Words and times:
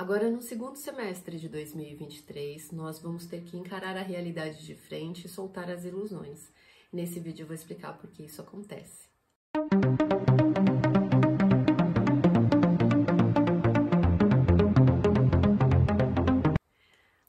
Agora, 0.00 0.30
no 0.30 0.40
segundo 0.40 0.76
semestre 0.76 1.38
de 1.38 1.46
2023, 1.46 2.72
nós 2.72 2.98
vamos 2.98 3.26
ter 3.26 3.42
que 3.42 3.58
encarar 3.58 3.98
a 3.98 4.02
realidade 4.02 4.64
de 4.64 4.74
frente 4.74 5.26
e 5.26 5.28
soltar 5.28 5.70
as 5.70 5.84
ilusões. 5.84 6.50
Nesse 6.90 7.20
vídeo 7.20 7.42
eu 7.42 7.46
vou 7.46 7.54
explicar 7.54 7.92
por 7.98 8.08
que 8.08 8.22
isso 8.22 8.40
acontece. 8.40 9.10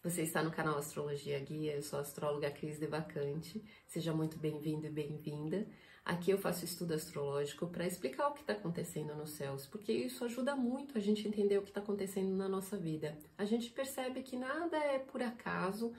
Você 0.01 0.21
está 0.21 0.41
no 0.41 0.49
canal 0.49 0.77
Astrologia 0.77 1.39
Guia, 1.41 1.75
eu 1.75 1.81
sou 1.81 1.99
a 1.99 2.03
astróloga 2.03 2.49
Cris 2.51 2.79
Devacante. 2.79 3.61
Seja 3.85 4.13
muito 4.13 4.39
bem-vindo 4.39 4.87
e 4.87 4.89
bem-vinda. 4.89 5.67
Aqui 6.03 6.31
eu 6.31 6.37
faço 6.37 6.65
estudo 6.65 6.93
astrológico 6.93 7.67
para 7.67 7.85
explicar 7.85 8.27
o 8.27 8.33
que 8.33 8.41
está 8.41 8.53
acontecendo 8.53 9.15
nos 9.15 9.31
céus, 9.31 9.67
porque 9.67 9.93
isso 9.93 10.25
ajuda 10.25 10.55
muito 10.55 10.97
a 10.97 11.01
gente 11.01 11.27
entender 11.27 11.57
o 11.59 11.61
que 11.61 11.69
está 11.69 11.79
acontecendo 11.79 12.35
na 12.35 12.49
nossa 12.49 12.75
vida. 12.75 13.17
A 13.37 13.45
gente 13.45 13.69
percebe 13.69 14.23
que 14.23 14.35
nada 14.35 14.77
é 14.77 14.97
por 14.97 15.21
acaso 15.21 15.93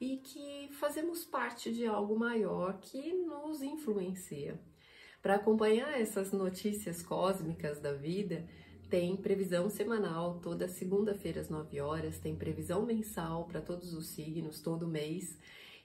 e 0.00 0.16
que 0.16 0.70
fazemos 0.72 1.24
parte 1.24 1.72
de 1.72 1.86
algo 1.86 2.18
maior 2.18 2.78
que 2.80 3.12
nos 3.12 3.62
influencia. 3.62 4.58
Para 5.20 5.36
acompanhar 5.36 6.00
essas 6.00 6.32
notícias 6.32 7.02
cósmicas 7.02 7.78
da 7.78 7.92
vida, 7.92 8.44
tem 8.90 9.16
previsão 9.16 9.70
semanal 9.70 10.40
toda 10.40 10.66
segunda-feira 10.66 11.40
às 11.40 11.48
9 11.48 11.80
horas, 11.80 12.18
tem 12.18 12.34
previsão 12.34 12.84
mensal 12.84 13.44
para 13.44 13.60
todos 13.60 13.94
os 13.94 14.08
signos 14.08 14.60
todo 14.60 14.88
mês. 14.88 15.38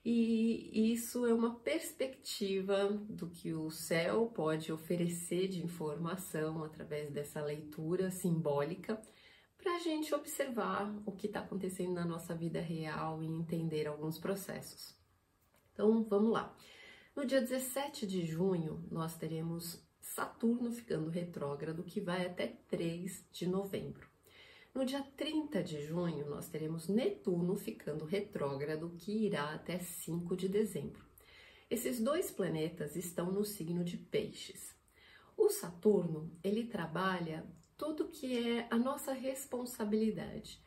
E 0.10 0.94
isso 0.94 1.26
é 1.26 1.34
uma 1.34 1.56
perspectiva 1.56 2.88
do 3.10 3.30
que 3.30 3.54
o 3.54 3.70
céu 3.70 4.32
pode 4.34 4.72
oferecer 4.72 5.50
de 5.50 5.62
informação 5.62 6.64
através 6.64 7.12
dessa 7.12 7.42
leitura 7.42 8.10
simbólica 8.10 9.02
para 9.58 9.76
a 9.76 9.80
gente 9.80 10.16
observar 10.16 10.90
o 11.06 11.12
que 11.12 11.28
está 11.28 11.42
acontecendo 11.42 11.92
na 11.92 12.06
nossa 12.06 12.34
vida 12.34 12.62
real 12.62 13.22
e 13.22 13.26
entender 13.26 13.86
alguns 13.86 14.18
processos. 14.18 14.96
Então 15.74 16.02
vamos 16.06 16.32
lá. 16.32 16.56
No 17.14 17.26
dia 17.26 17.42
17 17.42 18.08
de 18.08 18.26
junho, 18.26 18.88
nós 18.90 19.18
teremos 19.18 19.86
Saturno 20.00 20.72
ficando 20.72 21.10
retrógrado, 21.10 21.84
que 21.84 22.00
vai 22.00 22.26
até 22.26 22.48
3 22.70 23.28
de 23.30 23.46
novembro. 23.46 24.08
No 24.78 24.86
dia 24.86 25.02
30 25.02 25.64
de 25.64 25.82
junho, 25.82 26.30
nós 26.30 26.50
teremos 26.50 26.88
Netuno 26.88 27.56
ficando 27.56 28.06
retrógrado, 28.06 28.94
que 28.96 29.26
irá 29.26 29.56
até 29.56 29.80
5 29.80 30.38
de 30.38 30.48
dezembro. 30.48 31.04
Esses 31.68 32.00
dois 32.00 32.30
planetas 32.30 32.96
estão 32.96 33.32
no 33.32 33.44
signo 33.44 33.84
de 33.84 33.98
Peixes. 33.98 34.76
O 35.36 35.50
Saturno, 35.50 36.32
ele 36.44 36.64
trabalha 36.64 37.44
tudo 37.76 38.08
que 38.08 38.38
é 38.38 38.68
a 38.70 38.78
nossa 38.78 39.14
responsabilidade. 39.14 40.62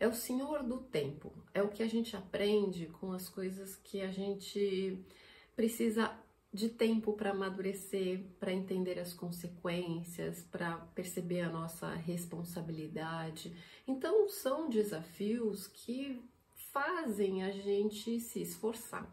É 0.00 0.08
o 0.08 0.12
senhor 0.12 0.64
do 0.64 0.78
tempo, 0.78 1.32
é 1.54 1.62
o 1.62 1.68
que 1.68 1.84
a 1.84 1.88
gente 1.88 2.16
aprende 2.16 2.86
com 2.86 3.12
as 3.12 3.28
coisas 3.28 3.76
que 3.76 4.00
a 4.00 4.10
gente 4.10 5.06
precisa 5.54 6.12
de 6.52 6.68
tempo 6.68 7.14
para 7.14 7.30
amadurecer, 7.30 8.22
para 8.38 8.52
entender 8.52 8.98
as 8.98 9.14
consequências, 9.14 10.42
para 10.42 10.76
perceber 10.94 11.40
a 11.40 11.48
nossa 11.50 11.94
responsabilidade. 11.94 13.56
Então, 13.88 14.28
são 14.28 14.68
desafios 14.68 15.66
que 15.66 16.20
fazem 16.54 17.42
a 17.42 17.50
gente 17.50 18.20
se 18.20 18.42
esforçar, 18.42 19.10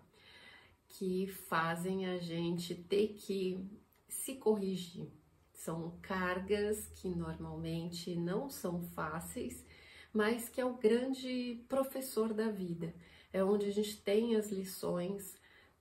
que 0.90 1.28
fazem 1.28 2.08
a 2.08 2.18
gente 2.18 2.76
ter 2.76 3.14
que 3.14 3.66
se 4.09 4.36
corrigir. 4.36 5.08
São 5.53 5.98
cargas 6.02 6.88
que 6.96 7.08
normalmente 7.08 8.16
não 8.16 8.50
são 8.50 8.81
fáceis, 8.81 9.66
mas 10.14 10.50
que 10.50 10.59
é 10.59 10.66
o 10.66 10.78
grande 10.78 11.64
professor 11.70 12.34
da 12.34 12.50
vida. 12.50 12.94
É 13.31 13.44
onde 13.44 13.68
a 13.68 13.72
gente 13.72 14.02
tem 14.02 14.36
as 14.36 14.50
lições 14.50 15.39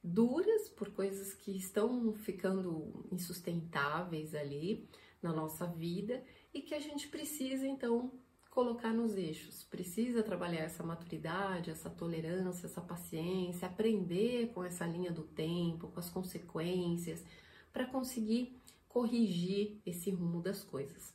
duras 0.08 0.68
por 0.68 0.90
coisas 0.90 1.34
que 1.34 1.56
estão 1.56 2.12
ficando 2.14 3.06
insustentáveis 3.12 4.34
ali 4.34 4.88
na 5.22 5.32
nossa 5.32 5.66
vida 5.66 6.22
e 6.52 6.60
que 6.62 6.74
a 6.74 6.80
gente 6.80 7.08
precisa 7.08 7.66
então 7.66 8.12
colocar 8.50 8.92
nos 8.92 9.16
eixos. 9.16 9.62
Precisa 9.64 10.22
trabalhar 10.22 10.62
essa 10.62 10.82
maturidade, 10.82 11.70
essa 11.70 11.90
tolerância, 11.90 12.66
essa 12.66 12.80
paciência, 12.80 13.68
aprender 13.68 14.48
com 14.52 14.64
essa 14.64 14.86
linha 14.86 15.12
do 15.12 15.22
tempo, 15.22 15.88
com 15.88 16.00
as 16.00 16.10
consequências, 16.10 17.24
para 17.72 17.86
conseguir 17.86 18.60
corrigir 18.88 19.80
esse 19.84 20.10
rumo 20.10 20.42
das 20.42 20.64
coisas. 20.64 21.14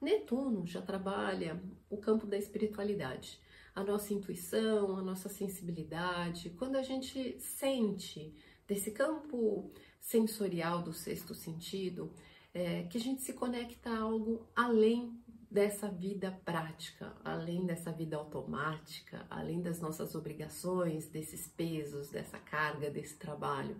Netuno 0.00 0.66
já 0.66 0.80
trabalha 0.80 1.62
o 1.90 1.98
campo 1.98 2.26
da 2.26 2.38
espiritualidade 2.38 3.38
a 3.74 3.82
nossa 3.84 4.12
intuição, 4.12 4.96
a 4.96 5.02
nossa 5.02 5.28
sensibilidade, 5.28 6.50
quando 6.50 6.76
a 6.76 6.82
gente 6.82 7.38
sente 7.40 8.34
desse 8.66 8.90
campo 8.90 9.70
sensorial 10.00 10.82
do 10.82 10.92
sexto 10.92 11.34
sentido, 11.34 12.12
é, 12.52 12.84
que 12.84 12.98
a 12.98 13.00
gente 13.00 13.22
se 13.22 13.32
conecta 13.32 13.90
a 13.90 13.98
algo 13.98 14.46
além 14.54 15.20
dessa 15.50 15.88
vida 15.88 16.30
prática, 16.44 17.12
além 17.24 17.66
dessa 17.66 17.90
vida 17.90 18.16
automática, 18.16 19.26
além 19.28 19.60
das 19.60 19.80
nossas 19.80 20.14
obrigações, 20.14 21.08
desses 21.08 21.48
pesos, 21.48 22.08
dessa 22.08 22.38
carga, 22.38 22.88
desse 22.90 23.16
trabalho, 23.16 23.76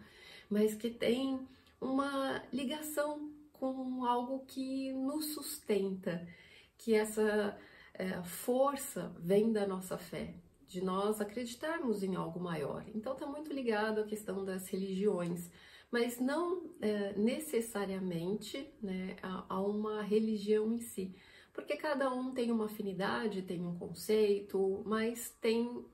mas 0.48 0.74
que 0.74 0.90
tem 0.90 1.46
uma 1.80 2.42
ligação 2.52 3.32
com 3.52 4.04
algo 4.04 4.44
que 4.46 4.92
nos 4.92 5.34
sustenta, 5.34 6.26
que 6.76 6.94
essa 6.94 7.56
é, 8.00 8.22
força 8.22 9.12
vem 9.18 9.52
da 9.52 9.66
nossa 9.66 9.98
fé, 9.98 10.32
de 10.66 10.82
nós 10.82 11.20
acreditarmos 11.20 12.02
em 12.02 12.16
algo 12.16 12.40
maior. 12.40 12.82
Então 12.94 13.12
está 13.12 13.26
muito 13.26 13.52
ligado 13.52 14.00
à 14.00 14.04
questão 14.04 14.42
das 14.42 14.66
religiões, 14.68 15.50
mas 15.90 16.18
não 16.18 16.62
é, 16.80 17.12
necessariamente 17.18 18.72
né, 18.82 19.16
a, 19.22 19.44
a, 19.50 19.60
uma 19.60 20.00
religião 20.00 20.72
em 20.72 20.80
si, 20.80 21.14
porque 21.52 21.76
cada 21.76 22.10
um 22.10 22.32
tem 22.32 22.50
uma 22.50 22.64
afinidade, 22.66 23.42
tem 23.42 23.66
um 23.66 23.76
conceito, 23.76 24.82
mas 24.86 25.36
tem 25.38 25.84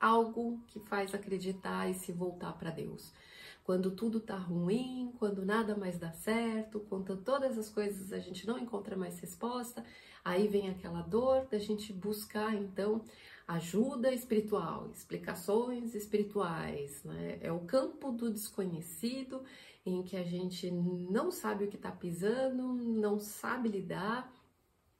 algo 0.00 0.58
que 0.68 0.80
faz 0.80 1.14
acreditar 1.14 1.90
e 1.90 1.94
se 1.94 2.10
voltar 2.10 2.54
para 2.54 2.70
Deus. 2.70 3.12
Quando 3.64 3.90
tudo 3.90 4.20
tá 4.20 4.36
ruim, 4.36 5.12
quando 5.18 5.44
nada 5.44 5.76
mais 5.76 5.98
dá 5.98 6.12
certo, 6.12 6.80
quando 6.88 7.16
todas 7.16 7.58
as 7.58 7.68
coisas 7.68 8.12
a 8.12 8.18
gente 8.18 8.46
não 8.46 8.58
encontra 8.58 8.96
mais 8.96 9.18
resposta, 9.18 9.84
Aí 10.24 10.48
vem 10.48 10.70
aquela 10.70 11.02
dor 11.02 11.46
da 11.50 11.58
gente 11.58 11.92
buscar 11.92 12.54
então 12.54 13.04
ajuda 13.46 14.12
espiritual, 14.12 14.90
explicações 14.90 15.94
espirituais, 15.94 17.04
né? 17.04 17.38
É 17.42 17.52
o 17.52 17.60
campo 17.60 18.10
do 18.10 18.30
desconhecido 18.30 19.44
em 19.84 20.02
que 20.02 20.16
a 20.16 20.24
gente 20.24 20.70
não 20.70 21.30
sabe 21.30 21.64
o 21.64 21.68
que 21.68 21.76
está 21.76 21.92
pisando, 21.92 22.72
não 22.72 23.18
sabe 23.18 23.68
lidar, 23.68 24.32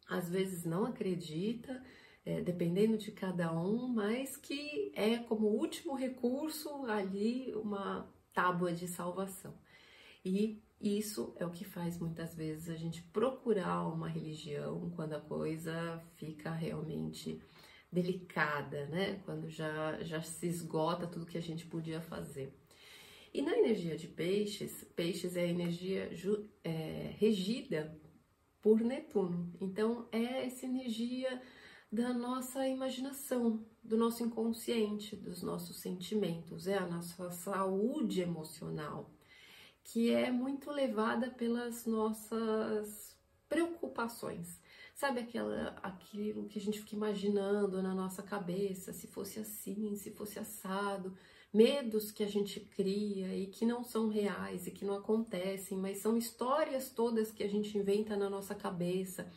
às 0.07 0.29
vezes 0.29 0.65
não 0.67 0.84
acredita, 0.84 1.83
é, 2.27 2.43
dependendo 2.43 2.99
de 2.99 3.11
cada 3.11 3.51
um, 3.53 3.89
mas 3.89 4.37
que 4.37 4.93
é 4.95 5.17
como 5.17 5.47
último 5.47 5.95
recurso 5.95 6.84
ali 6.84 7.55
uma 7.55 8.07
tábua 8.34 8.73
de 8.73 8.87
salvação. 8.87 9.55
E 10.23 10.63
isso 10.84 11.34
é 11.39 11.47
o 11.47 11.50
que 11.50 11.65
faz 11.65 11.99
muitas 11.99 12.34
vezes 12.34 12.69
a 12.69 12.77
gente 12.77 13.03
procurar 13.05 13.89
uma 13.89 14.06
religião 14.06 14.91
quando 14.91 15.15
a 15.15 15.21
coisa 15.21 15.99
fica 16.17 16.50
realmente 16.50 17.41
delicada, 17.91 18.84
né? 18.87 19.22
Quando 19.25 19.49
já, 19.49 20.03
já 20.03 20.21
se 20.21 20.47
esgota 20.47 21.06
tudo 21.06 21.25
que 21.25 21.39
a 21.39 21.43
gente 21.43 21.65
podia 21.65 22.03
fazer. 22.03 22.53
E 23.33 23.41
na 23.41 23.56
energia 23.56 23.97
de 23.97 24.09
peixes, 24.09 24.84
peixes 24.95 25.37
é 25.37 25.45
a 25.45 25.49
energia 25.49 26.11
é, 26.62 27.15
regida 27.19 27.99
por 28.61 28.81
Netuno. 28.81 29.55
Então 29.61 30.06
é 30.12 30.45
essa 30.45 30.66
energia 30.66 31.41
da 31.91 32.12
nossa 32.12 32.69
imaginação, 32.69 33.65
do 33.83 33.97
nosso 33.97 34.22
inconsciente, 34.22 35.16
dos 35.16 35.42
nossos 35.42 35.81
sentimentos, 35.81 36.66
é 36.66 36.77
a 36.77 36.86
nossa 36.86 37.31
saúde 37.31 38.21
emocional 38.21 39.14
que 39.84 40.10
é 40.10 40.31
muito 40.31 40.71
levada 40.71 41.31
pelas 41.31 41.84
nossas 41.84 43.15
preocupações. 43.48 44.60
Sabe 44.95 45.21
aquela, 45.21 45.77
aquilo 45.83 46.47
que 46.47 46.59
a 46.59 46.63
gente 46.63 46.81
fica 46.81 46.95
imaginando 46.95 47.83
na 47.83 47.95
nossa 47.95 48.22
cabeça, 48.22 48.92
se 48.92 49.07
fosse 49.07 49.39
assim, 49.39 49.95
se 49.97 50.10
fosse 50.13 50.39
assado, 50.39 51.16
medos 51.53 52.10
que 52.10 52.22
a 52.22 52.28
gente 52.28 52.59
cria 52.60 53.36
e 53.36 53.47
que 53.47 53.66
não 53.66 53.84
são 53.84 54.09
reais 54.09 54.66
e 54.66 54.71
que 54.71 54.84
não 54.84 54.95
acontecem, 54.95 55.77
mas 55.77 55.98
são 55.98 56.16
histórias 56.16 56.91
todas 56.91 57.31
que 57.31 57.42
a 57.45 57.48
gente 57.48 57.77
inventa 57.77 58.16
na 58.16 58.31
nossa 58.31 58.54
cabeça. 58.54 59.31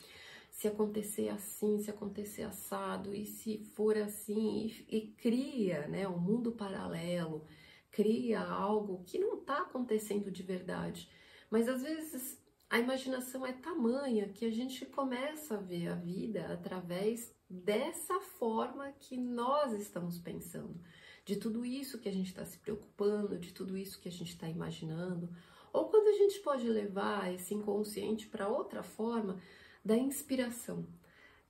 Se 0.49 0.67
acontecer 0.67 1.29
assim, 1.29 1.77
se 1.79 1.91
acontecer 1.91 2.43
assado, 2.43 3.13
e 3.13 3.25
se 3.25 3.59
for 3.75 3.95
assim, 3.97 4.73
e, 4.89 4.97
e 4.97 5.01
cria 5.07 5.87
né, 5.87 6.07
um 6.07 6.17
mundo 6.17 6.51
paralelo 6.51 7.45
cria 7.91 8.41
algo 8.41 9.03
que 9.05 9.19
não 9.19 9.39
está 9.39 9.61
acontecendo 9.61 10.31
de 10.31 10.43
verdade. 10.43 11.09
Mas 11.49 11.67
às 11.67 11.81
vezes 11.81 12.41
a 12.69 12.79
imaginação 12.79 13.45
é 13.45 13.53
tamanha 13.53 14.29
que 14.29 14.45
a 14.45 14.51
gente 14.51 14.85
começa 14.85 15.55
a 15.55 15.61
ver 15.61 15.87
a 15.87 15.95
vida 15.95 16.51
através 16.51 17.33
dessa 17.49 18.19
forma 18.19 18.91
que 18.99 19.17
nós 19.17 19.71
estamos 19.71 20.19
pensando, 20.19 20.77
de 21.25 21.37
tudo 21.37 21.65
isso 21.65 21.99
que 21.99 22.09
a 22.09 22.11
gente 22.11 22.27
está 22.27 22.43
se 22.43 22.57
preocupando, 22.57 23.39
de 23.39 23.53
tudo 23.53 23.77
isso 23.77 23.99
que 24.01 24.09
a 24.09 24.11
gente 24.11 24.31
está 24.31 24.49
imaginando, 24.49 25.29
ou 25.71 25.89
quando 25.89 26.09
a 26.09 26.17
gente 26.17 26.39
pode 26.41 26.67
levar 26.67 27.33
esse 27.33 27.53
inconsciente 27.53 28.27
para 28.27 28.49
outra 28.49 28.83
forma 28.83 29.41
da 29.83 29.95
inspiração 29.95 30.85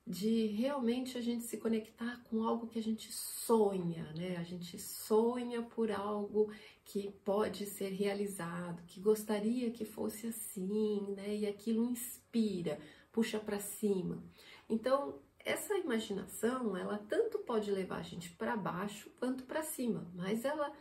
de 0.07 0.47
realmente 0.47 1.17
a 1.17 1.21
gente 1.21 1.43
se 1.43 1.57
conectar 1.57 2.23
com 2.29 2.41
algo 2.41 2.65
que 2.65 2.79
a 2.79 2.81
gente 2.83 3.11
sonha, 3.11 4.09
né? 4.13 4.37
A 4.37 4.43
gente 4.43 4.79
sonha 4.79 5.61
por 5.61 5.91
algo 5.91 6.49
que 6.85 7.11
pode 7.25 7.65
ser 7.65 7.89
realizado, 7.89 8.81
que 8.87 9.01
gostaria 9.01 9.69
que 9.69 9.83
fosse 9.83 10.27
assim, 10.27 11.05
né? 11.09 11.35
E 11.35 11.45
aquilo 11.45 11.83
inspira, 11.83 12.79
puxa 13.11 13.37
para 13.37 13.59
cima. 13.59 14.23
Então, 14.69 15.19
essa 15.39 15.77
imaginação, 15.77 16.77
ela 16.77 16.97
tanto 16.97 17.39
pode 17.39 17.69
levar 17.69 17.97
a 17.97 18.03
gente 18.03 18.29
para 18.29 18.55
baixo 18.55 19.09
quanto 19.19 19.43
para 19.43 19.61
cima, 19.61 20.09
mas 20.15 20.45
ela 20.45 20.71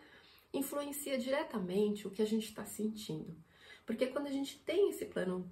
influencia 0.53 1.19
diretamente 1.19 2.07
o 2.07 2.13
que 2.13 2.23
a 2.23 2.27
gente 2.27 2.45
está 2.45 2.65
sentindo. 2.65 3.37
Porque 3.85 4.07
quando 4.07 4.29
a 4.29 4.33
gente 4.33 4.59
tem 4.61 4.91
esse 4.91 5.05
plano 5.05 5.51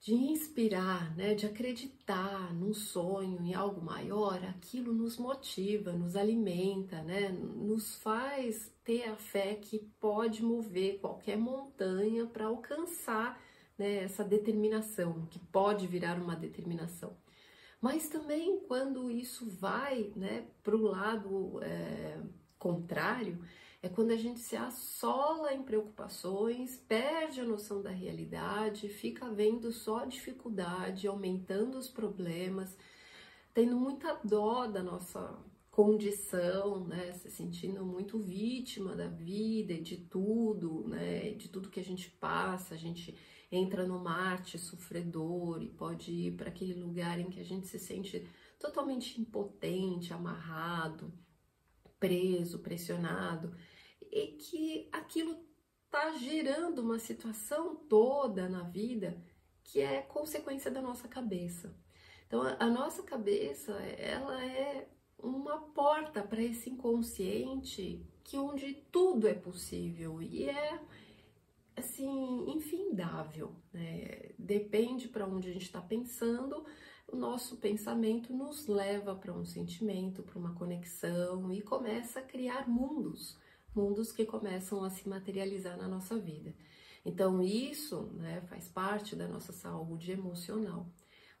de 0.00 0.14
inspirar, 0.14 1.14
né, 1.14 1.34
de 1.34 1.44
acreditar 1.44 2.54
num 2.54 2.72
sonho, 2.72 3.38
em 3.42 3.52
algo 3.52 3.82
maior, 3.82 4.42
aquilo 4.46 4.94
nos 4.94 5.18
motiva, 5.18 5.92
nos 5.92 6.16
alimenta, 6.16 7.02
né, 7.02 7.28
nos 7.28 7.96
faz 7.96 8.74
ter 8.82 9.04
a 9.04 9.16
fé 9.16 9.54
que 9.56 9.78
pode 10.00 10.42
mover 10.42 11.00
qualquer 11.00 11.36
montanha 11.36 12.24
para 12.24 12.46
alcançar 12.46 13.38
né, 13.76 14.04
essa 14.04 14.24
determinação, 14.24 15.26
que 15.26 15.38
pode 15.38 15.86
virar 15.86 16.18
uma 16.18 16.34
determinação. 16.34 17.14
Mas 17.78 18.08
também 18.08 18.60
quando 18.66 19.10
isso 19.10 19.50
vai 19.50 20.12
né, 20.16 20.46
para 20.62 20.76
o 20.76 20.82
lado 20.82 21.62
é, 21.62 22.18
contrário, 22.58 23.38
é 23.82 23.88
quando 23.88 24.10
a 24.10 24.16
gente 24.16 24.40
se 24.40 24.56
assola 24.56 25.54
em 25.54 25.62
preocupações, 25.62 26.76
perde 26.86 27.40
a 27.40 27.44
noção 27.44 27.80
da 27.80 27.90
realidade, 27.90 28.88
fica 28.88 29.30
vendo 29.30 29.72
só 29.72 30.04
dificuldade, 30.04 31.06
aumentando 31.06 31.78
os 31.78 31.88
problemas, 31.88 32.76
tendo 33.54 33.76
muita 33.76 34.20
dó 34.22 34.66
da 34.66 34.82
nossa 34.82 35.34
condição, 35.70 36.84
né, 36.84 37.12
se 37.12 37.30
sentindo 37.30 37.84
muito 37.84 38.18
vítima 38.18 38.94
da 38.94 39.06
vida 39.06 39.72
e 39.72 39.80
de 39.80 39.96
tudo, 39.96 40.86
né, 40.88 41.30
de 41.30 41.48
tudo 41.48 41.70
que 41.70 41.80
a 41.80 41.84
gente 41.84 42.10
passa, 42.10 42.74
a 42.74 42.78
gente 42.78 43.16
entra 43.50 43.86
no 43.86 43.98
Marte 43.98 44.58
sofredor 44.58 45.62
e 45.62 45.68
pode 45.68 46.12
ir 46.12 46.36
para 46.36 46.50
aquele 46.50 46.74
lugar 46.74 47.18
em 47.18 47.30
que 47.30 47.40
a 47.40 47.44
gente 47.44 47.66
se 47.66 47.78
sente 47.78 48.28
totalmente 48.58 49.18
impotente, 49.18 50.12
amarrado, 50.12 51.10
preso, 51.98 52.58
pressionado 52.58 53.54
e 54.10 54.28
que 54.28 54.88
aquilo 54.92 55.38
está 55.84 56.12
gerando 56.12 56.80
uma 56.80 56.98
situação 56.98 57.74
toda 57.74 58.48
na 58.48 58.62
vida 58.62 59.22
que 59.64 59.80
é 59.80 60.02
consequência 60.02 60.70
da 60.70 60.80
nossa 60.80 61.06
cabeça. 61.06 61.74
Então, 62.26 62.42
a, 62.42 62.66
nossa 62.66 63.02
cabeça, 63.02 63.72
ela 63.72 64.44
é 64.44 64.88
uma 65.18 65.58
porta 65.58 66.22
para 66.22 66.42
esse 66.42 66.70
inconsciente 66.70 68.04
que 68.24 68.36
onde 68.36 68.74
tudo 68.92 69.26
é 69.26 69.34
possível 69.34 70.22
e 70.22 70.48
é 70.48 70.80
assim 71.76 72.50
infindável, 72.50 73.54
né? 73.72 74.30
Depende 74.38 75.08
para 75.08 75.26
onde 75.26 75.48
a 75.48 75.52
gente 75.52 75.64
está 75.64 75.80
pensando, 75.80 76.64
o 77.08 77.16
nosso 77.16 77.56
pensamento 77.56 78.32
nos 78.32 78.66
leva 78.66 79.14
para 79.16 79.32
um 79.32 79.44
sentimento, 79.44 80.22
para 80.22 80.38
uma 80.38 80.54
conexão 80.54 81.52
e 81.52 81.60
começa 81.60 82.20
a 82.20 82.24
criar 82.24 82.68
mundos 82.68 83.38
mundos 83.74 84.12
que 84.12 84.24
começam 84.24 84.82
a 84.84 84.90
se 84.90 85.08
materializar 85.08 85.76
na 85.76 85.88
nossa 85.88 86.18
vida. 86.18 86.54
Então, 87.04 87.42
isso 87.42 88.10
né, 88.14 88.42
faz 88.42 88.68
parte 88.68 89.16
da 89.16 89.26
nossa 89.26 89.52
saúde 89.52 90.12
emocional. 90.12 90.86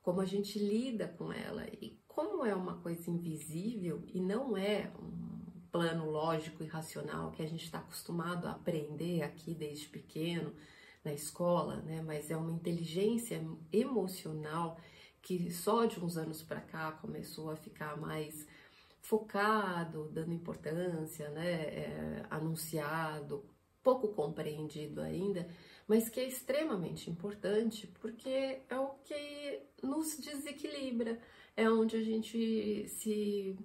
Como 0.02 0.20
a 0.20 0.24
gente 0.24 0.58
lida 0.58 1.08
com 1.08 1.32
ela 1.32 1.66
e 1.80 2.00
como 2.06 2.44
é 2.44 2.54
uma 2.54 2.78
coisa 2.78 3.10
invisível 3.10 4.02
e 4.06 4.20
não 4.20 4.56
é 4.56 4.90
um 4.98 5.30
plano 5.70 6.10
lógico 6.10 6.62
e 6.62 6.66
racional 6.66 7.30
que 7.30 7.42
a 7.42 7.46
gente 7.46 7.64
está 7.64 7.78
acostumado 7.78 8.46
a 8.46 8.52
aprender 8.52 9.22
aqui 9.22 9.54
desde 9.54 9.88
pequeno 9.88 10.52
na 11.04 11.12
escola, 11.12 11.76
né? 11.82 12.02
Mas 12.02 12.30
é 12.30 12.36
uma 12.36 12.50
inteligência 12.50 13.42
emocional 13.72 14.78
que 15.22 15.50
só 15.50 15.84
de 15.84 16.02
uns 16.02 16.16
anos 16.16 16.42
para 16.42 16.60
cá 16.60 16.92
começou 16.92 17.50
a 17.50 17.56
ficar 17.56 17.96
mais 17.96 18.46
focado, 19.00 20.08
dando 20.12 20.32
importância, 20.32 21.28
né, 21.30 21.52
é, 21.62 22.26
anunciado, 22.30 23.44
pouco 23.82 24.08
compreendido 24.08 25.00
ainda, 25.00 25.48
mas 25.88 26.08
que 26.08 26.20
é 26.20 26.26
extremamente 26.26 27.10
importante 27.10 27.86
porque 28.00 28.62
é 28.68 28.78
o 28.78 28.90
que 29.04 29.62
nos 29.82 30.18
desequilibra, 30.18 31.18
é 31.56 31.68
onde 31.68 31.96
a 31.96 32.02
gente 32.02 32.86
se 32.88 33.58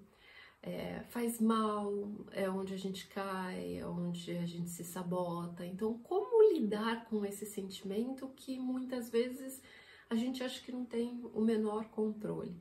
é, 0.66 1.04
faz 1.10 1.40
mal, 1.40 1.94
é 2.32 2.50
onde 2.50 2.74
a 2.74 2.78
gente 2.78 3.08
cai, 3.08 3.78
é 3.78 3.86
onde 3.86 4.32
a 4.36 4.46
gente 4.46 4.70
se 4.70 4.84
sabota. 4.84 5.66
Então, 5.66 5.98
como 6.00 6.52
lidar 6.54 7.06
com 7.06 7.24
esse 7.24 7.46
sentimento 7.46 8.28
que 8.36 8.58
muitas 8.58 9.10
vezes 9.10 9.62
a 10.10 10.16
gente 10.16 10.44
acha 10.44 10.62
que 10.64 10.72
não 10.72 10.84
tem 10.84 11.22
o 11.34 11.42
menor 11.42 11.86
controle? 11.90 12.56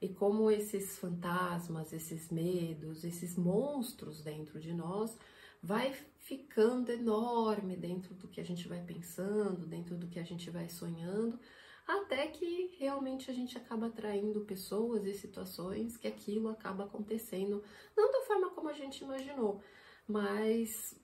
E 0.00 0.08
como 0.08 0.50
esses 0.50 0.98
fantasmas, 0.98 1.92
esses 1.92 2.30
medos, 2.30 3.04
esses 3.04 3.36
monstros 3.36 4.22
dentro 4.22 4.58
de 4.58 4.72
nós 4.72 5.16
vai 5.62 5.92
ficando 6.16 6.90
enorme 6.90 7.76
dentro 7.76 8.14
do 8.14 8.28
que 8.28 8.40
a 8.40 8.44
gente 8.44 8.66
vai 8.66 8.82
pensando, 8.82 9.66
dentro 9.66 9.96
do 9.96 10.08
que 10.08 10.18
a 10.18 10.24
gente 10.24 10.48
vai 10.48 10.68
sonhando, 10.68 11.38
até 11.86 12.28
que 12.28 12.76
realmente 12.78 13.30
a 13.30 13.34
gente 13.34 13.58
acaba 13.58 13.88
atraindo 13.88 14.40
pessoas 14.42 15.04
e 15.04 15.12
situações 15.12 15.96
que 15.96 16.08
aquilo 16.08 16.48
acaba 16.48 16.84
acontecendo, 16.84 17.62
não 17.96 18.10
da 18.10 18.22
forma 18.22 18.50
como 18.50 18.68
a 18.68 18.72
gente 18.72 19.04
imaginou, 19.04 19.60
mas 20.06 20.98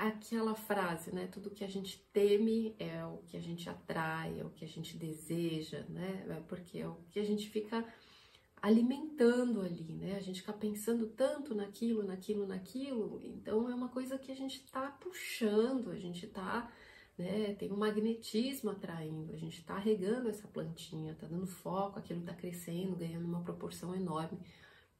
aquela 0.00 0.54
frase, 0.54 1.14
né? 1.14 1.26
Tudo 1.26 1.50
que 1.50 1.62
a 1.62 1.68
gente 1.68 1.98
teme 2.10 2.74
é 2.78 3.04
o 3.04 3.18
que 3.18 3.36
a 3.36 3.40
gente 3.40 3.68
atrai, 3.68 4.40
é 4.40 4.44
o 4.44 4.48
que 4.50 4.64
a 4.64 4.68
gente 4.68 4.96
deseja, 4.96 5.84
né? 5.90 6.24
É 6.26 6.40
porque 6.48 6.78
é 6.78 6.88
o 6.88 6.96
que 7.10 7.20
a 7.20 7.24
gente 7.24 7.50
fica 7.50 7.86
alimentando 8.62 9.60
ali, 9.62 9.94
né? 9.94 10.16
A 10.16 10.20
gente 10.20 10.40
fica 10.40 10.52
pensando 10.52 11.06
tanto 11.08 11.54
naquilo, 11.54 12.02
naquilo, 12.02 12.46
naquilo, 12.46 13.20
então 13.24 13.70
é 13.70 13.74
uma 13.74 13.88
coisa 13.88 14.18
que 14.18 14.30
a 14.30 14.34
gente 14.34 14.60
tá 14.70 14.90
puxando, 15.00 15.90
a 15.90 15.98
gente 15.98 16.26
tá, 16.26 16.70
né? 17.16 17.54
Tem 17.54 17.72
um 17.72 17.76
magnetismo 17.76 18.70
atraindo, 18.70 19.32
a 19.32 19.36
gente 19.36 19.64
tá 19.64 19.78
regando 19.78 20.28
essa 20.28 20.46
plantinha, 20.48 21.14
tá 21.14 21.26
dando 21.26 21.46
foco, 21.46 21.98
aquilo 21.98 22.22
tá 22.22 22.34
crescendo, 22.34 22.96
ganhando 22.96 23.26
uma 23.26 23.42
proporção 23.42 23.94
enorme, 23.94 24.38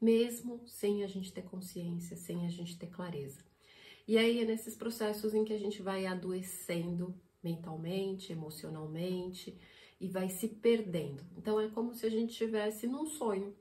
mesmo 0.00 0.62
sem 0.66 1.04
a 1.04 1.06
gente 1.06 1.32
ter 1.32 1.42
consciência, 1.42 2.16
sem 2.16 2.46
a 2.46 2.50
gente 2.50 2.78
ter 2.78 2.88
clareza. 2.88 3.44
E 4.08 4.16
aí 4.16 4.40
é 4.40 4.44
nesses 4.44 4.74
processos 4.74 5.34
em 5.34 5.44
que 5.44 5.52
a 5.52 5.58
gente 5.58 5.82
vai 5.82 6.06
adoecendo 6.06 7.14
mentalmente, 7.42 8.32
emocionalmente, 8.32 9.56
e 10.00 10.08
vai 10.08 10.30
se 10.30 10.48
perdendo. 10.48 11.22
Então 11.36 11.60
é 11.60 11.68
como 11.68 11.94
se 11.94 12.06
a 12.06 12.10
gente 12.10 12.30
estivesse 12.30 12.86
num 12.86 13.06
sonho. 13.06 13.54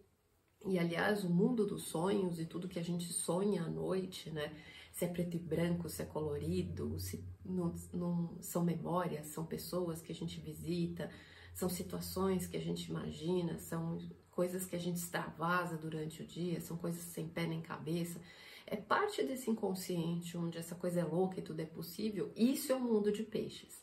E 0.66 0.80
aliás, 0.80 1.24
o 1.24 1.30
mundo 1.30 1.66
dos 1.66 1.84
sonhos 1.84 2.40
e 2.40 2.46
tudo 2.46 2.68
que 2.68 2.80
a 2.80 2.84
gente 2.84 3.12
sonha 3.12 3.64
à 3.64 3.68
noite, 3.68 4.30
né? 4.32 4.54
Se 4.92 5.06
é 5.06 5.08
preto 5.08 5.36
e 5.36 5.40
branco, 5.40 5.88
se 5.88 6.02
é 6.02 6.06
colorido, 6.06 7.00
se 7.00 7.24
não, 7.46 7.74
não 7.94 8.38
são 8.42 8.64
memórias, 8.64 9.28
são 9.28 9.46
pessoas 9.46 10.02
que 10.02 10.12
a 10.12 10.16
gente 10.16 10.40
visita, 10.40 11.10
são 11.54 11.70
situações 11.70 12.48
que 12.48 12.58
a 12.58 12.62
gente 12.62 12.86
imagina, 12.90 13.60
são 13.60 14.00
coisas 14.32 14.66
que 14.66 14.76
a 14.76 14.80
gente 14.80 14.98
extravasa 14.98 15.78
durante 15.78 16.22
o 16.24 16.26
dia, 16.26 16.60
são 16.62 16.78
coisas 16.78 17.02
sem 17.04 17.28
pé 17.28 17.46
nem 17.46 17.62
cabeça. 17.62 18.20
É 18.66 18.76
parte 18.76 19.24
desse 19.24 19.50
inconsciente 19.50 20.38
onde 20.38 20.58
essa 20.58 20.76
coisa 20.76 21.02
é 21.02 21.04
louca 21.04 21.40
e 21.40 21.44
tudo 21.44 21.62
é 21.62 21.66
possível. 21.66 22.32
Isso 22.36 22.72
é 22.72 22.76
o 22.76 22.80
mundo 22.80 23.12
de 23.12 23.24
peixes. 23.24 23.82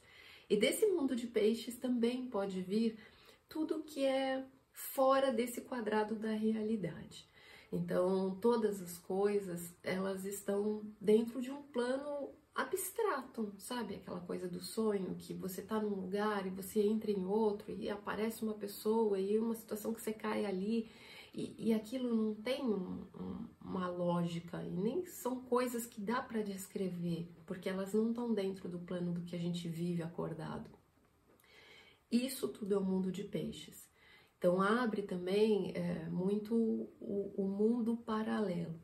E 0.48 0.56
desse 0.56 0.86
mundo 0.86 1.16
de 1.16 1.26
peixes 1.26 1.76
também 1.76 2.28
pode 2.28 2.60
vir 2.60 2.98
tudo 3.48 3.82
que 3.82 4.04
é 4.04 4.44
fora 4.72 5.32
desse 5.32 5.62
quadrado 5.62 6.14
da 6.14 6.30
realidade. 6.30 7.26
Então, 7.72 8.38
todas 8.40 8.80
as 8.80 8.96
coisas, 8.98 9.74
elas 9.82 10.24
estão 10.24 10.82
dentro 11.00 11.40
de 11.40 11.50
um 11.50 11.62
plano 11.62 12.30
abstrato, 12.54 13.52
sabe? 13.58 13.96
Aquela 13.96 14.20
coisa 14.20 14.48
do 14.48 14.60
sonho 14.60 15.14
que 15.16 15.34
você 15.34 15.60
tá 15.60 15.78
num 15.80 15.94
lugar 15.94 16.46
e 16.46 16.50
você 16.50 16.80
entra 16.80 17.10
em 17.10 17.26
outro 17.26 17.70
e 17.70 17.90
aparece 17.90 18.42
uma 18.42 18.54
pessoa 18.54 19.18
e 19.20 19.38
uma 19.38 19.54
situação 19.54 19.92
que 19.92 20.00
você 20.00 20.12
cai 20.12 20.46
ali 20.46 20.90
e, 21.36 21.68
e 21.68 21.74
aquilo 21.74 22.14
não 22.14 22.34
tem 22.34 22.64
um, 22.64 23.06
um, 23.14 23.46
uma 23.60 23.88
lógica 23.88 24.62
e 24.64 24.70
nem 24.70 25.04
são 25.04 25.42
coisas 25.42 25.84
que 25.84 26.00
dá 26.00 26.22
para 26.22 26.40
descrever, 26.40 27.30
porque 27.44 27.68
elas 27.68 27.92
não 27.92 28.08
estão 28.08 28.32
dentro 28.32 28.70
do 28.70 28.78
plano 28.78 29.12
do 29.12 29.20
que 29.20 29.36
a 29.36 29.38
gente 29.38 29.68
vive 29.68 30.02
acordado. 30.02 30.70
Isso 32.10 32.48
tudo 32.48 32.74
é 32.74 32.78
o 32.78 32.84
mundo 32.84 33.12
de 33.12 33.22
peixes. 33.22 33.86
Então 34.38 34.62
abre 34.62 35.02
também 35.02 35.72
é, 35.74 36.08
muito 36.08 36.54
o, 36.54 37.34
o 37.36 37.46
mundo 37.46 37.98
paralelo 37.98 38.80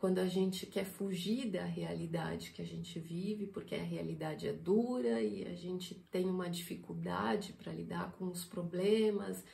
quando 0.00 0.18
a 0.18 0.26
gente 0.26 0.64
quer 0.64 0.86
fugir 0.86 1.50
da 1.50 1.64
realidade 1.64 2.52
que 2.52 2.62
a 2.62 2.64
gente 2.64 2.98
vive, 2.98 3.46
porque 3.46 3.74
a 3.74 3.82
realidade 3.82 4.48
é 4.48 4.52
dura 4.54 5.20
e 5.20 5.46
a 5.46 5.54
gente 5.54 5.94
tem 6.10 6.24
uma 6.24 6.48
dificuldade 6.48 7.52
para 7.52 7.70
lidar 7.70 8.12
com 8.12 8.24
os 8.24 8.42
problemas 8.42 9.44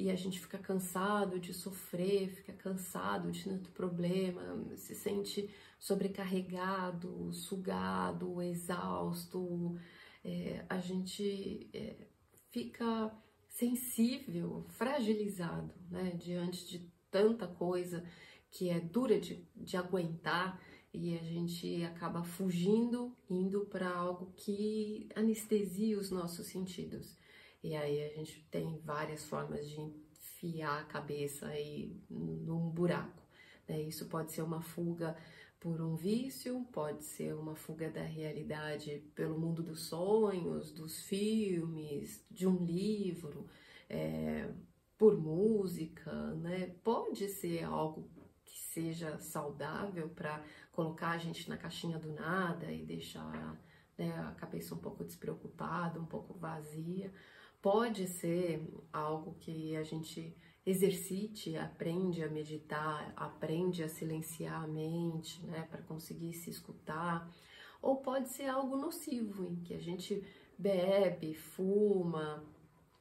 e 0.00 0.10
a 0.10 0.16
gente 0.16 0.40
fica 0.40 0.56
cansado 0.56 1.38
de 1.38 1.52
sofrer, 1.52 2.30
fica 2.30 2.54
cansado 2.54 3.30
de 3.30 3.44
tanto 3.44 3.70
problema, 3.70 4.42
se 4.76 4.94
sente 4.94 5.50
sobrecarregado, 5.78 7.30
sugado, 7.34 8.40
exausto, 8.40 9.78
é, 10.24 10.64
a 10.70 10.78
gente 10.78 11.68
é, 11.74 12.06
fica 12.50 13.14
sensível, 13.46 14.64
fragilizado 14.70 15.74
né, 15.90 16.12
diante 16.18 16.66
de 16.66 16.90
tanta 17.10 17.46
coisa 17.46 18.02
que 18.50 18.70
é 18.70 18.80
dura 18.80 19.20
de, 19.20 19.46
de 19.54 19.76
aguentar 19.76 20.58
e 20.94 21.14
a 21.14 21.22
gente 21.22 21.84
acaba 21.84 22.22
fugindo, 22.24 23.14
indo 23.28 23.66
para 23.66 23.88
algo 23.90 24.32
que 24.34 25.10
anestesia 25.14 25.98
os 25.98 26.10
nossos 26.10 26.46
sentidos. 26.46 27.19
E 27.62 27.76
aí 27.76 28.04
a 28.04 28.08
gente 28.08 28.42
tem 28.50 28.78
várias 28.78 29.24
formas 29.24 29.68
de 29.68 29.80
enfiar 29.80 30.80
a 30.80 30.84
cabeça 30.84 31.46
aí 31.46 32.00
num 32.08 32.70
buraco. 32.70 33.22
Né? 33.68 33.82
Isso 33.82 34.06
pode 34.06 34.32
ser 34.32 34.42
uma 34.42 34.62
fuga 34.62 35.16
por 35.60 35.82
um 35.82 35.94
vício, 35.94 36.66
pode 36.72 37.04
ser 37.04 37.34
uma 37.34 37.54
fuga 37.54 37.90
da 37.90 38.02
realidade 38.02 39.04
pelo 39.14 39.38
mundo 39.38 39.62
dos 39.62 39.86
sonhos, 39.86 40.72
dos 40.72 41.02
filmes, 41.02 42.24
de 42.30 42.46
um 42.46 42.64
livro, 42.64 43.46
é, 43.88 44.50
por 44.96 45.18
música, 45.18 46.10
né? 46.36 46.74
Pode 46.82 47.28
ser 47.28 47.64
algo 47.64 48.10
que 48.44 48.58
seja 48.58 49.18
saudável 49.18 50.08
para 50.08 50.42
colocar 50.72 51.10
a 51.10 51.18
gente 51.18 51.48
na 51.48 51.58
caixinha 51.58 51.98
do 51.98 52.12
nada 52.12 52.72
e 52.72 52.84
deixar 52.84 53.60
né, 53.98 54.12
a 54.18 54.32
cabeça 54.32 54.74
um 54.74 54.78
pouco 54.78 55.04
despreocupada, 55.04 56.00
um 56.00 56.06
pouco 56.06 56.32
vazia. 56.38 57.12
Pode 57.62 58.06
ser 58.08 58.66
algo 58.92 59.34
que 59.38 59.76
a 59.76 59.82
gente 59.82 60.34
exercite, 60.64 61.56
aprende 61.56 62.22
a 62.22 62.28
meditar, 62.28 63.12
aprende 63.16 63.82
a 63.82 63.88
silenciar 63.88 64.64
a 64.64 64.66
mente, 64.66 65.44
né, 65.46 65.66
para 65.70 65.82
conseguir 65.82 66.32
se 66.32 66.50
escutar. 66.50 67.30
Ou 67.82 67.96
pode 67.96 68.28
ser 68.28 68.46
algo 68.46 68.76
nocivo, 68.76 69.46
em 69.46 69.56
que 69.56 69.74
a 69.74 69.80
gente 69.80 70.22
bebe, 70.58 71.34
fuma, 71.34 72.44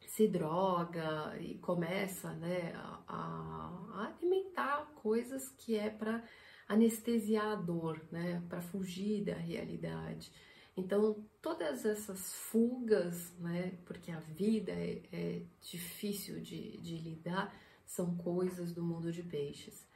se 0.07 0.27
droga 0.27 1.37
e 1.39 1.55
começa 1.59 2.33
né, 2.33 2.73
a, 2.75 3.03
a 3.07 4.07
alimentar 4.07 4.91
coisas 4.95 5.49
que 5.49 5.75
é 5.75 5.89
para 5.89 6.23
anestesiar 6.67 7.47
a 7.47 7.55
dor, 7.55 8.01
né, 8.11 8.43
para 8.47 8.61
fugir 8.61 9.23
da 9.23 9.35
realidade. 9.35 10.31
Então, 10.79 11.25
todas 11.41 11.85
essas 11.85 12.33
fugas, 12.33 13.31
né, 13.37 13.77
porque 13.85 14.11
a 14.11 14.19
vida 14.19 14.71
é, 14.71 15.01
é 15.11 15.41
difícil 15.61 16.39
de, 16.39 16.77
de 16.77 16.97
lidar, 16.97 17.53
são 17.85 18.15
coisas 18.15 18.73
do 18.73 18.83
mundo 18.83 19.11
de 19.11 19.23
peixes. 19.23 19.87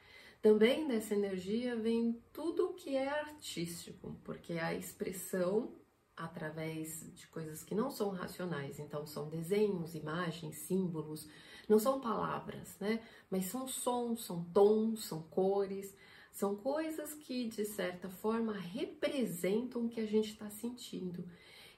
Também 0.42 0.86
dessa 0.86 1.14
energia 1.14 1.74
vem 1.74 2.22
tudo 2.32 2.74
que 2.74 2.94
é 2.96 3.08
artístico, 3.08 4.20
porque 4.24 4.54
a 4.54 4.74
expressão 4.74 5.74
através 6.16 7.12
de 7.14 7.26
coisas 7.28 7.64
que 7.64 7.74
não 7.74 7.90
são 7.90 8.10
racionais. 8.10 8.78
Então, 8.78 9.06
são 9.06 9.28
desenhos, 9.28 9.94
imagens, 9.94 10.58
símbolos, 10.58 11.28
não 11.68 11.78
são 11.78 12.00
palavras, 12.00 12.78
né? 12.78 13.02
Mas 13.30 13.46
são 13.46 13.66
sons, 13.66 14.24
são 14.24 14.44
tons, 14.52 15.04
são 15.04 15.22
cores, 15.22 15.94
são 16.34 16.56
coisas 16.56 17.14
que, 17.14 17.48
de 17.48 17.64
certa 17.64 18.10
forma, 18.10 18.52
representam 18.52 19.86
o 19.86 19.88
que 19.88 20.00
a 20.00 20.06
gente 20.06 20.30
está 20.30 20.50
sentindo. 20.50 21.24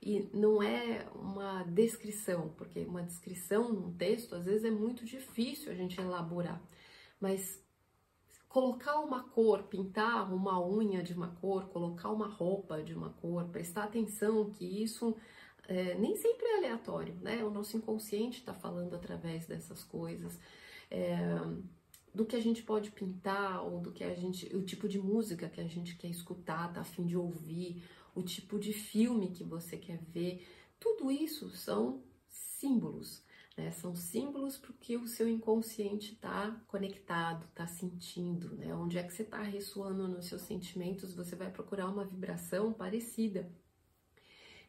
E 0.00 0.30
não 0.32 0.62
é 0.62 1.06
uma 1.14 1.62
descrição, 1.64 2.48
porque 2.56 2.80
uma 2.80 3.02
descrição 3.02 3.70
num 3.70 3.92
texto 3.92 4.34
às 4.34 4.46
vezes 4.46 4.64
é 4.64 4.70
muito 4.70 5.04
difícil 5.04 5.70
a 5.70 5.74
gente 5.74 6.00
elaborar. 6.00 6.62
Mas 7.20 7.62
colocar 8.48 8.98
uma 9.00 9.24
cor, 9.24 9.64
pintar 9.64 10.32
uma 10.32 10.58
unha 10.66 11.02
de 11.02 11.12
uma 11.12 11.28
cor, 11.36 11.68
colocar 11.68 12.10
uma 12.10 12.26
roupa 12.26 12.82
de 12.82 12.94
uma 12.94 13.10
cor, 13.10 13.44
prestar 13.48 13.84
atenção 13.84 14.48
que 14.48 14.64
isso 14.64 15.14
é, 15.68 15.94
nem 15.96 16.16
sempre 16.16 16.46
é 16.46 16.56
aleatório, 16.56 17.14
né? 17.16 17.44
O 17.44 17.50
nosso 17.50 17.76
inconsciente 17.76 18.38
está 18.38 18.54
falando 18.54 18.94
através 18.94 19.46
dessas 19.46 19.84
coisas. 19.84 20.40
É, 20.90 21.18
do 22.16 22.24
que 22.24 22.34
a 22.34 22.40
gente 22.40 22.62
pode 22.62 22.90
pintar 22.90 23.62
ou 23.62 23.78
do 23.78 23.92
que 23.92 24.02
a 24.02 24.14
gente, 24.14 24.46
o 24.56 24.62
tipo 24.62 24.88
de 24.88 24.98
música 24.98 25.50
que 25.50 25.60
a 25.60 25.68
gente 25.68 25.96
quer 25.96 26.08
escutar, 26.08 26.72
tá 26.72 26.80
a 26.80 26.84
fim 26.84 27.04
de 27.04 27.14
ouvir, 27.14 27.82
o 28.14 28.22
tipo 28.22 28.58
de 28.58 28.72
filme 28.72 29.32
que 29.32 29.44
você 29.44 29.76
quer 29.76 29.98
ver, 29.98 30.42
tudo 30.80 31.12
isso 31.12 31.50
são 31.50 32.02
símbolos. 32.26 33.22
Né? 33.54 33.70
São 33.70 33.94
símbolos 33.94 34.56
porque 34.56 34.96
o 34.96 35.06
seu 35.06 35.28
inconsciente 35.28 36.14
está 36.14 36.58
conectado, 36.66 37.44
está 37.50 37.66
sentindo, 37.66 38.56
né? 38.56 38.74
Onde 38.74 38.96
é 38.96 39.02
que 39.02 39.12
você 39.12 39.22
está 39.22 39.42
ressoando 39.42 40.08
nos 40.08 40.24
seus 40.24 40.40
sentimentos, 40.40 41.14
você 41.14 41.36
vai 41.36 41.50
procurar 41.50 41.86
uma 41.86 42.04
vibração 42.04 42.72
parecida. 42.72 43.50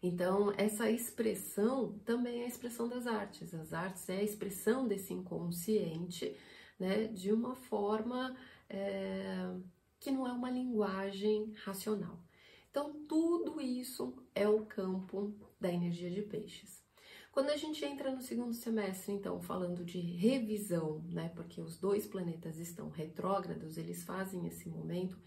Então, 0.04 0.54
essa 0.58 0.92
expressão 0.92 1.98
também 2.04 2.42
é 2.42 2.46
a 2.46 2.50
expressão 2.50 2.90
das 2.90 3.08
artes. 3.08 3.54
As 3.54 3.72
artes 3.72 4.08
é 4.10 4.18
a 4.18 4.24
expressão 4.24 4.86
desse 4.86 5.14
inconsciente, 5.14 6.36
né? 6.80 7.08
De 7.08 7.32
uma 7.32 7.56
forma 7.56 8.36
é, 8.70 9.54
que 10.00 10.12
não 10.12 10.28
é 10.28 10.32
uma 10.32 10.50
linguagem 10.50 11.54
racional. 11.64 12.20
Então, 12.70 12.94
tudo 13.08 13.60
isso 13.60 14.14
é 14.36 14.48
o 14.48 14.66
campo 14.66 15.34
da 15.60 15.72
energia 15.72 16.12
de 16.12 16.22
peixes. 16.22 16.86
Quando 17.32 17.50
a 17.50 17.58
gente 17.58 17.86
entra 17.86 18.12
no 18.12 18.22
segundo 18.22 18.54
semestre, 18.54 19.12
então, 19.14 19.40
falando 19.40 19.86
de 19.86 20.00
revisão, 20.00 21.04
né, 21.10 21.30
porque 21.36 21.62
os 21.62 21.78
dois 21.78 22.08
planetas 22.08 22.58
estão 22.58 22.90
retrógrados, 22.90 23.78
eles 23.78 24.04
fazem 24.04 24.48
esse 24.48 24.68
momento 24.68 25.20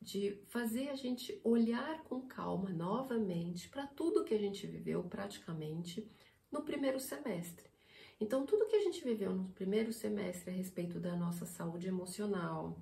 de 0.00 0.38
fazer 0.48 0.90
a 0.90 0.94
gente 0.94 1.40
olhar 1.42 2.02
com 2.04 2.20
calma 2.20 2.68
novamente 2.68 3.68
para 3.70 3.86
tudo 3.86 4.24
que 4.24 4.34
a 4.34 4.38
gente 4.38 4.66
viveu 4.66 5.02
praticamente 5.04 6.06
no 6.52 6.62
primeiro 6.62 7.00
semestre. 7.00 7.73
Então, 8.20 8.46
tudo 8.46 8.66
que 8.66 8.76
a 8.76 8.80
gente 8.80 9.02
viveu 9.04 9.34
no 9.34 9.48
primeiro 9.50 9.92
semestre 9.92 10.50
a 10.50 10.56
respeito 10.56 11.00
da 11.00 11.16
nossa 11.16 11.44
saúde 11.44 11.88
emocional, 11.88 12.78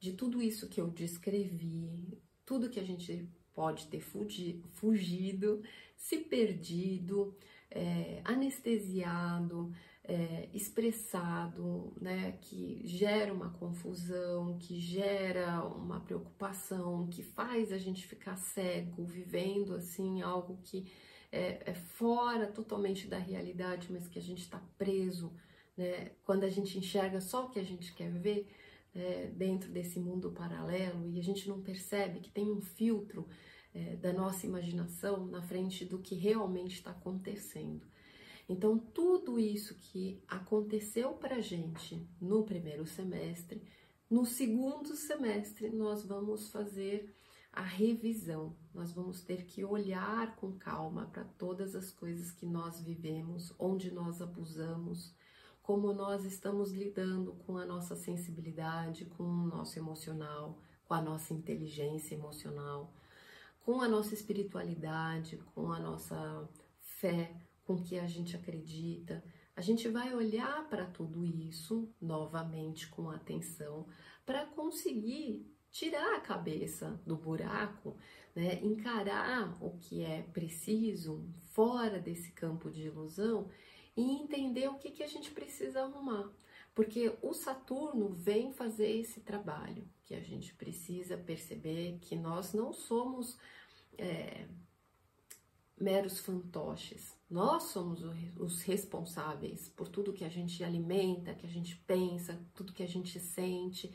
de 0.00 0.12
tudo 0.12 0.42
isso 0.42 0.68
que 0.68 0.80
eu 0.80 0.88
descrevi, 0.88 2.18
tudo 2.44 2.70
que 2.70 2.80
a 2.80 2.84
gente 2.84 3.28
pode 3.54 3.86
ter 3.86 4.00
fugido, 4.00 5.62
se 5.96 6.18
perdido, 6.18 7.36
é, 7.70 8.20
anestesiado, 8.24 9.72
é, 10.04 10.48
expressado, 10.52 11.92
né, 12.00 12.32
que 12.40 12.80
gera 12.84 13.32
uma 13.32 13.50
confusão, 13.50 14.58
que 14.58 14.80
gera 14.80 15.64
uma 15.64 16.00
preocupação, 16.00 17.06
que 17.08 17.22
faz 17.22 17.72
a 17.72 17.78
gente 17.78 18.06
ficar 18.06 18.36
cego, 18.36 19.04
vivendo 19.04 19.74
assim 19.74 20.22
algo 20.22 20.58
que 20.64 20.90
é, 21.32 21.62
é 21.64 21.74
fora 21.74 22.46
totalmente 22.46 23.08
da 23.08 23.18
realidade, 23.18 23.88
mas 23.90 24.06
que 24.06 24.18
a 24.18 24.22
gente 24.22 24.42
está 24.42 24.62
preso, 24.76 25.32
né, 25.76 26.10
quando 26.24 26.44
a 26.44 26.50
gente 26.50 26.78
enxerga 26.78 27.20
só 27.20 27.46
o 27.46 27.50
que 27.50 27.58
a 27.58 27.64
gente 27.64 27.94
quer 27.94 28.12
ver 28.12 28.46
é, 28.94 29.30
dentro 29.34 29.70
desse 29.70 29.98
mundo 29.98 30.30
paralelo 30.30 31.08
e 31.08 31.18
a 31.18 31.22
gente 31.22 31.48
não 31.48 31.62
percebe 31.62 32.20
que 32.20 32.30
tem 32.30 32.52
um 32.52 32.60
filtro 32.60 33.26
é, 33.74 33.96
da 33.96 34.12
nossa 34.12 34.46
imaginação 34.46 35.26
na 35.26 35.40
frente 35.40 35.86
do 35.86 35.98
que 35.98 36.14
realmente 36.14 36.74
está 36.74 36.90
acontecendo. 36.90 37.86
Então, 38.46 38.76
tudo 38.76 39.38
isso 39.38 39.78
que 39.78 40.22
aconteceu 40.28 41.14
para 41.14 41.40
gente 41.40 42.06
no 42.20 42.44
primeiro 42.44 42.84
semestre, 42.84 43.62
no 44.10 44.26
segundo 44.26 44.94
semestre, 44.94 45.70
nós 45.70 46.04
vamos 46.04 46.50
fazer 46.50 47.14
a 47.52 47.62
revisão. 47.62 48.56
Nós 48.72 48.92
vamos 48.92 49.20
ter 49.20 49.44
que 49.44 49.62
olhar 49.64 50.34
com 50.36 50.52
calma 50.52 51.06
para 51.06 51.24
todas 51.24 51.74
as 51.74 51.92
coisas 51.92 52.32
que 52.32 52.46
nós 52.46 52.80
vivemos, 52.80 53.54
onde 53.58 53.90
nós 53.92 54.22
abusamos, 54.22 55.14
como 55.62 55.92
nós 55.92 56.24
estamos 56.24 56.72
lidando 56.72 57.34
com 57.46 57.58
a 57.58 57.66
nossa 57.66 57.94
sensibilidade, 57.94 59.04
com 59.04 59.24
o 59.24 59.46
nosso 59.46 59.78
emocional, 59.78 60.58
com 60.84 60.94
a 60.94 61.02
nossa 61.02 61.34
inteligência 61.34 62.14
emocional, 62.14 62.92
com 63.60 63.80
a 63.80 63.88
nossa 63.88 64.14
espiritualidade, 64.14 65.36
com 65.54 65.70
a 65.70 65.78
nossa 65.78 66.48
fé, 66.80 67.36
com 67.64 67.74
o 67.74 67.82
que 67.82 67.98
a 67.98 68.06
gente 68.06 68.34
acredita. 68.34 69.22
A 69.54 69.60
gente 69.60 69.88
vai 69.88 70.14
olhar 70.14 70.66
para 70.68 70.86
tudo 70.86 71.24
isso 71.24 71.88
novamente 72.00 72.88
com 72.88 73.10
atenção 73.10 73.86
para 74.24 74.46
conseguir 74.46 75.51
tirar 75.72 76.16
a 76.16 76.20
cabeça 76.20 77.00
do 77.06 77.16
buraco, 77.16 77.96
né? 78.34 78.60
encarar 78.62 79.56
o 79.60 79.70
que 79.78 80.04
é 80.04 80.22
preciso 80.22 81.26
fora 81.52 81.98
desse 81.98 82.30
campo 82.32 82.70
de 82.70 82.82
ilusão 82.82 83.48
e 83.96 84.02
entender 84.02 84.68
o 84.68 84.78
que, 84.78 84.90
que 84.90 85.02
a 85.02 85.08
gente 85.08 85.30
precisa 85.30 85.82
arrumar. 85.82 86.30
Porque 86.74 87.16
o 87.20 87.34
Saturno 87.34 88.10
vem 88.10 88.52
fazer 88.52 88.90
esse 88.90 89.20
trabalho, 89.20 89.86
que 90.04 90.14
a 90.14 90.20
gente 90.20 90.54
precisa 90.54 91.16
perceber 91.16 91.98
que 92.00 92.16
nós 92.16 92.54
não 92.54 92.72
somos 92.72 93.38
é, 93.98 94.46
meros 95.78 96.18
fantoches. 96.20 97.14
Nós 97.28 97.64
somos 97.64 98.02
os 98.38 98.62
responsáveis 98.62 99.68
por 99.68 99.88
tudo 99.88 100.12
que 100.12 100.24
a 100.24 100.28
gente 100.28 100.62
alimenta, 100.62 101.34
que 101.34 101.46
a 101.46 101.50
gente 101.50 101.76
pensa, 101.86 102.40
tudo 102.54 102.72
que 102.72 102.82
a 102.82 102.88
gente 102.88 103.18
sente. 103.18 103.92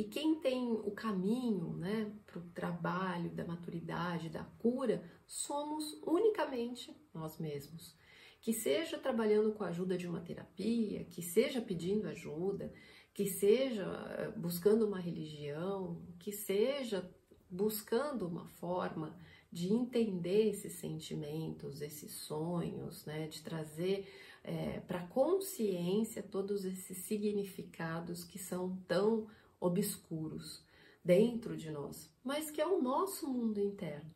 E 0.00 0.04
quem 0.04 0.36
tem 0.36 0.72
o 0.72 0.90
caminho 0.92 1.76
né, 1.76 2.10
para 2.24 2.38
o 2.38 2.48
trabalho 2.54 3.28
da 3.32 3.44
maturidade, 3.44 4.30
da 4.30 4.42
cura, 4.58 5.04
somos 5.26 6.00
unicamente 6.02 6.96
nós 7.12 7.36
mesmos. 7.36 7.94
Que 8.40 8.50
seja 8.50 8.96
trabalhando 8.96 9.52
com 9.52 9.62
a 9.62 9.68
ajuda 9.68 9.98
de 9.98 10.08
uma 10.08 10.22
terapia, 10.22 11.04
que 11.04 11.20
seja 11.20 11.60
pedindo 11.60 12.08
ajuda, 12.08 12.72
que 13.12 13.26
seja 13.26 13.84
eh, 14.16 14.32
buscando 14.38 14.86
uma 14.86 14.98
religião, 14.98 16.00
que 16.18 16.32
seja 16.32 17.06
buscando 17.50 18.26
uma 18.26 18.46
forma 18.46 19.14
de 19.52 19.70
entender 19.70 20.48
esses 20.48 20.72
sentimentos, 20.76 21.82
esses 21.82 22.12
sonhos, 22.12 23.04
né, 23.04 23.28
de 23.28 23.42
trazer 23.42 24.08
é, 24.42 24.80
para 24.80 25.06
consciência 25.08 26.22
todos 26.22 26.64
esses 26.64 26.96
significados 27.04 28.24
que 28.24 28.38
são 28.38 28.78
tão 28.88 29.28
obscuros 29.60 30.64
dentro 31.04 31.56
de 31.56 31.70
nós, 31.70 32.10
mas 32.24 32.50
que 32.50 32.60
é 32.60 32.66
o 32.66 32.80
nosso 32.80 33.28
mundo 33.28 33.60
interno. 33.60 34.14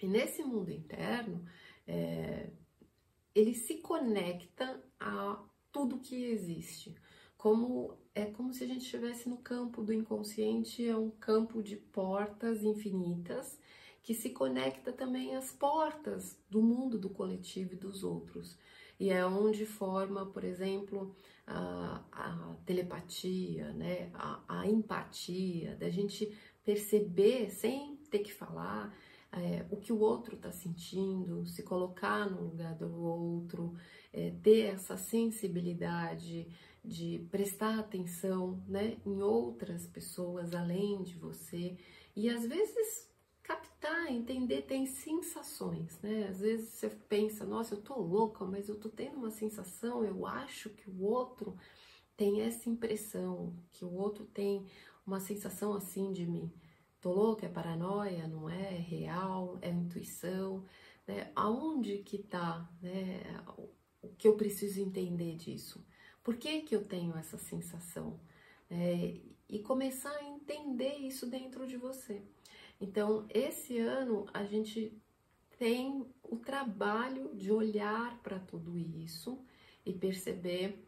E 0.00 0.06
nesse 0.08 0.42
mundo 0.42 0.70
interno, 0.70 1.44
é, 1.86 2.50
ele 3.34 3.54
se 3.54 3.76
conecta 3.76 4.82
a 4.98 5.42
tudo 5.70 5.98
que 5.98 6.24
existe. 6.24 6.94
Como 7.36 7.96
é 8.14 8.26
como 8.26 8.52
se 8.52 8.64
a 8.64 8.66
gente 8.66 8.84
estivesse 8.84 9.28
no 9.28 9.38
campo 9.38 9.82
do 9.82 9.92
inconsciente, 9.92 10.86
é 10.86 10.96
um 10.96 11.10
campo 11.10 11.62
de 11.62 11.76
portas 11.76 12.62
infinitas 12.62 13.58
que 14.02 14.14
se 14.14 14.30
conecta 14.30 14.92
também 14.92 15.34
às 15.34 15.52
portas 15.52 16.36
do 16.50 16.60
mundo 16.60 16.98
do 16.98 17.08
coletivo 17.08 17.74
e 17.74 17.76
dos 17.76 18.02
outros. 18.04 18.58
E 18.98 19.10
é 19.10 19.24
onde 19.24 19.64
forma, 19.64 20.26
por 20.26 20.44
exemplo, 20.44 21.16
a, 21.46 22.04
a 22.12 22.56
telepatia, 22.64 23.72
né? 23.72 24.10
a, 24.14 24.42
a 24.48 24.66
empatia, 24.66 25.76
da 25.76 25.90
gente 25.90 26.36
perceber 26.64 27.50
sem 27.50 27.96
ter 28.10 28.20
que 28.20 28.32
falar 28.32 28.94
é, 29.32 29.64
o 29.70 29.76
que 29.76 29.92
o 29.92 29.98
outro 29.98 30.36
está 30.36 30.52
sentindo, 30.52 31.46
se 31.46 31.62
colocar 31.62 32.30
no 32.30 32.42
lugar 32.42 32.74
do 32.74 32.94
outro, 32.94 33.74
é, 34.12 34.30
ter 34.42 34.74
essa 34.74 34.96
sensibilidade 34.96 36.46
de 36.84 37.26
prestar 37.30 37.78
atenção 37.78 38.62
né, 38.68 38.98
em 39.06 39.22
outras 39.22 39.86
pessoas 39.86 40.52
além 40.52 41.02
de 41.02 41.16
você 41.16 41.76
e 42.14 42.28
às 42.28 42.46
vezes 42.46 43.10
captar, 43.42 44.10
entender, 44.10 44.62
tem 44.62 44.86
sensações, 44.86 45.98
né? 46.00 46.28
Às 46.28 46.40
vezes 46.40 46.68
você 46.70 46.88
pensa, 46.88 47.44
nossa, 47.44 47.74
eu 47.74 47.82
tô 47.82 47.98
louca, 48.00 48.44
mas 48.44 48.68
eu 48.68 48.78
tô 48.78 48.88
tendo 48.88 49.16
uma 49.18 49.30
sensação, 49.30 50.04
eu 50.04 50.26
acho 50.26 50.70
que 50.70 50.88
o 50.88 51.02
outro 51.02 51.56
tem 52.16 52.42
essa 52.42 52.68
impressão, 52.68 53.54
que 53.72 53.84
o 53.84 53.92
outro 53.92 54.24
tem 54.26 54.66
uma 55.06 55.20
sensação 55.20 55.74
assim 55.74 56.12
de 56.12 56.26
mim. 56.26 56.52
Tô 57.00 57.12
louca, 57.12 57.46
é 57.46 57.48
paranoia, 57.48 58.28
não 58.28 58.48
é? 58.48 58.76
É 58.76 58.78
real, 58.78 59.58
é 59.60 59.70
intuição, 59.70 60.64
né? 61.06 61.32
Aonde 61.34 61.98
que 61.98 62.18
tá, 62.18 62.70
né? 62.80 63.22
O 64.00 64.08
que 64.16 64.28
eu 64.28 64.36
preciso 64.36 64.80
entender 64.80 65.34
disso? 65.36 65.84
Por 66.22 66.36
que 66.36 66.62
que 66.62 66.76
eu 66.76 66.84
tenho 66.84 67.16
essa 67.16 67.36
sensação? 67.38 68.20
É, 68.70 69.20
e 69.48 69.58
começar 69.58 70.12
a 70.12 70.24
entender 70.24 70.94
isso 70.98 71.26
dentro 71.26 71.66
de 71.66 71.76
você. 71.76 72.22
Então, 72.82 73.24
esse 73.30 73.78
ano 73.78 74.26
a 74.34 74.44
gente 74.44 74.92
tem 75.56 76.04
o 76.24 76.36
trabalho 76.36 77.32
de 77.32 77.52
olhar 77.52 78.20
para 78.24 78.40
tudo 78.40 78.76
isso 78.76 79.38
e 79.86 79.92
perceber 79.92 80.84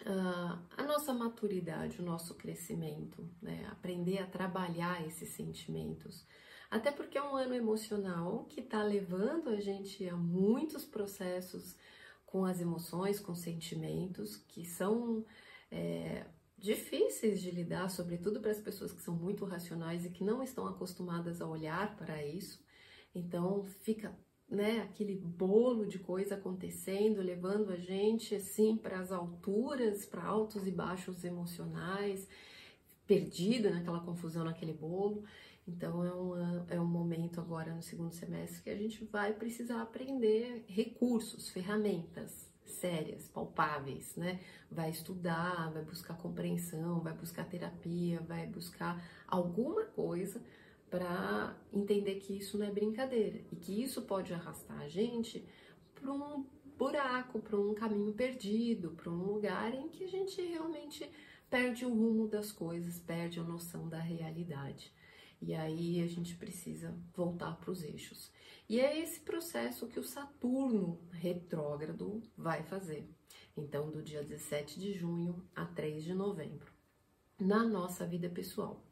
uh, 0.00 0.58
a 0.74 0.82
nossa 0.84 1.12
maturidade, 1.12 2.00
o 2.00 2.04
nosso 2.04 2.34
crescimento, 2.34 3.28
né? 3.42 3.68
aprender 3.70 4.20
a 4.20 4.26
trabalhar 4.26 5.06
esses 5.06 5.28
sentimentos. 5.28 6.26
Até 6.70 6.90
porque 6.90 7.18
é 7.18 7.22
um 7.22 7.36
ano 7.36 7.54
emocional 7.54 8.46
que 8.48 8.60
está 8.60 8.82
levando 8.82 9.50
a 9.50 9.60
gente 9.60 10.08
a 10.08 10.16
muitos 10.16 10.82
processos 10.82 11.76
com 12.24 12.46
as 12.46 12.58
emoções, 12.58 13.20
com 13.20 13.34
sentimentos 13.34 14.36
que 14.36 14.64
são 14.64 15.26
é, 15.70 16.24
difíceis 16.62 17.42
de 17.42 17.50
lidar, 17.50 17.90
sobretudo 17.90 18.40
para 18.40 18.52
as 18.52 18.60
pessoas 18.60 18.92
que 18.92 19.02
são 19.02 19.14
muito 19.14 19.44
racionais 19.44 20.06
e 20.06 20.10
que 20.10 20.22
não 20.22 20.42
estão 20.42 20.66
acostumadas 20.66 21.40
a 21.42 21.46
olhar 21.46 21.96
para 21.96 22.24
isso. 22.24 22.64
Então 23.12 23.64
fica 23.64 24.16
né, 24.48 24.80
aquele 24.82 25.16
bolo 25.16 25.84
de 25.84 25.98
coisa 25.98 26.36
acontecendo, 26.36 27.20
levando 27.20 27.70
a 27.70 27.76
gente 27.76 28.36
assim 28.36 28.76
para 28.76 29.00
as 29.00 29.10
alturas, 29.10 30.06
para 30.06 30.24
altos 30.24 30.66
e 30.66 30.70
baixos 30.70 31.24
emocionais, 31.24 32.28
perdida 33.06 33.70
naquela 33.70 34.00
confusão 34.00 34.44
naquele 34.44 34.72
bolo. 34.72 35.24
Então 35.66 36.04
é 36.04 36.14
um, 36.14 36.66
é 36.68 36.80
um 36.80 36.86
momento 36.86 37.40
agora 37.40 37.74
no 37.74 37.82
segundo 37.82 38.12
semestre 38.12 38.62
que 38.62 38.70
a 38.70 38.76
gente 38.76 39.04
vai 39.04 39.32
precisar 39.32 39.82
aprender 39.82 40.64
recursos, 40.68 41.48
ferramentas, 41.48 42.51
sérias, 42.64 43.28
palpáveis, 43.28 44.16
né? 44.16 44.40
Vai 44.70 44.90
estudar, 44.90 45.70
vai 45.72 45.82
buscar 45.82 46.16
compreensão, 46.16 47.00
vai 47.00 47.12
buscar 47.12 47.44
terapia, 47.44 48.20
vai 48.20 48.46
buscar 48.46 49.02
alguma 49.26 49.84
coisa 49.84 50.42
para 50.90 51.56
entender 51.72 52.16
que 52.16 52.36
isso 52.36 52.58
não 52.58 52.66
é 52.66 52.70
brincadeira 52.70 53.40
e 53.50 53.56
que 53.56 53.82
isso 53.82 54.02
pode 54.02 54.34
arrastar 54.34 54.78
a 54.80 54.88
gente 54.88 55.44
para 55.94 56.12
um 56.12 56.44
buraco, 56.76 57.40
para 57.40 57.58
um 57.58 57.74
caminho 57.74 58.12
perdido, 58.12 58.90
para 58.90 59.10
um 59.10 59.22
lugar 59.22 59.72
em 59.72 59.88
que 59.88 60.04
a 60.04 60.08
gente 60.08 60.40
realmente 60.42 61.08
perde 61.48 61.84
o 61.86 61.94
rumo 61.94 62.26
das 62.26 62.50
coisas, 62.50 62.98
perde 63.00 63.38
a 63.38 63.42
noção 63.42 63.88
da 63.88 63.98
realidade. 63.98 64.92
E 65.40 65.54
aí 65.54 66.02
a 66.02 66.06
gente 66.06 66.36
precisa 66.36 66.94
voltar 67.14 67.56
para 67.56 67.70
os 67.70 67.82
eixos. 67.82 68.30
E 68.68 68.80
é 68.80 68.98
esse 68.98 69.20
processo 69.20 69.86
que 69.86 70.00
o 70.00 70.04
Saturno 70.04 71.00
retrógrado 71.10 72.22
vai 72.36 72.62
fazer. 72.62 73.08
Então, 73.56 73.90
do 73.90 74.02
dia 74.02 74.22
17 74.22 74.80
de 74.80 74.94
junho 74.94 75.44
a 75.54 75.66
3 75.66 76.02
de 76.02 76.14
novembro, 76.14 76.72
na 77.38 77.64
nossa 77.64 78.06
vida 78.06 78.28
pessoal. 78.30 78.82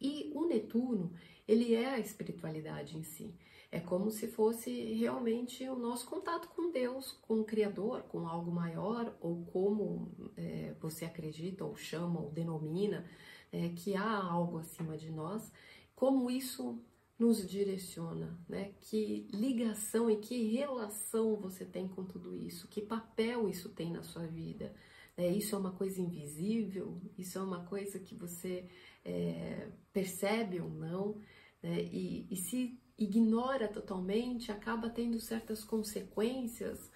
E 0.00 0.30
o 0.34 0.46
Netuno, 0.46 1.12
ele 1.46 1.74
é 1.74 1.90
a 1.90 1.98
espiritualidade 1.98 2.96
em 2.96 3.02
si. 3.02 3.34
É 3.72 3.78
como 3.78 4.10
se 4.10 4.26
fosse 4.26 4.94
realmente 4.94 5.68
o 5.68 5.76
nosso 5.76 6.06
contato 6.06 6.48
com 6.48 6.72
Deus, 6.72 7.12
com 7.12 7.40
o 7.40 7.44
Criador, 7.44 8.02
com 8.02 8.26
algo 8.26 8.50
maior, 8.50 9.16
ou 9.20 9.44
como 9.46 10.32
é, 10.36 10.74
você 10.80 11.04
acredita, 11.04 11.64
ou 11.64 11.76
chama, 11.76 12.20
ou 12.20 12.30
denomina, 12.30 13.08
é, 13.52 13.68
que 13.68 13.94
há 13.94 14.24
algo 14.24 14.58
acima 14.58 14.96
de 14.96 15.10
nós, 15.10 15.52
como 15.94 16.30
isso 16.30 16.82
nos 17.20 17.46
direciona, 17.46 18.34
né? 18.48 18.72
Que 18.80 19.28
ligação 19.30 20.10
e 20.10 20.16
que 20.16 20.56
relação 20.56 21.36
você 21.36 21.66
tem 21.66 21.86
com 21.86 22.02
tudo 22.02 22.34
isso? 22.34 22.66
Que 22.66 22.80
papel 22.80 23.46
isso 23.46 23.68
tem 23.68 23.92
na 23.92 24.02
sua 24.02 24.26
vida? 24.26 24.74
É, 25.18 25.28
isso 25.28 25.54
é 25.54 25.58
uma 25.58 25.72
coisa 25.72 26.00
invisível? 26.00 26.98
Isso 27.18 27.38
é 27.38 27.42
uma 27.42 27.62
coisa 27.66 27.98
que 27.98 28.14
você 28.14 28.66
é, 29.04 29.68
percebe 29.92 30.62
ou 30.62 30.70
não? 30.70 31.20
Né? 31.62 31.82
E, 31.92 32.26
e 32.30 32.36
se 32.36 32.80
ignora 32.96 33.68
totalmente, 33.68 34.50
acaba 34.50 34.88
tendo 34.88 35.20
certas 35.20 35.62
consequências, 35.62 36.90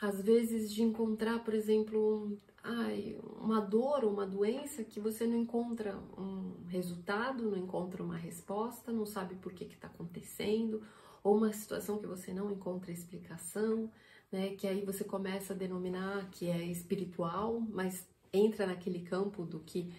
às 0.00 0.22
vezes 0.22 0.72
de 0.72 0.84
encontrar, 0.84 1.44
por 1.44 1.52
exemplo, 1.52 2.38
ai, 2.62 3.18
uma 3.40 3.60
dor 3.60 4.04
ou 4.04 4.12
uma 4.12 4.26
doença 4.26 4.84
que 4.84 5.00
você 5.00 5.26
não 5.26 5.36
encontra 5.36 5.96
um 6.16 6.64
resultado, 6.68 7.50
não 7.50 7.58
encontra 7.58 8.02
uma 8.02 8.16
resposta, 8.16 8.92
não 8.92 9.04
sabe 9.04 9.34
por 9.36 9.52
que 9.52 9.64
está 9.64 9.88
acontecendo, 9.88 10.82
ou 11.22 11.36
uma 11.36 11.52
situação 11.52 11.98
que 11.98 12.06
você 12.06 12.32
não 12.32 12.50
encontra 12.50 12.92
explicação, 12.92 13.90
né? 14.30 14.54
Que 14.54 14.66
aí 14.66 14.84
você 14.84 15.04
começa 15.04 15.52
a 15.52 15.56
denominar 15.56 16.30
que 16.30 16.48
é 16.48 16.64
espiritual, 16.64 17.60
mas 17.60 18.06
entra 18.32 18.66
naquele 18.66 19.02
campo 19.02 19.44
do 19.44 19.60
que 19.60 19.92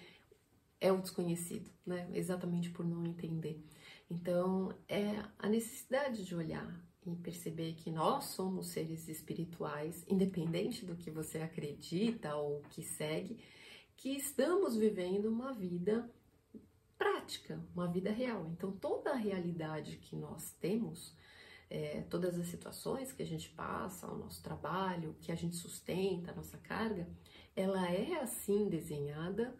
é 0.80 0.92
o 0.92 1.02
desconhecido, 1.02 1.70
né? 1.86 2.10
Exatamente 2.14 2.70
por 2.70 2.86
não 2.86 3.06
entender. 3.06 3.64
Então, 4.10 4.74
é 4.88 5.24
a 5.40 5.50
necessidade 5.50 6.26
de 6.26 6.36
olhar 6.36 6.93
e 7.06 7.16
perceber 7.16 7.74
que 7.74 7.92
nós 7.92 8.26
somos 8.26 8.68
seres 8.68 9.08
espirituais, 9.08 10.06
independente 10.08 10.86
do 10.86 10.96
que 10.96 11.12
você 11.12 11.40
acredita 11.40 12.36
ou 12.36 12.62
que 12.70 12.82
segue, 12.82 13.38
que 13.96 14.10
estamos 14.10 14.76
vivendo 14.76 15.26
uma 15.28 15.54
vida 15.54 16.10
prática, 16.98 17.64
uma 17.76 17.88
vida 17.88 18.12
real. 18.12 18.48
Então, 18.52 18.72
toda 18.72 19.12
a 19.12 19.16
realidade 19.16 19.98
que 19.98 20.16
nós 20.16 20.52
temos 20.60 21.16
é, 21.74 22.02
todas 22.08 22.40
as 22.40 22.48
situações 22.48 23.12
que 23.12 23.24
a 23.24 23.26
gente 23.26 23.50
passa, 23.50 24.08
o 24.08 24.16
nosso 24.16 24.44
trabalho, 24.44 25.16
que 25.20 25.32
a 25.32 25.36
gente 25.36 25.56
sustenta, 25.56 26.32
a 26.32 26.36
nossa 26.36 26.58
carga, 26.58 27.10
ela 27.56 27.90
é 27.90 28.22
assim 28.22 28.70
desenhada 28.70 29.56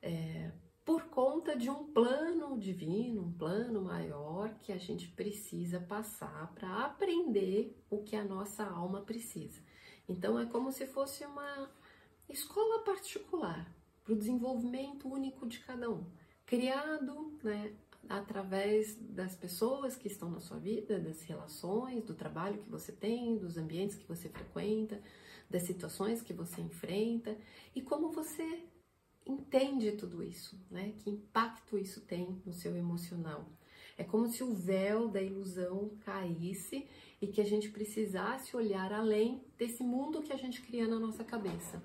é, 0.00 0.52
por 0.88 1.02
conta 1.10 1.54
de 1.54 1.68
um 1.68 1.84
plano 1.84 2.58
divino, 2.58 3.20
um 3.20 3.32
plano 3.32 3.82
maior 3.82 4.54
que 4.62 4.72
a 4.72 4.78
gente 4.78 5.06
precisa 5.08 5.78
passar 5.78 6.50
para 6.54 6.86
aprender 6.86 7.76
o 7.90 7.98
que 8.02 8.16
a 8.16 8.24
nossa 8.24 8.64
alma 8.64 9.02
precisa. 9.02 9.60
Então 10.08 10.40
é 10.40 10.46
como 10.46 10.72
se 10.72 10.86
fosse 10.86 11.26
uma 11.26 11.70
escola 12.26 12.82
particular 12.84 13.70
para 14.02 14.14
o 14.14 14.16
desenvolvimento 14.16 15.06
único 15.06 15.46
de 15.46 15.58
cada 15.58 15.90
um, 15.90 16.06
criado 16.46 17.38
né, 17.42 17.70
através 18.08 18.96
das 18.98 19.36
pessoas 19.36 19.94
que 19.94 20.08
estão 20.08 20.30
na 20.30 20.40
sua 20.40 20.58
vida, 20.58 20.98
das 20.98 21.20
relações, 21.20 22.02
do 22.02 22.14
trabalho 22.14 22.62
que 22.62 22.70
você 22.70 22.92
tem, 22.92 23.36
dos 23.36 23.58
ambientes 23.58 23.94
que 23.94 24.08
você 24.08 24.30
frequenta, 24.30 25.02
das 25.50 25.64
situações 25.64 26.22
que 26.22 26.32
você 26.32 26.62
enfrenta 26.62 27.36
e 27.74 27.82
como 27.82 28.10
você 28.10 28.64
entende 29.28 29.92
tudo 29.92 30.22
isso, 30.22 30.58
né? 30.70 30.94
Que 30.98 31.10
impacto 31.10 31.78
isso 31.78 32.00
tem 32.00 32.40
no 32.44 32.52
seu 32.52 32.74
emocional. 32.74 33.46
É 33.96 34.04
como 34.04 34.28
se 34.28 34.42
o 34.42 34.54
véu 34.54 35.08
da 35.08 35.20
ilusão 35.20 35.90
caísse 36.00 36.86
e 37.20 37.26
que 37.26 37.40
a 37.40 37.44
gente 37.44 37.68
precisasse 37.68 38.56
olhar 38.56 38.92
além 38.92 39.42
desse 39.58 39.82
mundo 39.82 40.22
que 40.22 40.32
a 40.32 40.36
gente 40.36 40.62
cria 40.62 40.86
na 40.86 40.98
nossa 40.98 41.24
cabeça. 41.24 41.82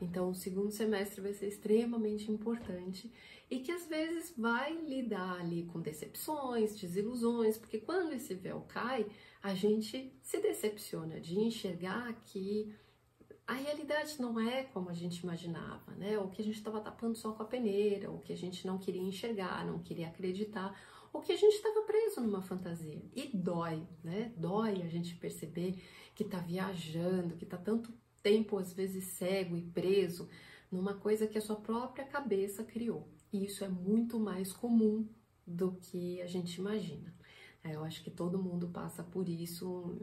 Então, 0.00 0.30
o 0.30 0.34
segundo 0.34 0.70
semestre 0.70 1.20
vai 1.20 1.32
ser 1.32 1.48
extremamente 1.48 2.30
importante 2.30 3.10
e 3.50 3.60
que 3.60 3.72
às 3.72 3.86
vezes 3.86 4.34
vai 4.36 4.76
lidar 4.82 5.40
ali 5.40 5.64
com 5.64 5.80
decepções, 5.80 6.78
desilusões, 6.78 7.56
porque 7.56 7.78
quando 7.78 8.12
esse 8.12 8.34
véu 8.34 8.60
cai, 8.68 9.06
a 9.42 9.54
gente 9.54 10.12
se 10.22 10.40
decepciona 10.40 11.20
de 11.20 11.38
enxergar 11.38 12.12
que 12.26 12.74
a 13.46 13.52
realidade 13.52 14.20
não 14.20 14.40
é 14.40 14.64
como 14.64 14.88
a 14.88 14.94
gente 14.94 15.18
imaginava, 15.20 15.92
né? 15.96 16.18
O 16.18 16.28
que 16.28 16.40
a 16.40 16.44
gente 16.44 16.56
estava 16.56 16.80
tapando 16.80 17.14
só 17.14 17.32
com 17.32 17.42
a 17.42 17.46
peneira, 17.46 18.10
o 18.10 18.20
que 18.20 18.32
a 18.32 18.36
gente 18.36 18.66
não 18.66 18.78
queria 18.78 19.02
enxergar, 19.02 19.66
não 19.66 19.78
queria 19.78 20.08
acreditar, 20.08 20.78
o 21.12 21.20
que 21.20 21.32
a 21.32 21.36
gente 21.36 21.54
estava 21.54 21.82
preso 21.82 22.20
numa 22.20 22.42
fantasia. 22.42 23.02
E 23.14 23.36
dói, 23.36 23.86
né? 24.02 24.32
Dói 24.36 24.82
a 24.82 24.88
gente 24.88 25.14
perceber 25.16 25.82
que 26.14 26.22
está 26.22 26.38
viajando, 26.38 27.36
que 27.36 27.44
está 27.44 27.58
tanto 27.58 27.92
tempo 28.22 28.56
às 28.56 28.72
vezes 28.72 29.04
cego 29.04 29.56
e 29.56 29.62
preso 29.62 30.28
numa 30.70 30.94
coisa 30.94 31.26
que 31.26 31.36
a 31.36 31.42
sua 31.42 31.56
própria 31.56 32.04
cabeça 32.04 32.64
criou. 32.64 33.08
E 33.32 33.44
isso 33.44 33.62
é 33.62 33.68
muito 33.68 34.18
mais 34.18 34.52
comum 34.52 35.06
do 35.46 35.72
que 35.72 36.20
a 36.22 36.26
gente 36.26 36.56
imagina. 36.56 37.14
Eu 37.72 37.82
acho 37.84 38.02
que 38.02 38.10
todo 38.10 38.42
mundo 38.42 38.68
passa 38.68 39.02
por 39.02 39.28
isso 39.28 39.96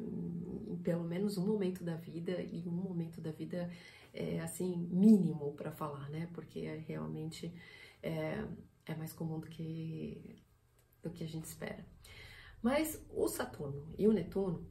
em 0.68 0.78
pelo 0.78 1.04
menos 1.04 1.38
um 1.38 1.46
momento 1.46 1.84
da 1.84 1.96
vida 1.96 2.42
e 2.42 2.68
um 2.68 2.72
momento 2.72 3.22
da 3.22 3.32
vida 3.32 3.70
é, 4.14 4.40
assim 4.40 4.76
mínimo 4.92 5.54
para 5.54 5.72
falar, 5.72 6.10
né? 6.10 6.28
Porque 6.34 6.60
é, 6.62 6.78
realmente 6.78 7.54
é, 8.02 8.44
é 8.86 8.96
mais 8.96 9.14
comum 9.14 9.40
do 9.40 9.48
que 9.48 10.42
do 11.04 11.10
que 11.10 11.24
a 11.24 11.28
gente 11.28 11.46
espera. 11.46 11.86
Mas 12.62 13.04
o 13.10 13.28
Saturno 13.28 13.94
e 13.98 14.08
o 14.08 14.14
Netuno 14.14 14.68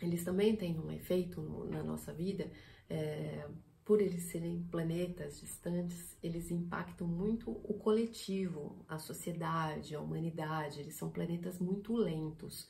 eles 0.00 0.24
também 0.24 0.56
têm 0.56 0.78
um 0.78 0.90
efeito 0.90 1.40
na 1.70 1.82
nossa 1.82 2.12
vida 2.12 2.50
é, 2.88 3.48
por 3.92 4.00
eles 4.00 4.22
serem 4.22 4.66
planetas 4.70 5.38
distantes, 5.38 6.16
eles 6.22 6.50
impactam 6.50 7.06
muito 7.06 7.50
o 7.50 7.74
coletivo, 7.74 8.82
a 8.88 8.98
sociedade, 8.98 9.94
a 9.94 10.00
humanidade. 10.00 10.80
Eles 10.80 10.94
são 10.94 11.10
planetas 11.10 11.58
muito 11.58 11.94
lentos. 11.94 12.66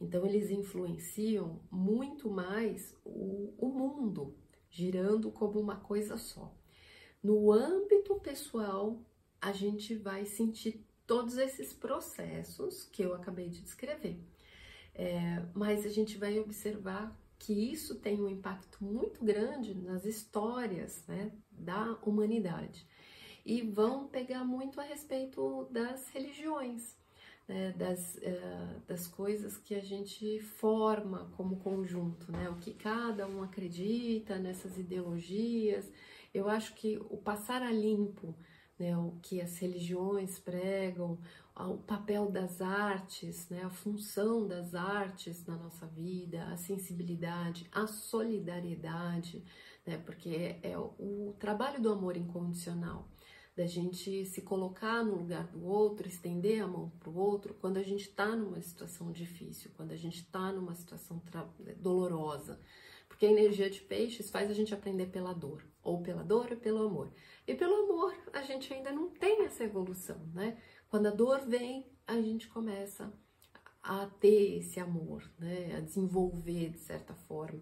Então, 0.00 0.24
eles 0.24 0.50
influenciam 0.50 1.60
muito 1.70 2.30
mais 2.30 2.96
o, 3.04 3.52
o 3.58 3.68
mundo, 3.68 4.34
girando 4.70 5.30
como 5.30 5.60
uma 5.60 5.76
coisa 5.76 6.16
só. 6.16 6.50
No 7.22 7.52
âmbito 7.52 8.14
pessoal, 8.20 8.98
a 9.42 9.52
gente 9.52 9.94
vai 9.94 10.24
sentir 10.24 10.86
todos 11.06 11.36
esses 11.36 11.74
processos 11.74 12.88
que 12.90 13.02
eu 13.02 13.12
acabei 13.12 13.50
de 13.50 13.60
descrever. 13.60 14.18
É, 14.94 15.44
mas 15.52 15.84
a 15.84 15.90
gente 15.90 16.16
vai 16.16 16.40
observar 16.40 17.14
que 17.42 17.52
isso 17.52 17.96
tem 17.96 18.20
um 18.20 18.28
impacto 18.28 18.84
muito 18.84 19.24
grande 19.24 19.74
nas 19.74 20.04
histórias 20.04 21.04
né, 21.08 21.32
da 21.50 21.98
humanidade. 22.02 22.86
E 23.44 23.62
vão 23.62 24.06
pegar 24.06 24.44
muito 24.44 24.80
a 24.80 24.84
respeito 24.84 25.66
das 25.68 26.08
religiões, 26.10 26.96
né, 27.48 27.72
das, 27.72 28.14
uh, 28.14 28.80
das 28.86 29.08
coisas 29.08 29.58
que 29.58 29.74
a 29.74 29.80
gente 29.80 30.38
forma 30.38 31.32
como 31.36 31.56
conjunto, 31.56 32.30
né, 32.30 32.48
o 32.48 32.58
que 32.58 32.72
cada 32.74 33.26
um 33.26 33.42
acredita 33.42 34.38
nessas 34.38 34.78
ideologias. 34.78 35.90
Eu 36.32 36.48
acho 36.48 36.74
que 36.76 36.96
o 37.10 37.16
passar 37.16 37.60
a 37.60 37.72
limpo 37.72 38.36
né, 38.82 38.96
o 38.96 39.18
que 39.22 39.40
as 39.40 39.58
religiões 39.58 40.38
pregam, 40.38 41.18
o 41.56 41.78
papel 41.78 42.30
das 42.30 42.60
artes, 42.60 43.48
né, 43.48 43.62
a 43.62 43.70
função 43.70 44.46
das 44.46 44.74
artes 44.74 45.44
na 45.46 45.56
nossa 45.56 45.86
vida, 45.86 46.44
a 46.44 46.56
sensibilidade, 46.56 47.68
a 47.70 47.86
solidariedade, 47.86 49.44
né, 49.86 49.98
porque 49.98 50.30
é, 50.30 50.70
é 50.72 50.78
o 50.78 51.34
trabalho 51.38 51.80
do 51.80 51.92
amor 51.92 52.16
incondicional, 52.16 53.06
da 53.54 53.66
gente 53.66 54.24
se 54.24 54.40
colocar 54.40 55.04
no 55.04 55.14
lugar 55.14 55.46
do 55.48 55.62
outro, 55.64 56.08
estender 56.08 56.62
a 56.62 56.66
mão 56.66 56.90
para 56.98 57.10
o 57.10 57.16
outro 57.16 57.54
quando 57.54 57.76
a 57.76 57.82
gente 57.82 58.08
está 58.08 58.34
numa 58.34 58.60
situação 58.62 59.12
difícil, 59.12 59.70
quando 59.76 59.92
a 59.92 59.96
gente 59.96 60.22
está 60.22 60.50
numa 60.50 60.74
situação 60.74 61.22
dolorosa. 61.76 62.58
Porque 63.06 63.26
a 63.26 63.30
energia 63.30 63.68
de 63.68 63.82
peixes 63.82 64.30
faz 64.30 64.50
a 64.50 64.54
gente 64.54 64.72
aprender 64.72 65.06
pela 65.06 65.34
dor, 65.34 65.62
ou 65.82 66.02
pela 66.02 66.22
dor 66.22 66.48
ou 66.50 66.56
pelo 66.56 66.86
amor. 66.86 67.12
E 67.46 67.54
pelo 67.54 67.84
amor, 67.84 68.14
a 68.32 68.42
gente 68.42 68.72
ainda 68.72 68.92
não 68.92 69.10
tem 69.10 69.44
essa 69.44 69.64
evolução, 69.64 70.18
né? 70.32 70.56
Quando 70.88 71.06
a 71.06 71.10
dor 71.10 71.40
vem, 71.46 71.90
a 72.06 72.20
gente 72.20 72.48
começa 72.48 73.12
a 73.82 74.06
ter 74.06 74.58
esse 74.58 74.78
amor, 74.78 75.28
né? 75.38 75.76
A 75.76 75.80
desenvolver 75.80 76.70
de 76.70 76.78
certa 76.78 77.14
forma. 77.14 77.60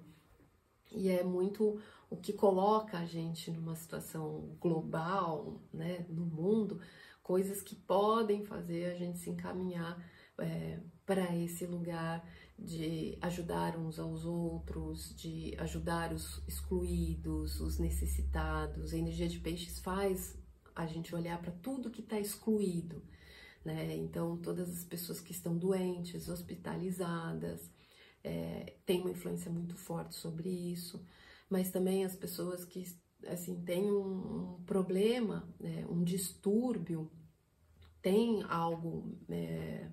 E 0.92 1.08
é 1.08 1.22
muito 1.22 1.80
o 2.10 2.16
que 2.16 2.32
coloca 2.32 2.98
a 2.98 3.06
gente 3.06 3.50
numa 3.50 3.76
situação 3.76 4.56
global, 4.60 5.62
né, 5.72 6.04
no 6.08 6.26
mundo, 6.26 6.80
coisas 7.22 7.62
que 7.62 7.76
podem 7.76 8.44
fazer 8.44 8.86
a 8.86 8.94
gente 8.96 9.18
se 9.18 9.30
encaminhar 9.30 10.04
é, 10.38 10.80
para 11.06 11.36
esse 11.36 11.64
lugar 11.64 12.26
de 12.62 13.16
ajudar 13.22 13.76
uns 13.76 13.98
aos 13.98 14.24
outros, 14.24 15.14
de 15.16 15.54
ajudar 15.58 16.12
os 16.12 16.42
excluídos, 16.46 17.60
os 17.60 17.78
necessitados. 17.78 18.92
A 18.92 18.98
energia 18.98 19.28
de 19.28 19.38
peixes 19.38 19.78
faz 19.78 20.36
a 20.74 20.86
gente 20.86 21.14
olhar 21.14 21.40
para 21.40 21.52
tudo 21.52 21.90
que 21.90 22.00
está 22.00 22.20
excluído, 22.20 23.02
né? 23.64 23.96
Então, 23.96 24.36
todas 24.36 24.68
as 24.70 24.84
pessoas 24.84 25.20
que 25.20 25.32
estão 25.32 25.56
doentes, 25.56 26.28
hospitalizadas, 26.28 27.70
é, 28.22 28.74
tem 28.84 29.00
uma 29.00 29.10
influência 29.10 29.50
muito 29.50 29.76
forte 29.76 30.14
sobre 30.14 30.48
isso, 30.48 31.04
mas 31.48 31.70
também 31.70 32.04
as 32.04 32.14
pessoas 32.14 32.64
que 32.64 32.84
assim 33.26 33.62
têm 33.62 33.90
um, 33.90 34.56
um 34.56 34.62
problema, 34.64 35.48
né, 35.58 35.86
um 35.88 36.02
distúrbio, 36.02 37.10
tem 38.02 38.42
algo 38.44 39.18
é, 39.28 39.90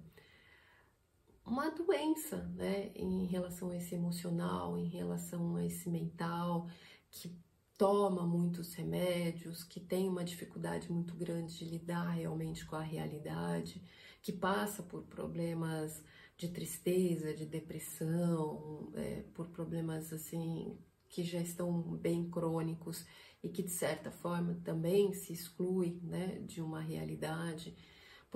uma 1.47 1.69
doença, 1.69 2.38
né, 2.55 2.91
em 2.93 3.25
relação 3.25 3.69
a 3.69 3.77
esse 3.77 3.95
emocional, 3.95 4.77
em 4.77 4.88
relação 4.88 5.55
a 5.55 5.65
esse 5.65 5.89
mental, 5.89 6.67
que 7.10 7.33
toma 7.77 8.25
muitos 8.25 8.73
remédios, 8.73 9.63
que 9.63 9.79
tem 9.79 10.10
uma 10.10 10.25
dificuldade 10.25 10.91
muito 10.91 11.15
grande 11.15 11.57
de 11.57 11.65
lidar 11.65 12.10
realmente 12.10 12.65
com 12.65 12.75
a 12.75 12.81
realidade, 12.81 13.81
que 14.21 14.33
passa 14.33 14.83
por 14.83 15.03
problemas 15.03 16.03
de 16.36 16.49
tristeza, 16.49 17.33
de 17.33 17.45
depressão, 17.45 18.91
é, 18.95 19.23
por 19.33 19.47
problemas 19.47 20.12
assim 20.12 20.77
que 21.07 21.23
já 21.23 21.39
estão 21.39 21.81
bem 21.81 22.29
crônicos 22.29 23.05
e 23.41 23.47
que 23.47 23.63
de 23.63 23.71
certa 23.71 24.12
forma 24.12 24.60
também 24.65 25.13
se 25.13 25.31
exclui 25.31 25.99
né, 26.03 26.39
de 26.45 26.62
uma 26.62 26.81
realidade 26.81 27.73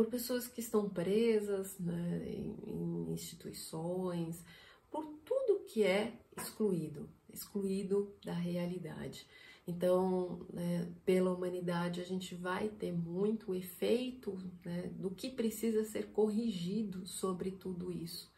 por 0.02 0.08
pessoas 0.08 0.48
que 0.48 0.62
estão 0.62 0.90
presas 0.90 1.78
né, 1.78 2.24
em, 2.28 3.14
instituições, 3.14 4.44
por 4.90 5.06
tudo 5.24 5.64
que 5.66 5.84
é 5.84 6.14
excluído, 6.36 7.08
excluído 7.32 8.12
da 8.26 8.34
realidade. 8.34 9.28
Então, 9.68 10.44
né, 10.52 10.92
pela 11.06 11.32
humanidade, 11.32 12.02
a 12.02 12.04
gente 12.04 12.34
vai 12.34 12.68
ter 12.68 12.92
muito 12.92 13.54
efeito 13.54 14.40
né, 14.66 14.90
do 14.96 15.12
que 15.12 15.30
precisa 15.30 15.86
ser 15.86 16.08
corrigido 16.08 17.06
sobre 17.06 17.52
tudo 17.52 17.92
isso. 17.92 18.32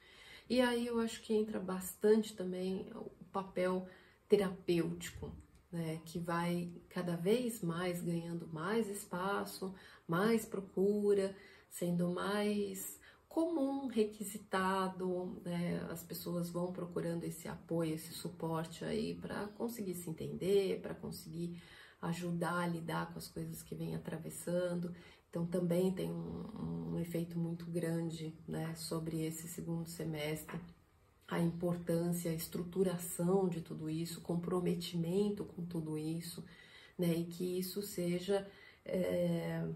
E 0.49 0.59
aí 0.59 0.85
eu 0.85 0.99
acho 0.99 1.21
que 1.21 1.33
entra 1.33 1.61
bastante 1.61 2.35
também 2.35 2.89
o 2.93 3.23
papel 3.31 3.87
terapêutico, 4.27 5.31
né, 5.71 6.01
que 6.03 6.19
vai 6.19 6.73
cada 6.89 7.15
vez 7.15 7.61
mais 7.61 8.01
ganhando 8.01 8.49
mais 8.49 8.89
espaço, 8.89 9.73
mais 10.05 10.45
procura, 10.45 11.33
sendo 11.73 12.09
mais 12.09 12.99
comum, 13.27 13.87
requisitado, 13.87 15.41
né? 15.43 15.83
as 15.89 16.03
pessoas 16.03 16.51
vão 16.51 16.71
procurando 16.71 17.23
esse 17.23 17.47
apoio, 17.47 17.95
esse 17.95 18.13
suporte 18.13 18.85
aí 18.85 19.15
para 19.15 19.47
conseguir 19.57 19.95
se 19.95 20.07
entender, 20.07 20.79
para 20.81 20.93
conseguir 20.93 21.59
ajudar 21.99 22.59
a 22.59 22.67
lidar 22.67 23.11
com 23.11 23.17
as 23.17 23.27
coisas 23.27 23.63
que 23.63 23.73
vem 23.73 23.95
atravessando. 23.95 24.93
Então 25.31 25.47
também 25.47 25.91
tem 25.91 26.11
um, 26.11 26.91
um 26.93 26.99
efeito 26.99 27.39
muito 27.39 27.65
grande 27.65 28.37
né, 28.47 28.75
sobre 28.75 29.25
esse 29.25 29.47
segundo 29.47 29.89
semestre, 29.89 30.59
a 31.27 31.39
importância, 31.39 32.29
a 32.29 32.35
estruturação 32.35 33.49
de 33.49 33.61
tudo 33.61 33.89
isso, 33.89 34.21
comprometimento 34.21 35.43
com 35.43 35.65
tudo 35.65 35.97
isso, 35.97 36.45
né, 36.95 37.11
e 37.15 37.25
que 37.25 37.57
isso 37.57 37.81
seja 37.81 38.47
é, 38.85 39.67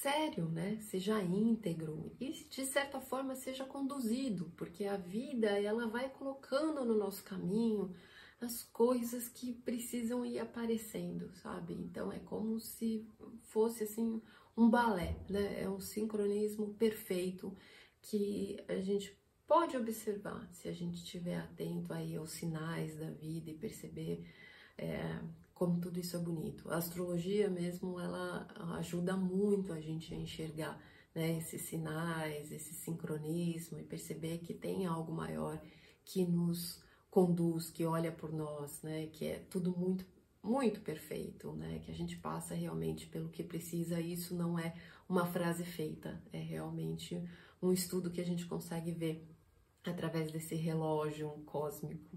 sério, 0.00 0.48
né? 0.48 0.78
Seja 0.80 1.20
íntegro 1.22 2.12
e 2.20 2.30
de 2.30 2.64
certa 2.64 3.00
forma 3.00 3.34
seja 3.34 3.64
conduzido, 3.64 4.52
porque 4.56 4.84
a 4.84 4.96
vida 4.96 5.48
ela 5.48 5.88
vai 5.88 6.08
colocando 6.08 6.84
no 6.84 6.96
nosso 6.96 7.24
caminho 7.24 7.92
as 8.40 8.62
coisas 8.62 9.28
que 9.28 9.52
precisam 9.52 10.24
ir 10.24 10.38
aparecendo, 10.38 11.32
sabe? 11.34 11.74
Então 11.74 12.12
é 12.12 12.20
como 12.20 12.60
se 12.60 13.04
fosse 13.42 13.84
assim 13.84 14.22
um 14.56 14.70
balé, 14.70 15.16
né? 15.28 15.62
É 15.62 15.68
um 15.68 15.80
sincronismo 15.80 16.74
perfeito 16.74 17.56
que 18.00 18.56
a 18.68 18.76
gente 18.80 19.16
pode 19.48 19.76
observar 19.76 20.48
se 20.52 20.68
a 20.68 20.72
gente 20.72 20.98
estiver 20.98 21.38
atento 21.38 21.92
aí 21.92 22.14
aos 22.14 22.30
sinais 22.30 22.96
da 22.96 23.10
vida 23.10 23.50
e 23.50 23.54
perceber 23.54 24.24
é, 24.76 25.18
como 25.58 25.80
tudo 25.80 25.98
isso 25.98 26.16
é 26.16 26.20
bonito. 26.20 26.70
A 26.70 26.76
astrologia 26.76 27.50
mesmo, 27.50 27.98
ela 27.98 28.46
ajuda 28.78 29.16
muito 29.16 29.72
a 29.72 29.80
gente 29.80 30.14
a 30.14 30.16
enxergar 30.16 30.80
né, 31.12 31.36
esses 31.36 31.62
sinais, 31.62 32.52
esse 32.52 32.72
sincronismo 32.74 33.76
e 33.76 33.82
perceber 33.82 34.38
que 34.38 34.54
tem 34.54 34.86
algo 34.86 35.12
maior 35.12 35.60
que 36.04 36.24
nos 36.24 36.80
conduz, 37.10 37.70
que 37.70 37.84
olha 37.84 38.12
por 38.12 38.32
nós, 38.32 38.80
né, 38.84 39.08
que 39.08 39.26
é 39.26 39.40
tudo 39.50 39.76
muito 39.76 40.06
muito 40.40 40.80
perfeito, 40.80 41.52
né, 41.54 41.80
que 41.80 41.90
a 41.90 41.94
gente 41.94 42.16
passa 42.18 42.54
realmente 42.54 43.08
pelo 43.08 43.28
que 43.28 43.42
precisa. 43.42 44.00
Isso 44.00 44.36
não 44.36 44.56
é 44.56 44.72
uma 45.08 45.26
frase 45.26 45.64
feita, 45.64 46.22
é 46.32 46.38
realmente 46.38 47.20
um 47.60 47.72
estudo 47.72 48.12
que 48.12 48.20
a 48.20 48.24
gente 48.24 48.46
consegue 48.46 48.92
ver 48.92 49.28
através 49.84 50.30
desse 50.30 50.54
relógio 50.54 51.28
cósmico. 51.44 52.16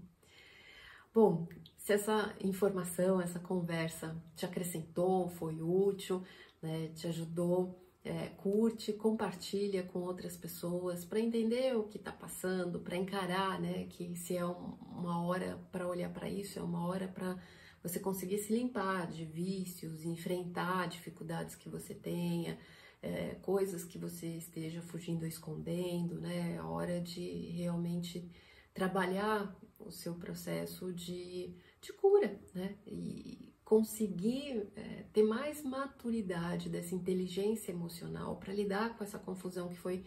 Bom, 1.14 1.46
se 1.76 1.92
essa 1.92 2.34
informação, 2.40 3.20
essa 3.20 3.38
conversa 3.38 4.16
te 4.34 4.46
acrescentou, 4.46 5.28
foi 5.28 5.60
útil, 5.60 6.24
né, 6.62 6.88
te 6.94 7.06
ajudou, 7.06 7.78
é, 8.02 8.28
curte, 8.28 8.94
compartilha 8.94 9.82
com 9.82 9.98
outras 9.98 10.38
pessoas 10.38 11.04
para 11.04 11.20
entender 11.20 11.76
o 11.76 11.84
que 11.84 11.98
está 11.98 12.10
passando, 12.10 12.80
para 12.80 12.96
encarar, 12.96 13.60
né, 13.60 13.84
que 13.90 14.16
se 14.16 14.38
é 14.38 14.46
um, 14.46 14.74
uma 14.90 15.22
hora 15.26 15.60
para 15.70 15.86
olhar 15.86 16.10
para 16.10 16.30
isso, 16.30 16.58
é 16.58 16.62
uma 16.62 16.86
hora 16.86 17.06
para 17.06 17.36
você 17.82 18.00
conseguir 18.00 18.38
se 18.38 18.54
limpar 18.54 19.06
de 19.08 19.26
vícios, 19.26 20.06
enfrentar 20.06 20.88
dificuldades 20.88 21.54
que 21.56 21.68
você 21.68 21.94
tenha, 21.94 22.58
é, 23.02 23.36
coisas 23.42 23.84
que 23.84 23.98
você 23.98 24.28
esteja 24.28 24.80
fugindo 24.80 25.24
ou 25.24 25.28
escondendo, 25.28 26.18
né, 26.18 26.58
a 26.58 26.66
hora 26.66 27.02
de 27.02 27.50
realmente 27.50 28.30
trabalhar 28.72 29.54
o 29.86 29.90
seu 29.90 30.14
processo 30.14 30.92
de, 30.92 31.54
de 31.80 31.92
cura, 31.92 32.38
né? 32.54 32.76
E 32.86 33.52
conseguir 33.64 34.70
é, 34.76 35.04
ter 35.12 35.22
mais 35.22 35.62
maturidade 35.62 36.68
dessa 36.68 36.94
inteligência 36.94 37.72
emocional 37.72 38.36
para 38.36 38.52
lidar 38.52 38.96
com 38.96 39.04
essa 39.04 39.18
confusão 39.18 39.68
que 39.68 39.76
foi 39.76 40.04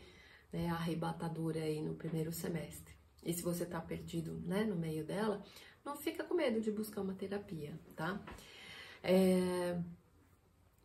né, 0.54 0.70
arrebatadora 0.70 1.60
aí 1.60 1.82
no 1.82 1.96
primeiro 1.96 2.32
semestre. 2.32 2.94
E 3.24 3.34
se 3.34 3.42
você 3.42 3.64
está 3.64 3.82
perdido 3.82 4.40
né, 4.46 4.64
no 4.64 4.76
meio 4.76 5.04
dela, 5.04 5.44
não 5.84 5.96
fica 5.98 6.24
com 6.24 6.36
medo 6.36 6.62
de 6.62 6.72
buscar 6.72 7.02
uma 7.02 7.16
terapia, 7.16 7.80
tá? 7.96 8.24
É, 9.02 9.82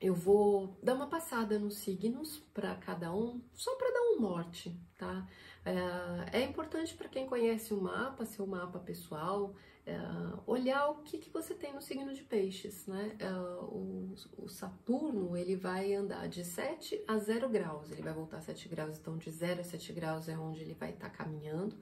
eu 0.00 0.14
vou 0.14 0.79
dar 0.83 0.94
uma 0.94 1.07
passada 1.07 1.59
nos 1.59 1.76
signos 1.79 2.38
para 2.55 2.74
cada 2.76 3.14
um, 3.14 3.42
só 3.53 3.74
para 3.76 3.92
dar 3.92 4.00
um 4.12 4.20
norte, 4.20 4.74
tá? 4.96 5.29
É, 5.64 6.40
é 6.40 6.42
importante 6.42 6.94
para 6.94 7.09
quem 7.09 7.27
conhece 7.27 7.75
o 7.75 7.81
mapa, 7.81 8.25
seu 8.25 8.46
mapa 8.46 8.79
pessoal, 8.79 9.55
é, 9.87 9.99
olhar 10.46 10.88
o 10.90 11.03
que, 11.03 11.18
que 11.18 11.31
você 11.31 11.55
tem 11.55 11.75
no 11.75 11.83
signo 11.83 12.14
de 12.14 12.23
peixes, 12.23 12.87
né? 12.87 13.16
É, 13.18 13.31
o, 13.33 14.14
o, 14.38 14.49
Saturno, 14.49 15.37
ele 15.37 15.57
vai 15.57 15.94
andar 15.94 16.29
de 16.29 16.44
7 16.44 17.03
a 17.07 17.18
0 17.18 17.49
graus, 17.49 17.90
ele 17.90 18.03
vai 18.03 18.12
voltar 18.12 18.38
a 18.38 18.42
7 18.42 18.68
graus, 18.68 18.99
então 18.99 19.16
de 19.18 19.31
0 19.31 19.61
a 19.61 19.64
7 19.64 19.92
graus 19.92 20.29
é 20.29 20.38
onde 20.38 20.61
ele 20.61 20.75
vai 20.75 20.90
estar 20.90 21.11
tá 21.11 21.14
caminhando. 21.14 21.77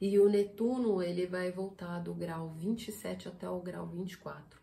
E 0.00 0.18
o 0.18 0.28
Netuno, 0.28 1.02
ele 1.02 1.26
vai 1.26 1.50
voltar 1.50 1.98
do 2.00 2.14
grau 2.14 2.50
27 2.50 3.28
até 3.28 3.48
o 3.48 3.60
grau 3.60 3.86
24. 3.86 4.60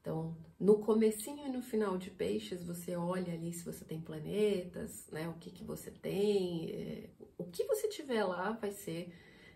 Então, 0.00 0.36
no 0.60 0.80
comecinho 0.80 1.46
e 1.46 1.48
no 1.48 1.62
final 1.62 1.96
de 1.96 2.10
peixes, 2.10 2.62
você 2.62 2.94
olha 2.94 3.32
ali 3.32 3.52
se 3.52 3.64
você 3.64 3.84
tem 3.84 4.00
planetas, 4.00 5.08
né? 5.10 5.26
O 5.28 5.34
que, 5.34 5.50
que 5.50 5.64
você 5.64 5.90
tem, 5.90 6.70
é, 6.70 7.10
o 7.38 7.44
que 7.44 7.64
você 7.64 7.88
tiver 7.88 8.24
lá 8.24 8.52
vai 8.52 8.70
ser 8.70 9.12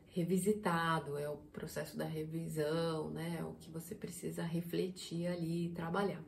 revisitado, 0.08 1.16
é 1.18 1.28
o 1.28 1.36
processo 1.52 1.96
da 1.96 2.04
revisão, 2.04 3.10
né? 3.10 3.38
É 3.40 3.44
o 3.44 3.54
que 3.54 3.70
você 3.70 3.94
precisa 3.94 4.42
refletir 4.42 5.26
ali 5.26 5.66
e 5.66 5.68
trabalhar. 5.70 6.22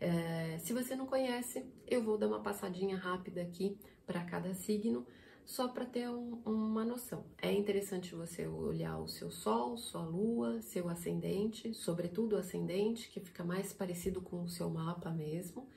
É, 0.00 0.56
se 0.58 0.72
você 0.72 0.94
não 0.96 1.06
conhece, 1.06 1.64
eu 1.86 2.02
vou 2.02 2.16
dar 2.16 2.28
uma 2.28 2.40
passadinha 2.40 2.96
rápida 2.96 3.42
aqui 3.42 3.76
para 4.06 4.24
cada 4.24 4.54
signo 4.54 5.06
só 5.44 5.68
para 5.68 5.84
ter 5.84 6.08
um, 6.08 6.40
uma 6.44 6.84
noção. 6.84 7.24
É 7.42 7.52
interessante 7.52 8.14
você 8.14 8.46
olhar 8.46 8.98
o 8.98 9.08
seu 9.08 9.30
Sol, 9.30 9.76
sua 9.76 10.02
Lua, 10.02 10.62
seu 10.62 10.88
ascendente, 10.88 11.74
sobretudo 11.74 12.36
o 12.36 12.38
ascendente, 12.38 13.10
que 13.10 13.20
fica 13.20 13.42
mais 13.42 13.72
parecido 13.72 14.20
com 14.20 14.44
o 14.44 14.48
seu 14.48 14.70
mapa 14.70 15.10
mesmo. 15.10 15.68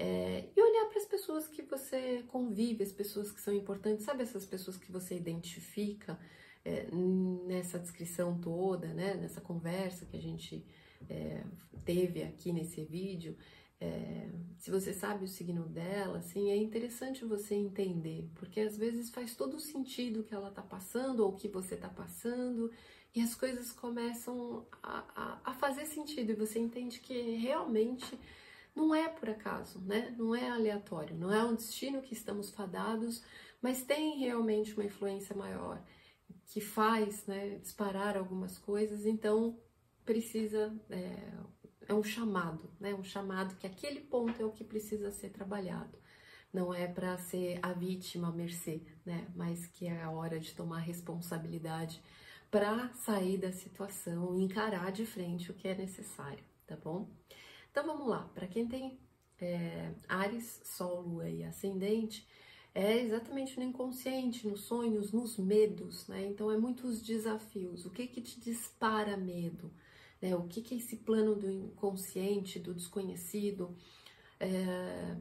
É, 0.00 0.48
e 0.56 0.62
olhar 0.62 0.86
para 0.86 0.98
as 0.98 1.06
pessoas 1.06 1.48
que 1.48 1.60
você 1.60 2.22
convive, 2.28 2.84
as 2.84 2.92
pessoas 2.92 3.32
que 3.32 3.40
são 3.40 3.52
importantes, 3.52 4.04
sabe 4.04 4.22
essas 4.22 4.46
pessoas 4.46 4.76
que 4.76 4.92
você 4.92 5.16
identifica 5.16 6.16
é, 6.64 6.86
nessa 6.92 7.80
descrição 7.80 8.38
toda, 8.38 8.86
né, 8.94 9.14
nessa 9.14 9.40
conversa 9.40 10.06
que 10.06 10.16
a 10.16 10.20
gente 10.22 10.64
é, 11.10 11.42
teve 11.84 12.22
aqui 12.22 12.52
nesse 12.52 12.84
vídeo. 12.84 13.36
É, 13.80 14.28
se 14.56 14.70
você 14.70 14.92
sabe 14.92 15.24
o 15.24 15.28
signo 15.28 15.66
dela, 15.66 16.18
assim, 16.18 16.48
é 16.48 16.56
interessante 16.56 17.24
você 17.24 17.56
entender, 17.56 18.30
porque 18.36 18.60
às 18.60 18.76
vezes 18.76 19.10
faz 19.10 19.34
todo 19.34 19.58
sentido 19.58 20.20
o 20.20 20.24
que 20.24 20.34
ela 20.34 20.52
tá 20.52 20.62
passando 20.62 21.24
ou 21.24 21.32
que 21.32 21.48
você 21.48 21.76
tá 21.76 21.88
passando, 21.88 22.70
e 23.12 23.20
as 23.20 23.34
coisas 23.34 23.72
começam 23.72 24.64
a, 24.80 25.04
a, 25.16 25.50
a 25.50 25.54
fazer 25.54 25.86
sentido, 25.86 26.30
e 26.30 26.36
você 26.36 26.60
entende 26.60 27.00
que 27.00 27.34
realmente 27.36 28.16
não 28.78 28.94
é 28.94 29.08
por 29.08 29.28
acaso, 29.28 29.80
né? 29.80 30.14
Não 30.16 30.34
é 30.34 30.48
aleatório, 30.48 31.16
não 31.16 31.32
é 31.32 31.42
um 31.42 31.56
destino 31.56 32.00
que 32.00 32.14
estamos 32.14 32.50
fadados, 32.50 33.24
mas 33.60 33.82
tem 33.82 34.18
realmente 34.20 34.72
uma 34.74 34.84
influência 34.84 35.34
maior 35.34 35.82
que 36.46 36.60
faz 36.60 37.26
né, 37.26 37.58
disparar 37.58 38.16
algumas 38.16 38.56
coisas, 38.56 39.04
então 39.04 39.58
precisa 40.04 40.72
é, 40.88 41.32
é 41.88 41.94
um 41.94 42.04
chamado, 42.04 42.70
né? 42.78 42.94
Um 42.94 43.02
chamado 43.02 43.56
que 43.56 43.66
aquele 43.66 44.00
ponto 44.00 44.40
é 44.40 44.44
o 44.44 44.52
que 44.52 44.62
precisa 44.64 45.10
ser 45.10 45.30
trabalhado. 45.30 45.98
Não 46.52 46.72
é 46.72 46.86
para 46.86 47.18
ser 47.18 47.58
a 47.62 47.72
vítima 47.72 48.28
à 48.28 48.32
mercê, 48.32 48.80
né? 49.04 49.26
Mas 49.34 49.66
que 49.66 49.86
é 49.86 50.02
a 50.02 50.10
hora 50.10 50.38
de 50.38 50.54
tomar 50.54 50.78
responsabilidade 50.78 52.00
para 52.50 52.88
sair 52.94 53.38
da 53.38 53.52
situação 53.52 54.38
e 54.38 54.44
encarar 54.44 54.92
de 54.92 55.04
frente 55.04 55.50
o 55.50 55.54
que 55.54 55.68
é 55.68 55.74
necessário, 55.74 56.44
tá 56.66 56.76
bom? 56.76 57.10
Então 57.78 57.94
vamos 57.94 58.08
lá, 58.08 58.28
para 58.34 58.48
quem 58.48 58.66
tem 58.66 58.98
é, 59.40 59.94
Ares, 60.08 60.60
Sol, 60.64 61.00
Lua 61.00 61.30
e 61.30 61.44
Ascendente, 61.44 62.26
é 62.74 62.98
exatamente 62.98 63.56
no 63.56 63.62
inconsciente, 63.62 64.48
nos 64.48 64.62
sonhos, 64.62 65.12
nos 65.12 65.36
medos, 65.38 66.04
né? 66.08 66.26
Então 66.26 66.50
é 66.50 66.58
muitos 66.58 67.00
desafios. 67.00 67.86
O 67.86 67.90
que 67.90 68.08
que 68.08 68.20
te 68.20 68.40
dispara 68.40 69.16
medo? 69.16 69.72
né? 70.20 70.34
O 70.34 70.48
que, 70.48 70.60
que 70.60 70.74
é 70.74 70.78
esse 70.78 70.96
plano 70.96 71.36
do 71.36 71.48
inconsciente, 71.48 72.58
do 72.58 72.74
desconhecido, 72.74 73.72
é, 74.40 75.16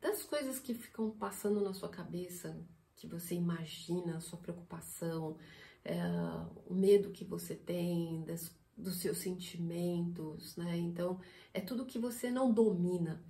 das 0.00 0.22
coisas 0.22 0.58
que 0.58 0.72
ficam 0.72 1.10
passando 1.10 1.60
na 1.60 1.74
sua 1.74 1.90
cabeça, 1.90 2.58
que 2.96 3.06
você 3.06 3.34
imagina, 3.34 4.18
sua 4.18 4.38
preocupação, 4.38 5.36
é, 5.84 6.00
o 6.64 6.72
medo 6.72 7.10
que 7.10 7.22
você 7.26 7.54
tem, 7.54 8.24
das, 8.24 8.50
dos 8.76 9.00
seus 9.00 9.18
sentimentos, 9.18 10.56
né? 10.56 10.76
Então, 10.76 11.20
é 11.52 11.60
tudo 11.60 11.86
que 11.86 11.98
você 11.98 12.30
não 12.30 12.52
domina, 12.52 13.22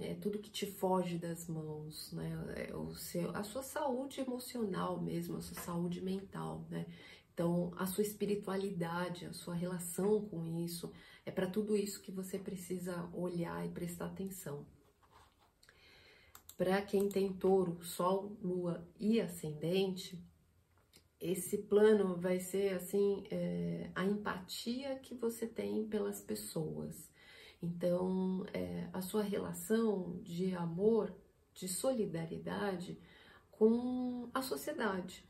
é 0.00 0.14
tudo 0.14 0.38
que 0.38 0.50
te 0.50 0.66
foge 0.66 1.18
das 1.18 1.46
mãos, 1.46 2.12
né? 2.12 2.68
É 2.68 2.74
o 2.74 2.94
seu, 2.94 3.34
a 3.36 3.42
sua 3.42 3.62
saúde 3.62 4.20
emocional 4.20 5.00
mesmo, 5.00 5.36
a 5.36 5.40
sua 5.40 5.60
saúde 5.60 6.00
mental, 6.00 6.66
né? 6.70 6.86
Então, 7.32 7.72
a 7.76 7.86
sua 7.86 8.02
espiritualidade, 8.02 9.26
a 9.26 9.32
sua 9.32 9.54
relação 9.54 10.26
com 10.26 10.46
isso, 10.64 10.90
é 11.24 11.30
para 11.30 11.46
tudo 11.46 11.76
isso 11.76 12.00
que 12.00 12.10
você 12.10 12.38
precisa 12.38 13.08
olhar 13.12 13.66
e 13.66 13.70
prestar 13.70 14.06
atenção. 14.06 14.66
Para 16.56 16.80
quem 16.80 17.10
tem 17.10 17.34
touro, 17.34 17.84
sol, 17.84 18.34
lua 18.40 18.88
e 18.98 19.20
ascendente, 19.20 20.24
esse 21.30 21.58
plano 21.58 22.16
vai 22.16 22.38
ser 22.40 22.74
assim 22.74 23.24
é, 23.30 23.90
a 23.94 24.04
empatia 24.04 24.96
que 24.96 25.14
você 25.14 25.46
tem 25.46 25.86
pelas 25.86 26.20
pessoas. 26.20 27.10
Então, 27.62 28.44
é, 28.52 28.88
a 28.92 29.00
sua 29.00 29.22
relação 29.22 30.20
de 30.22 30.54
amor, 30.54 31.14
de 31.54 31.68
solidariedade 31.68 32.98
com 33.50 34.28
a 34.34 34.42
sociedade, 34.42 35.24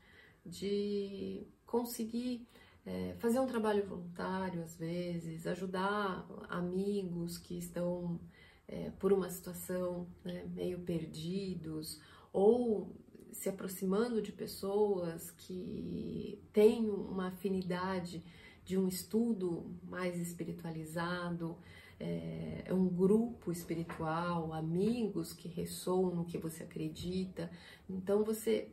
de 0.45 1.47
conseguir 1.65 2.47
é, 2.85 3.15
fazer 3.19 3.39
um 3.39 3.47
trabalho 3.47 3.85
voluntário 3.85 4.61
às 4.61 4.77
vezes, 4.77 5.47
ajudar 5.47 6.27
amigos 6.49 7.37
que 7.37 7.57
estão 7.57 8.19
é, 8.67 8.91
por 8.91 9.13
uma 9.13 9.29
situação 9.29 10.07
né, 10.23 10.45
meio 10.53 10.79
perdidos 10.79 12.01
ou 12.31 12.95
se 13.37 13.49
aproximando 13.49 14.19
de 14.21 14.31
pessoas 14.31 15.29
que 15.31 16.41
têm 16.51 16.89
uma 16.89 17.27
afinidade 17.27 18.23
de 18.65 18.77
um 18.77 18.87
estudo 18.87 19.77
mais 19.83 20.19
espiritualizado, 20.19 21.55
é, 21.99 22.65
um 22.71 22.87
grupo 22.87 23.51
espiritual, 23.51 24.53
amigos 24.53 25.33
que 25.33 25.47
ressoam 25.47 26.15
no 26.15 26.25
que 26.25 26.37
você 26.37 26.63
acredita. 26.63 27.49
Então 27.87 28.23
você 28.23 28.71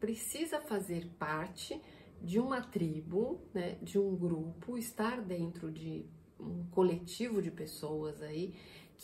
precisa 0.00 0.60
fazer 0.60 1.08
parte 1.16 1.80
de 2.20 2.40
uma 2.40 2.60
tribo, 2.60 3.40
né, 3.54 3.78
de 3.80 3.98
um 3.98 4.16
grupo, 4.16 4.76
estar 4.76 5.20
dentro 5.22 5.70
de 5.70 6.04
um 6.40 6.64
coletivo 6.72 7.40
de 7.40 7.52
pessoas 7.52 8.20
aí 8.20 8.54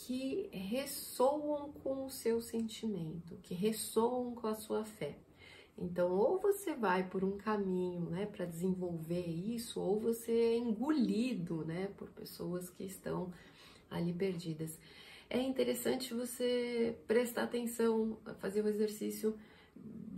que 0.05 0.49
ressoam 0.51 1.71
com 1.83 2.05
o 2.05 2.09
seu 2.09 2.41
sentimento, 2.41 3.37
que 3.43 3.53
ressoam 3.53 4.33
com 4.33 4.47
a 4.47 4.55
sua 4.55 4.85
fé. 4.85 5.17
Então, 5.77 6.11
ou 6.11 6.39
você 6.39 6.73
vai 6.73 7.07
por 7.07 7.23
um 7.23 7.37
caminho, 7.37 8.09
né, 8.09 8.25
para 8.25 8.45
desenvolver 8.45 9.25
isso, 9.25 9.79
ou 9.79 9.99
você 9.99 10.31
é 10.31 10.57
engolido, 10.57 11.65
né, 11.65 11.89
por 11.97 12.09
pessoas 12.11 12.69
que 12.69 12.83
estão 12.83 13.31
ali 13.89 14.13
perdidas. 14.13 14.79
É 15.29 15.39
interessante 15.39 16.13
você 16.13 16.97
prestar 17.07 17.43
atenção, 17.43 18.17
fazer 18.39 18.63
o 18.63 18.67
exercício 18.67 19.37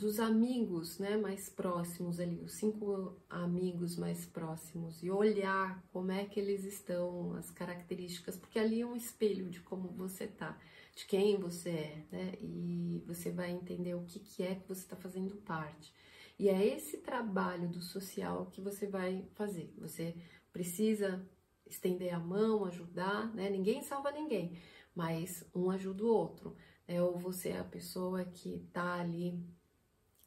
dos 0.01 0.19
amigos, 0.19 0.97
né, 0.97 1.15
mais 1.15 1.47
próximos 1.47 2.19
ali, 2.19 2.41
os 2.43 2.53
cinco 2.53 3.15
amigos 3.29 3.97
mais 3.97 4.25
próximos 4.25 5.03
e 5.03 5.11
olhar 5.11 5.83
como 5.93 6.11
é 6.11 6.25
que 6.25 6.39
eles 6.39 6.63
estão, 6.63 7.35
as 7.35 7.51
características, 7.51 8.35
porque 8.35 8.57
ali 8.57 8.81
é 8.81 8.85
um 8.85 8.95
espelho 8.95 9.47
de 9.47 9.59
como 9.59 9.89
você 9.89 10.25
tá, 10.25 10.57
de 10.95 11.05
quem 11.05 11.37
você 11.37 11.69
é, 11.69 12.05
né, 12.11 12.33
e 12.41 13.03
você 13.05 13.29
vai 13.29 13.51
entender 13.51 13.93
o 13.93 14.03
que, 14.03 14.19
que 14.19 14.41
é 14.41 14.55
que 14.55 14.67
você 14.67 14.81
está 14.81 14.95
fazendo 14.95 15.35
parte. 15.35 15.93
E 16.41 16.49
é 16.49 16.65
esse 16.65 16.97
trabalho 16.97 17.69
do 17.69 17.81
social 17.81 18.47
que 18.47 18.59
você 18.59 18.87
vai 18.87 19.23
fazer. 19.35 19.71
Você 19.77 20.15
precisa 20.51 21.23
estender 21.67 22.13
a 22.15 22.19
mão, 22.19 22.65
ajudar, 22.65 23.31
né? 23.35 23.47
Ninguém 23.47 23.83
salva 23.83 24.11
ninguém, 24.11 24.57
mas 24.95 25.45
um 25.53 25.69
ajuda 25.69 26.03
o 26.03 26.07
outro. 26.07 26.55
Né? 26.91 27.01
Ou 27.01 27.17
você 27.17 27.49
é 27.49 27.59
a 27.59 27.63
pessoa 27.63 28.25
que 28.25 28.59
tá 28.73 28.99
ali 28.99 29.39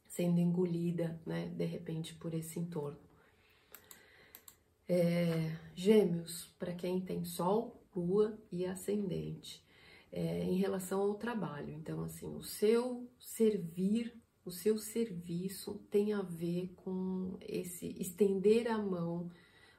sendo 0.08 0.40
engolida, 0.40 1.20
né, 1.26 1.48
de 1.48 1.64
repente, 1.64 2.14
por 2.14 2.32
esse 2.32 2.58
entorno. 2.58 2.98
É, 4.88 5.56
gêmeos, 5.74 6.54
para 6.58 6.72
quem 6.72 7.00
tem 7.00 7.24
Sol, 7.24 7.82
Lua 7.94 8.38
e 8.50 8.64
Ascendente, 8.64 9.62
é, 10.12 10.44
em 10.44 10.56
relação 10.56 11.00
ao 11.00 11.14
trabalho. 11.14 11.72
Então, 11.72 12.02
assim, 12.02 12.26
o 12.26 12.42
seu 12.42 13.08
servir, 13.18 14.14
o 14.44 14.50
seu 14.50 14.78
serviço 14.78 15.74
tem 15.90 16.12
a 16.12 16.22
ver 16.22 16.72
com 16.76 17.36
esse 17.40 17.88
estender 18.00 18.70
a 18.70 18.78
mão 18.78 19.30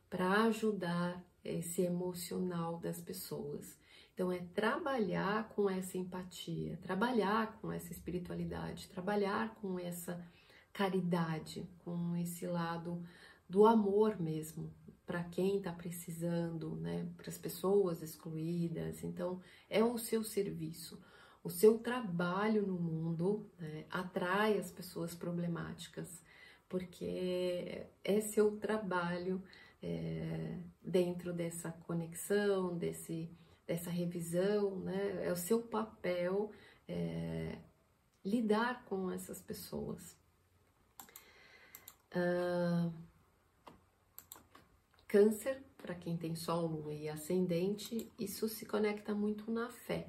para 0.10 0.44
ajudar 0.46 1.24
esse 1.44 1.84
emocional 1.84 2.80
das 2.80 3.00
pessoas. 3.00 3.78
Então, 4.16 4.32
é 4.32 4.40
trabalhar 4.54 5.50
com 5.50 5.70
essa 5.70 5.98
empatia, 5.98 6.80
trabalhar 6.82 7.60
com 7.60 7.70
essa 7.70 7.92
espiritualidade, 7.92 8.88
trabalhar 8.88 9.54
com 9.56 9.78
essa 9.78 10.26
caridade, 10.72 11.70
com 11.84 12.16
esse 12.16 12.48
lado 12.48 13.06
do 13.50 13.66
amor 13.66 14.18
mesmo, 14.18 14.74
para 15.06 15.22
quem 15.26 15.58
está 15.58 15.74
precisando, 15.74 16.78
né, 16.78 17.06
para 17.18 17.28
as 17.28 17.38
pessoas 17.38 18.02
excluídas. 18.02 19.04
Então, 19.04 19.42
é 19.70 19.84
o 19.84 19.98
seu 19.98 20.24
serviço. 20.24 20.98
O 21.44 21.50
seu 21.50 21.78
trabalho 21.78 22.66
no 22.66 22.80
mundo 22.80 23.46
né, 23.60 23.86
atrai 23.90 24.58
as 24.58 24.72
pessoas 24.72 25.14
problemáticas, 25.14 26.24
porque 26.70 27.86
é 28.02 28.22
seu 28.22 28.56
trabalho 28.56 29.44
é, 29.84 30.58
dentro 30.82 31.34
dessa 31.34 31.70
conexão, 31.70 32.78
desse 32.78 33.30
dessa 33.66 33.90
revisão, 33.90 34.80
né? 34.80 35.26
É 35.26 35.32
o 35.32 35.36
seu 35.36 35.62
papel 35.62 36.52
é, 36.88 37.58
lidar 38.24 38.86
com 38.86 39.12
essas 39.12 39.42
pessoas. 39.42 40.18
Uh, 42.16 42.94
câncer, 45.08 45.62
para 45.78 45.96
quem 45.96 46.18
tem 46.18 46.36
Sol, 46.36 46.68
Lua 46.68 46.94
e 46.94 47.10
Ascendente, 47.10 48.12
isso 48.18 48.48
se 48.48 48.66
conecta 48.66 49.14
muito 49.14 49.52
na 49.52 49.70
fé. 49.70 50.08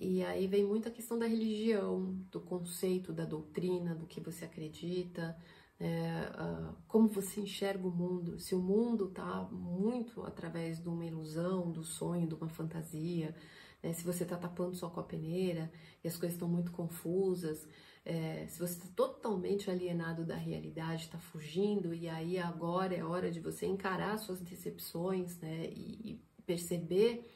E 0.00 0.24
aí 0.24 0.46
vem 0.46 0.64
muito 0.64 0.88
a 0.88 0.90
questão 0.90 1.18
da 1.18 1.26
religião, 1.26 2.14
do 2.30 2.40
conceito, 2.40 3.12
da 3.12 3.24
doutrina, 3.24 3.94
do 3.94 4.06
que 4.06 4.20
você 4.20 4.44
acredita, 4.44 5.36
é, 5.80 6.30
uh, 6.40 6.76
como 6.86 7.08
você 7.08 7.40
enxerga 7.40 7.86
o 7.86 7.90
mundo, 7.90 8.38
se 8.38 8.54
o 8.54 8.60
mundo 8.60 9.08
está 9.08 9.48
muito 9.50 10.22
através 10.22 10.80
de 10.80 10.88
uma 10.88 11.04
ilusão, 11.04 11.70
do 11.70 11.82
sonho, 11.82 12.28
de 12.28 12.34
uma 12.34 12.48
fantasia, 12.48 13.34
né? 13.82 13.92
se 13.92 14.04
você 14.04 14.22
está 14.22 14.36
tapando 14.36 14.76
só 14.76 14.88
com 14.88 15.00
a 15.00 15.04
peneira 15.04 15.72
e 16.02 16.08
as 16.08 16.16
coisas 16.16 16.34
estão 16.34 16.48
muito 16.48 16.70
confusas, 16.70 17.66
é, 18.04 18.46
se 18.48 18.58
você 18.58 18.74
está 18.74 18.88
totalmente 18.94 19.70
alienado 19.70 20.24
da 20.24 20.36
realidade, 20.36 21.04
está 21.04 21.18
fugindo, 21.18 21.94
e 21.94 22.08
aí 22.08 22.38
agora 22.38 22.94
é 22.94 23.04
hora 23.04 23.30
de 23.30 23.40
você 23.40 23.66
encarar 23.66 24.18
suas 24.18 24.40
decepções 24.40 25.38
né? 25.38 25.66
e, 25.66 26.12
e 26.12 26.24
perceber 26.44 27.28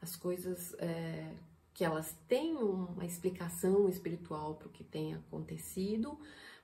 as 0.00 0.16
coisas 0.16 0.74
é, 0.78 1.34
que 1.74 1.84
elas 1.84 2.16
têm 2.26 2.56
uma 2.56 3.04
explicação 3.04 3.88
espiritual 3.88 4.54
para 4.54 4.68
o 4.68 4.70
que 4.70 4.84
tem 4.84 5.14
acontecido 5.14 6.18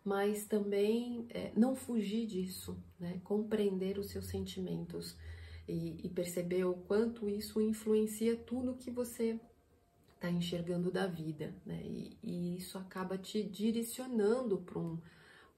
mas 0.04 0.44
também 0.44 1.26
é, 1.30 1.52
não 1.56 1.74
fugir 1.76 2.26
disso, 2.26 2.76
né? 2.98 3.20
compreender 3.24 3.98
os 3.98 4.10
seus 4.10 4.26
sentimentos 4.26 5.16
e, 5.68 6.00
e 6.04 6.08
perceber 6.08 6.64
o 6.64 6.74
quanto 6.74 7.28
isso 7.28 7.60
influencia 7.60 8.36
tudo 8.36 8.74
que 8.74 8.90
você 8.90 9.38
está 10.14 10.30
enxergando 10.30 10.90
da 10.90 11.06
vida, 11.06 11.52
né? 11.66 11.82
E, 11.84 12.16
e, 12.22 12.56
isso 12.56 12.78
acaba 12.78 13.18
te 13.18 13.42
direcionando 13.42 14.58
para 14.58 14.78
um, 14.78 14.98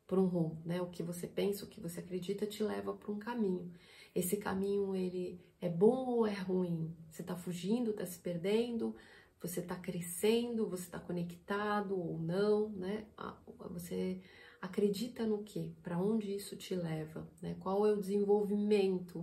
para 0.06 0.18
um 0.18 0.26
rumo, 0.26 0.62
né? 0.64 0.80
O 0.80 0.86
que 0.86 1.02
você 1.02 1.26
pensa, 1.26 1.64
o 1.64 1.68
que 1.68 1.80
você 1.80 2.00
acredita 2.00 2.46
te 2.46 2.62
leva 2.62 2.94
para 2.94 3.12
um 3.12 3.18
caminho. 3.18 3.70
Esse 4.14 4.38
caminho 4.38 4.94
ele 4.94 5.38
é 5.60 5.68
bom 5.68 6.06
ou 6.06 6.26
é 6.26 6.34
ruim? 6.34 6.94
Você 7.10 7.20
está 7.20 7.36
fugindo, 7.36 7.90
está 7.90 8.06
se 8.06 8.18
perdendo? 8.18 8.94
Você 9.44 9.60
está 9.60 9.76
crescendo? 9.76 10.66
Você 10.70 10.84
está 10.84 10.98
conectado 10.98 11.98
ou 11.98 12.18
não, 12.18 12.70
né? 12.70 13.06
Você 13.70 14.22
acredita 14.58 15.26
no 15.26 15.42
que? 15.42 15.76
Para 15.82 15.98
onde 15.98 16.34
isso 16.34 16.56
te 16.56 16.74
leva? 16.74 17.28
Né? 17.42 17.54
Qual 17.60 17.86
é 17.86 17.92
o 17.92 18.00
desenvolvimento 18.00 19.22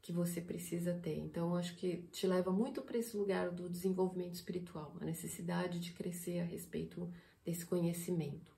que 0.00 0.10
você 0.10 0.40
precisa 0.40 0.94
ter? 0.94 1.18
Então, 1.18 1.54
acho 1.54 1.76
que 1.76 1.98
te 2.10 2.26
leva 2.26 2.50
muito 2.50 2.80
para 2.80 2.96
esse 2.96 3.14
lugar 3.14 3.50
do 3.50 3.68
desenvolvimento 3.68 4.36
espiritual, 4.36 4.96
a 5.02 5.04
necessidade 5.04 5.78
de 5.78 5.92
crescer 5.92 6.40
a 6.40 6.44
respeito 6.44 7.12
desse 7.44 7.66
conhecimento. 7.66 8.56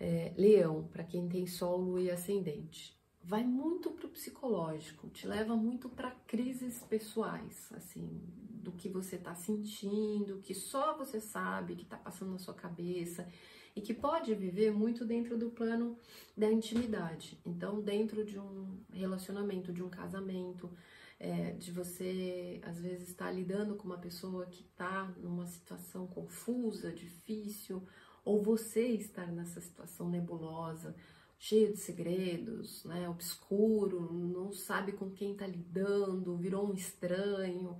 É, 0.00 0.32
leão, 0.36 0.88
para 0.88 1.04
quem 1.04 1.28
tem 1.28 1.46
Sol, 1.46 1.80
Lua 1.80 2.00
e 2.00 2.10
Ascendente, 2.10 2.98
vai 3.22 3.44
muito 3.44 3.92
para 3.92 4.06
o 4.06 4.10
psicológico, 4.10 5.08
te 5.10 5.28
leva 5.28 5.54
muito 5.54 5.88
para 5.88 6.10
crises 6.26 6.82
pessoais, 6.82 7.68
assim, 7.72 8.20
do 8.68 8.76
que 8.76 8.88
você 8.88 9.16
está 9.16 9.34
sentindo, 9.34 10.40
que 10.40 10.54
só 10.54 10.96
você 10.96 11.20
sabe, 11.20 11.74
que 11.74 11.84
está 11.84 11.96
passando 11.96 12.32
na 12.32 12.38
sua 12.38 12.54
cabeça 12.54 13.26
e 13.74 13.80
que 13.80 13.94
pode 13.94 14.34
viver 14.34 14.70
muito 14.72 15.04
dentro 15.04 15.38
do 15.38 15.50
plano 15.50 15.96
da 16.36 16.50
intimidade. 16.52 17.40
Então, 17.46 17.80
dentro 17.80 18.24
de 18.24 18.38
um 18.38 18.78
relacionamento, 18.92 19.72
de 19.72 19.82
um 19.82 19.88
casamento, 19.88 20.70
é, 21.18 21.52
de 21.52 21.72
você 21.72 22.60
às 22.62 22.78
vezes 22.78 23.08
estar 23.08 23.26
tá 23.26 23.32
lidando 23.32 23.74
com 23.74 23.84
uma 23.84 23.98
pessoa 23.98 24.46
que 24.46 24.62
está 24.62 25.10
numa 25.16 25.46
situação 25.46 26.06
confusa, 26.06 26.92
difícil, 26.92 27.82
ou 28.24 28.42
você 28.42 28.86
estar 28.88 29.26
nessa 29.32 29.60
situação 29.60 30.10
nebulosa, 30.10 30.94
cheio 31.38 31.72
de 31.72 31.78
segredos, 31.78 32.84
né, 32.84 33.08
obscuro, 33.08 34.12
não 34.12 34.52
sabe 34.52 34.92
com 34.92 35.08
quem 35.10 35.32
está 35.32 35.46
lidando, 35.46 36.36
virou 36.36 36.68
um 36.68 36.74
estranho, 36.74 37.78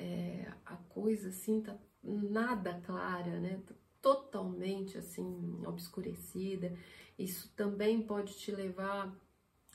é, 0.00 0.50
a 0.64 0.76
coisa 0.76 1.28
assim 1.28 1.60
tá 1.60 1.76
nada 2.02 2.80
clara, 2.80 3.38
né? 3.38 3.60
Totalmente 4.00 4.96
assim 4.96 5.62
obscurecida. 5.66 6.74
Isso 7.18 7.52
também 7.54 8.00
pode 8.00 8.34
te 8.38 8.50
levar 8.50 9.14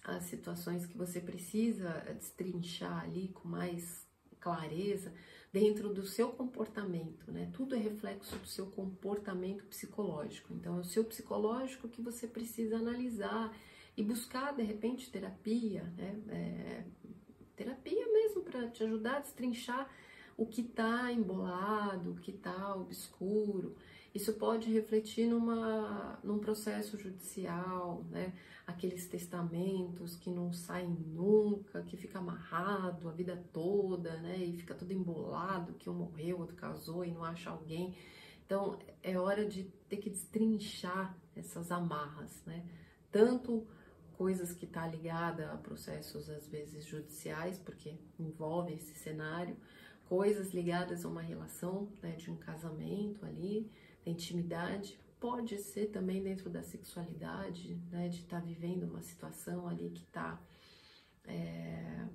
a 0.03 0.19
situações 0.19 0.86
que 0.86 0.97
você 0.97 1.21
precisa 1.21 1.89
destrinchar 2.17 3.03
ali 3.03 3.30
com 3.30 3.47
mais 3.47 4.07
clareza 4.39 5.13
dentro 5.53 5.93
do 5.93 6.05
seu 6.05 6.30
comportamento, 6.30 7.32
né? 7.32 7.49
Tudo 7.53 7.76
é 7.76 7.78
reflexo 7.78 8.36
do 8.38 8.47
seu 8.47 8.67
comportamento 8.67 9.63
psicológico. 9.65 10.53
Então, 10.53 10.78
é 10.78 10.80
o 10.80 10.84
seu 10.84 11.03
psicológico 11.03 11.88
que 11.88 12.01
você 12.01 12.28
precisa 12.28 12.78
analisar 12.78 13.55
e 13.95 14.03
buscar 14.03 14.53
de 14.53 14.63
repente 14.63 15.11
terapia, 15.11 15.84
né? 15.95 16.21
É, 16.30 16.86
terapia 17.55 18.05
mesmo 18.11 18.43
para 18.43 18.67
te 18.69 18.84
ajudar 18.84 19.17
a 19.17 19.19
destrinchar 19.19 19.89
o 20.38 20.45
que 20.45 20.61
está 20.61 21.11
embolado, 21.11 22.11
o 22.11 22.15
que 22.15 22.31
está 22.31 22.75
obscuro. 22.75 23.75
Isso 24.13 24.33
pode 24.33 24.71
refletir 24.71 25.27
numa, 25.27 26.19
num 26.23 26.39
processo 26.39 26.97
judicial, 26.97 28.05
né? 28.09 28.33
Aqueles 28.65 29.07
testamentos 29.07 30.15
que 30.15 30.29
não 30.29 30.51
saem 30.53 30.89
nunca, 30.89 31.83
que 31.83 31.97
fica 31.97 32.19
amarrado 32.19 33.09
a 33.09 33.11
vida 33.11 33.41
toda, 33.51 34.15
né? 34.21 34.38
E 34.38 34.57
fica 34.57 34.73
tudo 34.73 34.93
embolado, 34.93 35.73
que 35.73 35.89
um 35.89 35.93
morreu, 35.93 36.39
outro 36.39 36.55
casou 36.55 37.03
e 37.03 37.11
não 37.11 37.23
acha 37.23 37.49
alguém. 37.49 37.95
Então 38.45 38.79
é 39.03 39.17
hora 39.17 39.45
de 39.45 39.63
ter 39.89 39.97
que 39.97 40.09
destrinchar 40.09 41.17
essas 41.36 41.71
amarras, 41.71 42.41
né? 42.45 42.65
Tanto 43.11 43.67
coisas 44.17 44.53
que 44.53 44.65
está 44.65 44.88
ligada 44.88 45.51
a 45.51 45.57
processos 45.57 46.29
às 46.29 46.47
vezes 46.47 46.86
judiciais, 46.86 47.59
porque 47.59 47.97
envolve 48.17 48.73
esse 48.73 48.95
cenário, 48.95 49.57
coisas 50.08 50.53
ligadas 50.53 51.06
a 51.06 51.10
uma 51.10 51.22
relação, 51.22 51.91
né, 52.01 52.12
de 52.12 52.30
um 52.32 52.36
casamento 52.36 53.26
ali, 53.26 53.72
da 54.06 54.12
intimidade, 54.12 54.99
pode 55.20 55.58
ser 55.58 55.88
também 55.88 56.22
dentro 56.22 56.49
da 56.49 56.62
sexualidade, 56.62 57.76
né, 57.91 58.10
de 58.10 58.22
estar 58.22 58.39
tá 58.39 58.45
vivendo 58.45 58.84
uma 58.84 59.01
situação 59.01 59.68
ali 59.68 59.89
que 59.89 60.03
está 60.03 60.39
é, 61.26 62.08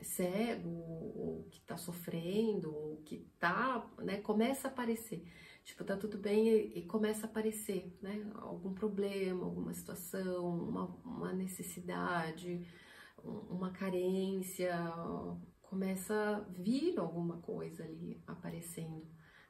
cego, 0.00 0.68
ou 0.68 1.46
que 1.50 1.58
está 1.58 1.76
sofrendo, 1.76 2.74
ou 2.74 2.96
que 3.04 3.26
tá, 3.38 3.86
né, 3.98 4.18
começa 4.20 4.68
a 4.68 4.70
aparecer. 4.70 5.24
Tipo, 5.64 5.82
tá 5.82 5.96
tudo 5.96 6.18
bem 6.18 6.48
e, 6.48 6.82
começa 6.82 7.26
a 7.26 7.30
aparecer, 7.30 7.96
né? 8.02 8.30
Algum 8.34 8.74
problema, 8.74 9.44
alguma 9.44 9.72
situação, 9.72 10.46
uma, 10.46 10.84
uma 11.02 11.32
necessidade, 11.32 12.66
uma 13.24 13.70
carência, 13.70 14.76
começa 15.74 16.14
a 16.14 16.40
vir 16.62 17.00
alguma 17.00 17.38
coisa 17.38 17.82
ali 17.82 18.22
aparecendo, 18.28 19.04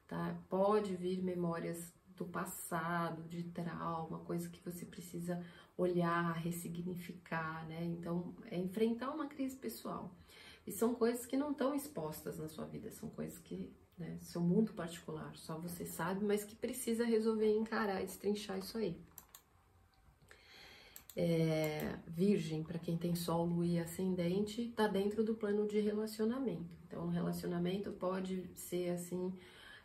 tá? 0.09 0.35
Pode 0.49 0.97
vir 0.97 1.22
memórias 1.22 1.93
do 2.16 2.25
passado, 2.25 3.22
de 3.25 3.43
trauma, 3.43 4.20
coisa 4.20 4.49
que 4.49 4.64
você 4.64 4.87
precisa 4.87 5.45
olhar, 5.77 6.33
ressignificar, 6.39 7.68
né? 7.68 7.85
Então, 7.85 8.35
é 8.51 8.57
enfrentar 8.57 9.11
uma 9.11 9.27
crise 9.27 9.55
pessoal. 9.55 10.16
E 10.66 10.72
são 10.72 10.95
coisas 10.95 11.27
que 11.27 11.37
não 11.37 11.51
estão 11.51 11.75
expostas 11.75 12.39
na 12.39 12.49
sua 12.49 12.64
vida, 12.64 12.91
são 12.91 13.11
coisas 13.11 13.39
que 13.39 13.70
né? 13.97 14.18
Seu 14.22 14.41
mundo 14.41 14.72
particular, 14.72 15.37
só 15.37 15.57
você 15.57 15.87
sabe, 15.87 16.25
mas 16.25 16.43
que 16.43 16.57
precisa 16.57 17.05
resolver 17.05 17.57
encarar 17.57 18.03
destrinchar 18.03 18.59
isso 18.59 18.77
aí. 18.77 19.01
É, 21.17 21.97
virgem, 22.09 22.65
para 22.65 22.79
quem 22.79 22.97
tem 22.97 23.15
Sol, 23.15 23.47
Lua 23.47 23.67
e 23.67 23.79
Ascendente, 23.79 24.62
está 24.62 24.89
dentro 24.89 25.23
do 25.23 25.35
plano 25.35 25.67
de 25.67 25.79
relacionamento. 25.79 26.75
Então, 26.87 27.07
o 27.07 27.11
relacionamento 27.11 27.93
pode 27.93 28.51
ser 28.55 28.91
assim 28.91 29.33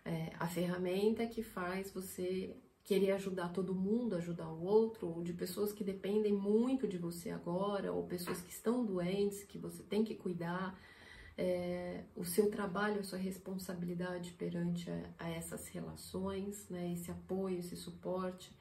é, 0.03 0.31
a 0.39 0.47
ferramenta 0.47 1.27
que 1.27 1.43
faz 1.43 1.91
você 1.91 2.55
querer 2.83 3.11
ajudar 3.11 3.49
todo 3.49 3.75
mundo, 3.75 4.15
ajudar 4.15 4.49
o 4.49 4.63
outro, 4.63 5.07
ou 5.07 5.21
de 5.21 5.31
pessoas 5.31 5.71
que 5.71 5.83
dependem 5.83 6.33
muito 6.33 6.87
de 6.87 6.97
você 6.97 7.29
agora, 7.29 7.93
ou 7.93 8.03
pessoas 8.07 8.41
que 8.41 8.51
estão 8.51 8.83
doentes, 8.83 9.43
que 9.43 9.59
você 9.59 9.83
tem 9.83 10.03
que 10.03 10.15
cuidar 10.15 10.75
é, 11.37 12.03
o 12.15 12.25
seu 12.25 12.49
trabalho, 12.49 12.99
a 12.99 13.03
sua 13.03 13.19
responsabilidade 13.19 14.31
perante 14.31 14.89
a, 14.89 15.03
a, 15.19 15.29
essas 15.29 15.67
relações, 15.67 16.67
né, 16.69 16.91
esse 16.91 17.11
apoio, 17.11 17.59
esse 17.59 17.75
suporte, 17.75 18.51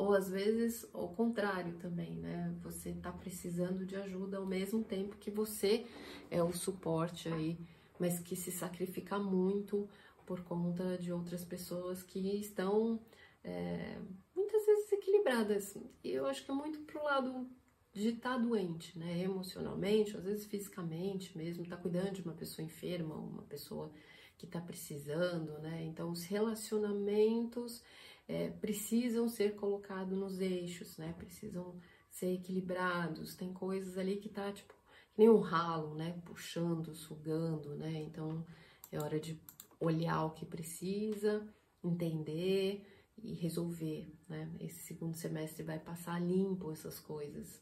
ou 0.00 0.14
às 0.14 0.30
vezes 0.30 0.88
o 0.94 1.08
contrário 1.08 1.74
também, 1.74 2.16
né, 2.16 2.54
você 2.62 2.88
está 2.88 3.12
precisando 3.12 3.84
de 3.84 3.96
ajuda 3.96 4.38
ao 4.38 4.46
mesmo 4.46 4.82
tempo 4.82 5.18
que 5.18 5.30
você 5.30 5.86
é 6.30 6.42
o 6.42 6.52
suporte 6.52 7.28
aí, 7.28 7.58
mas 7.98 8.18
que 8.18 8.34
se 8.34 8.50
sacrifica 8.50 9.18
muito 9.18 9.86
por 10.24 10.40
conta 10.42 10.96
de 10.96 11.12
outras 11.12 11.44
pessoas 11.44 12.02
que 12.02 12.18
estão 12.40 12.98
é, 13.44 13.98
muitas 14.34 14.64
vezes 14.64 14.90
equilibradas. 14.92 15.76
E 16.02 16.10
eu 16.12 16.24
acho 16.24 16.46
que 16.46 16.50
é 16.50 16.54
muito 16.54 16.80
pro 16.80 17.04
lado 17.04 17.46
de 17.92 18.08
estar 18.08 18.36
tá 18.36 18.38
doente, 18.38 18.98
né? 18.98 19.22
Emocionalmente, 19.22 20.16
às 20.16 20.24
vezes 20.24 20.46
fisicamente 20.46 21.36
mesmo, 21.36 21.66
tá 21.66 21.76
cuidando 21.76 22.12
de 22.12 22.22
uma 22.22 22.32
pessoa 22.32 22.64
enferma, 22.64 23.14
uma 23.16 23.42
pessoa 23.42 23.92
que 24.38 24.46
está 24.46 24.60
precisando, 24.60 25.58
né? 25.58 25.84
Então, 25.84 26.10
os 26.10 26.24
relacionamentos 26.24 27.82
é, 28.30 28.48
precisam 28.48 29.28
ser 29.28 29.56
colocados 29.56 30.16
nos 30.16 30.40
eixos, 30.40 30.96
né? 30.96 31.12
Precisam 31.18 31.76
ser 32.08 32.32
equilibrados. 32.34 33.34
Tem 33.34 33.52
coisas 33.52 33.98
ali 33.98 34.18
que 34.18 34.28
tá 34.28 34.52
tipo 34.52 34.72
que 35.12 35.18
nem 35.18 35.28
um 35.28 35.40
ralo, 35.40 35.96
né? 35.96 36.12
Puxando, 36.24 36.94
sugando, 36.94 37.74
né? 37.74 37.92
Então, 38.02 38.46
é 38.92 39.00
hora 39.00 39.18
de 39.18 39.36
olhar 39.80 40.24
o 40.24 40.30
que 40.30 40.46
precisa, 40.46 41.44
entender 41.82 42.86
e 43.18 43.34
resolver, 43.34 44.14
né? 44.28 44.48
Esse 44.60 44.78
segundo 44.84 45.16
semestre 45.16 45.64
vai 45.64 45.80
passar 45.80 46.22
limpo 46.22 46.70
essas 46.70 47.00
coisas. 47.00 47.60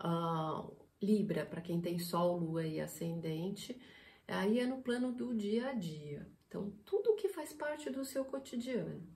Uh, 0.00 0.74
Libra, 1.02 1.44
para 1.44 1.60
quem 1.60 1.82
tem 1.82 1.98
Sol, 1.98 2.38
Lua 2.38 2.66
e 2.66 2.80
Ascendente, 2.80 3.78
aí 4.26 4.58
é 4.58 4.66
no 4.66 4.80
plano 4.80 5.12
do 5.12 5.34
dia 5.34 5.68
a 5.68 5.74
dia. 5.74 6.26
Então, 6.48 6.70
tudo 6.86 7.14
que 7.14 7.28
faz 7.28 7.52
parte 7.52 7.90
do 7.90 8.06
seu 8.06 8.24
cotidiano. 8.24 9.06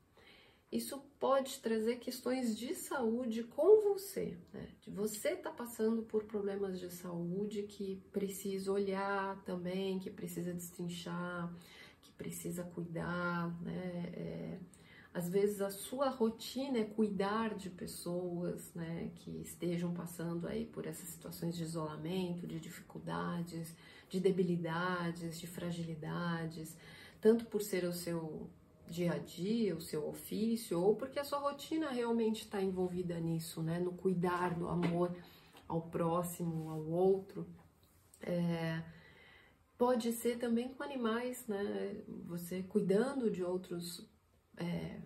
Isso 0.70 0.98
pode 1.18 1.60
trazer 1.60 1.96
questões 1.96 2.56
de 2.56 2.74
saúde 2.74 3.42
com 3.42 3.94
você, 3.94 4.36
né? 4.52 4.68
Você 4.86 5.34
tá 5.34 5.50
passando 5.50 6.02
por 6.02 6.24
problemas 6.24 6.78
de 6.78 6.92
saúde 6.92 7.62
que 7.62 7.96
precisa 8.12 8.70
olhar 8.70 9.42
também, 9.44 9.98
que 9.98 10.10
precisa 10.10 10.52
destrinchar, 10.52 11.50
que 12.02 12.12
precisa 12.12 12.64
cuidar, 12.64 13.50
né? 13.62 14.12
É, 14.14 14.58
às 15.12 15.28
vezes 15.28 15.60
a 15.60 15.70
sua 15.70 16.10
rotina 16.10 16.78
é 16.78 16.84
cuidar 16.84 17.54
de 17.54 17.70
pessoas, 17.70 18.72
né, 18.74 19.10
que 19.16 19.30
estejam 19.40 19.92
passando 19.92 20.46
aí 20.46 20.66
por 20.66 20.86
essas 20.86 21.08
situações 21.08 21.56
de 21.56 21.64
isolamento, 21.64 22.46
de 22.46 22.60
dificuldades, 22.60 23.74
de 24.08 24.20
debilidades, 24.20 25.40
de 25.40 25.46
fragilidades, 25.46 26.76
tanto 27.20 27.46
por 27.46 27.62
ser 27.62 27.84
o 27.84 27.92
seu 27.92 28.48
dia 28.88 29.12
a 29.12 29.18
dia, 29.18 29.76
o 29.76 29.80
seu 29.80 30.08
ofício, 30.08 30.80
ou 30.80 30.96
porque 30.96 31.18
a 31.18 31.24
sua 31.24 31.38
rotina 31.38 31.90
realmente 31.90 32.42
está 32.42 32.60
envolvida 32.62 33.18
nisso, 33.20 33.62
né, 33.62 33.78
no 33.78 33.92
cuidar, 33.92 34.58
no 34.58 34.68
amor 34.68 35.14
ao 35.66 35.82
próximo, 35.82 36.70
ao 36.70 36.84
outro. 36.86 37.46
É, 38.20 38.82
pode 39.76 40.12
ser 40.12 40.38
também 40.38 40.68
com 40.68 40.82
animais, 40.82 41.46
né, 41.46 42.02
você 42.26 42.62
cuidando 42.62 43.30
de 43.30 43.44
outros 43.44 44.08
é, 44.56 45.00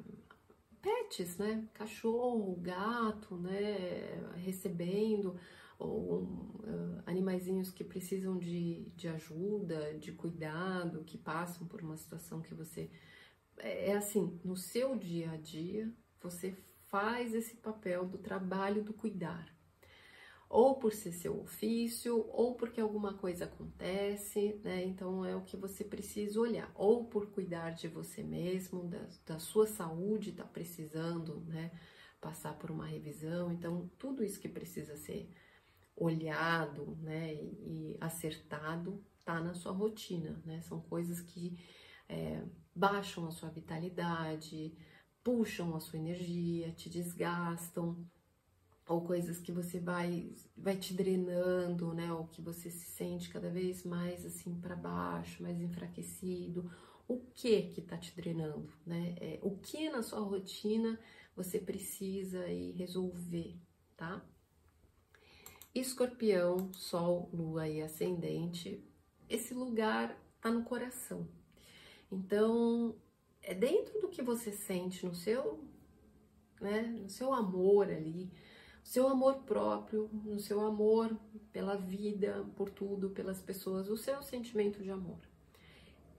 pets, 0.82 1.38
né? 1.38 1.68
Cachorro, 1.72 2.56
gato, 2.56 3.36
né? 3.36 4.20
Recebendo, 4.36 5.36
ou 5.78 6.22
uh, 6.22 7.02
animaizinhos 7.06 7.70
que 7.70 7.84
precisam 7.84 8.36
de, 8.38 8.90
de 8.96 9.08
ajuda, 9.08 9.96
de 9.98 10.12
cuidado, 10.12 11.04
que 11.04 11.16
passam 11.16 11.66
por 11.66 11.80
uma 11.80 11.96
situação 11.96 12.42
que 12.42 12.52
você. 12.52 12.90
É, 13.62 13.90
é 13.90 13.96
assim, 13.96 14.38
no 14.44 14.56
seu 14.56 14.96
dia 14.96 15.30
a 15.30 15.36
dia, 15.36 15.90
você 16.20 16.54
faz 16.90 17.34
esse 17.34 17.56
papel 17.56 18.04
do 18.06 18.18
trabalho 18.18 18.84
do 18.84 18.92
cuidar 18.92 19.50
ou 20.52 20.76
por 20.76 20.92
ser 20.92 21.12
seu 21.12 21.40
ofício, 21.40 22.28
ou 22.28 22.54
porque 22.54 22.78
alguma 22.78 23.14
coisa 23.14 23.46
acontece, 23.46 24.60
né? 24.62 24.84
Então 24.84 25.24
é 25.24 25.34
o 25.34 25.40
que 25.40 25.56
você 25.56 25.82
precisa 25.82 26.38
olhar, 26.38 26.70
ou 26.74 27.06
por 27.06 27.30
cuidar 27.30 27.70
de 27.70 27.88
você 27.88 28.22
mesmo, 28.22 28.84
da, 28.86 29.08
da 29.24 29.38
sua 29.38 29.66
saúde, 29.66 30.32
tá 30.32 30.44
precisando, 30.44 31.40
né? 31.46 31.70
Passar 32.20 32.58
por 32.58 32.70
uma 32.70 32.84
revisão, 32.84 33.50
então 33.50 33.90
tudo 33.98 34.22
isso 34.22 34.38
que 34.38 34.48
precisa 34.48 34.94
ser 34.94 35.26
olhado, 35.96 36.98
né? 37.00 37.32
E, 37.34 37.96
acertado 37.98 39.02
tá 39.24 39.40
na 39.40 39.54
sua 39.54 39.72
rotina, 39.72 40.38
né? 40.44 40.60
São 40.60 40.82
coisas 40.82 41.22
que 41.22 41.56
é, 42.06 42.42
baixam 42.74 43.26
a 43.26 43.30
sua 43.30 43.50
vitalidade, 43.50 44.74
puxam 45.22 45.74
a 45.76 45.80
sua 45.80 45.98
energia, 45.98 46.72
te 46.72 46.88
desgastam, 46.90 48.04
ou 48.86 49.00
coisas 49.02 49.40
que 49.40 49.52
você 49.52 49.78
vai 49.78 50.34
vai 50.56 50.76
te 50.76 50.94
drenando, 50.94 51.94
né? 51.94 52.12
Ou 52.12 52.26
que 52.26 52.42
você 52.42 52.70
se 52.70 52.86
sente 52.86 53.28
cada 53.28 53.50
vez 53.50 53.84
mais 53.84 54.24
assim 54.26 54.60
para 54.60 54.76
baixo, 54.76 55.42
mais 55.42 55.60
enfraquecido, 55.60 56.70
o 57.06 57.18
que 57.18 57.62
que 57.68 57.82
tá 57.82 57.96
te 57.96 58.14
drenando, 58.14 58.72
né? 58.86 59.14
É, 59.20 59.38
o 59.42 59.56
que 59.58 59.88
na 59.88 60.02
sua 60.02 60.20
rotina 60.20 60.98
você 61.36 61.58
precisa 61.58 62.40
aí 62.40 62.72
resolver, 62.72 63.56
tá? 63.96 64.24
Escorpião, 65.74 66.70
Sol, 66.74 67.30
Lua 67.32 67.66
e 67.66 67.80
Ascendente, 67.80 68.84
esse 69.28 69.54
lugar 69.54 70.14
tá 70.40 70.50
no 70.50 70.64
coração. 70.64 71.26
Então, 72.12 72.94
é 73.40 73.54
dentro 73.54 73.98
do 74.02 74.08
que 74.08 74.20
você 74.20 74.52
sente 74.52 75.06
no 75.06 75.14
seu, 75.14 75.64
né, 76.60 76.82
no 76.82 77.08
seu 77.08 77.32
amor 77.32 77.88
ali, 77.88 78.30
o 78.84 78.86
seu 78.86 79.08
amor 79.08 79.36
próprio, 79.44 80.10
no 80.12 80.38
seu 80.38 80.60
amor 80.60 81.16
pela 81.50 81.76
vida, 81.76 82.44
por 82.54 82.68
tudo, 82.68 83.10
pelas 83.10 83.40
pessoas, 83.40 83.88
o 83.88 83.96
seu 83.96 84.22
sentimento 84.22 84.82
de 84.82 84.90
amor. 84.90 85.18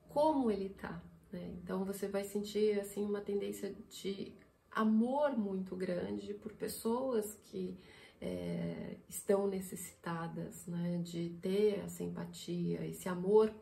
Como 0.10 0.50
ele 0.50 0.70
tá, 0.70 1.04
né? 1.32 1.54
Então 1.62 1.86
você 1.86 2.08
vai 2.08 2.24
sentir 2.24 2.80
assim 2.80 3.04
uma 3.04 3.22
tendência 3.22 3.76
de 3.90 4.34
amor 4.72 5.38
muito 5.38 5.76
grande 5.76 6.34
por 6.34 6.54
pessoas 6.54 7.36
que 7.44 7.78
é, 8.22 8.98
estão 9.10 9.48
necessitadas, 9.48 10.66
né? 10.66 11.02
De 11.04 11.32
ter 11.42 11.80
essa 11.80 12.04
empatia, 12.04 12.86
esse 12.88 13.10
amor 13.10 13.54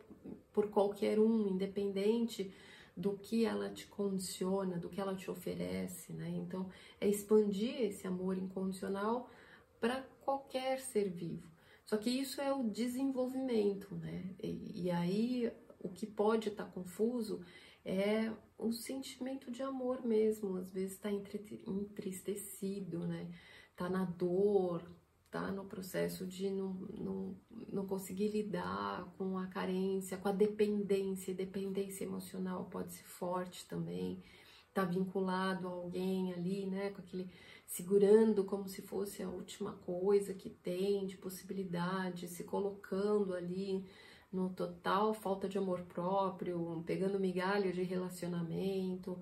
por 0.52 0.70
qualquer 0.70 1.20
um, 1.20 1.48
independente 1.48 2.54
do 2.96 3.18
que 3.18 3.46
ela 3.46 3.70
te 3.70 3.88
condiciona, 3.88 4.78
do 4.78 4.90
que 4.90 5.00
ela 5.00 5.16
te 5.16 5.32
oferece, 5.32 6.14
né? 6.14 6.30
Então, 6.30 6.70
é 7.00 7.08
expandir 7.08 7.82
esse 7.82 8.06
amor 8.06 8.38
incondicional 8.38 9.30
para 9.80 10.02
qualquer 10.22 10.80
ser 10.80 11.10
vivo. 11.10 11.50
Só 11.86 11.98
que 11.98 12.10
isso 12.10 12.40
é 12.40 12.54
o 12.54 12.64
desenvolvimento, 12.64 13.96
né? 13.96 14.36
E, 14.42 14.84
e 14.84 14.92
aí 14.92 15.52
o 15.80 15.90
que 15.90 16.06
pode 16.06 16.50
estar 16.50 16.66
tá 16.66 16.72
confuso 16.72 17.44
é 17.84 18.32
o 18.58 18.72
sentimento 18.72 19.52
de 19.52 19.64
amor 19.64 20.06
mesmo, 20.06 20.58
às 20.58 20.72
vezes 20.72 20.94
está 20.94 21.10
entristecido, 21.12 23.08
né? 23.08 23.28
Tá 23.76 23.90
na 23.90 24.06
dor, 24.06 24.84
tá 25.32 25.50
no 25.52 25.64
processo 25.64 26.28
de 26.28 26.50
não, 26.52 26.74
não, 26.98 27.36
não 27.72 27.88
conseguir 27.88 28.28
lidar 28.28 29.06
com 29.18 29.38
a 29.38 29.48
carência, 29.48 30.18
com 30.18 30.28
a 30.28 30.34
dependência, 30.34 31.34
dependência 31.34 32.04
emocional 32.04 32.66
pode 32.66 32.92
ser 32.94 33.06
forte 33.06 33.66
também, 33.66 34.22
tá 34.74 34.84
vinculado 34.84 35.68
a 35.68 35.72
alguém 35.72 36.34
ali, 36.34 36.66
né, 36.66 36.90
com 36.92 37.02
aquele 37.02 37.30
segurando 37.66 38.44
como 38.44 38.68
se 38.68 38.82
fosse 38.82 39.24
a 39.24 39.30
última 39.30 39.72
coisa 39.86 40.34
que 40.34 40.50
tem 40.50 41.06
de 41.08 41.16
possibilidade, 41.16 42.28
se 42.28 42.44
colocando 42.44 43.34
ali 43.34 43.86
no 44.32 44.50
total. 44.50 45.14
Falta 45.14 45.48
de 45.48 45.58
amor 45.58 45.82
próprio, 45.84 46.84
pegando 46.86 47.18
migalha 47.18 47.72
de 47.72 47.82
relacionamento, 47.82 49.18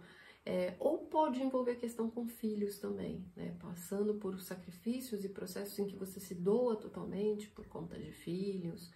é, 0.49 0.75
ou 0.79 0.97
pode 0.97 1.43
envolver 1.43 1.75
questão 1.75 2.09
com 2.09 2.27
filhos 2.27 2.79
também, 2.79 3.23
né? 3.35 3.55
Passando 3.59 4.15
por 4.15 4.41
sacrifícios 4.41 5.23
e 5.23 5.29
processos 5.29 5.77
em 5.77 5.85
que 5.85 5.95
você 5.95 6.19
se 6.19 6.33
doa 6.33 6.75
totalmente 6.75 7.47
por 7.49 7.67
conta 7.67 7.99
de 7.99 8.11
filhos, 8.11 8.91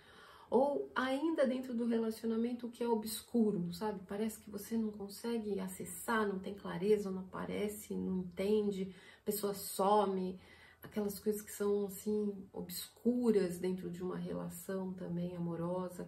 ou 0.50 0.92
ainda 0.96 1.46
dentro 1.46 1.76
do 1.76 1.86
relacionamento 1.86 2.70
que 2.70 2.84
é 2.84 2.88
obscuro, 2.88 3.72
sabe? 3.72 4.00
Parece 4.08 4.40
que 4.40 4.50
você 4.50 4.76
não 4.76 4.90
consegue 4.90 5.60
acessar, 5.60 6.28
não 6.28 6.40
tem 6.40 6.56
clareza, 6.56 7.12
não 7.12 7.22
aparece, 7.22 7.94
não 7.94 8.22
entende, 8.22 8.92
a 9.22 9.26
pessoa 9.26 9.54
some, 9.54 10.40
aquelas 10.82 11.20
coisas 11.20 11.40
que 11.44 11.52
são 11.52 11.86
assim 11.86 12.48
obscuras 12.52 13.60
dentro 13.60 13.92
de 13.92 14.02
uma 14.02 14.18
relação 14.18 14.92
também 14.94 15.36
amorosa. 15.36 16.08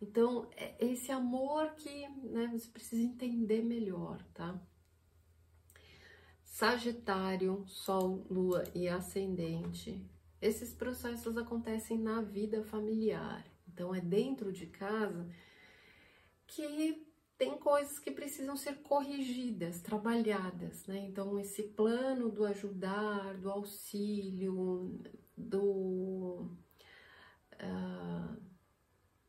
Então, 0.00 0.48
é 0.56 0.76
esse 0.78 1.10
amor 1.10 1.74
que 1.74 2.08
né, 2.30 2.48
você 2.52 2.68
precisa 2.68 3.02
entender 3.02 3.64
melhor, 3.64 4.22
tá? 4.32 4.56
Sagitário, 6.54 7.64
Sol, 7.66 8.24
Lua 8.30 8.62
e 8.72 8.88
Ascendente, 8.88 10.00
esses 10.40 10.72
processos 10.72 11.36
acontecem 11.36 11.98
na 11.98 12.22
vida 12.22 12.62
familiar. 12.62 13.44
Então, 13.66 13.92
é 13.92 14.00
dentro 14.00 14.52
de 14.52 14.66
casa 14.66 15.28
que 16.46 17.04
tem 17.36 17.58
coisas 17.58 17.98
que 17.98 18.12
precisam 18.12 18.56
ser 18.56 18.82
corrigidas, 18.82 19.80
trabalhadas, 19.80 20.86
né? 20.86 21.00
Então, 21.00 21.40
esse 21.40 21.64
plano 21.64 22.30
do 22.30 22.44
ajudar, 22.44 23.34
do 23.34 23.50
auxílio, 23.50 24.96
do. 25.36 26.48
Uh, 27.54 28.40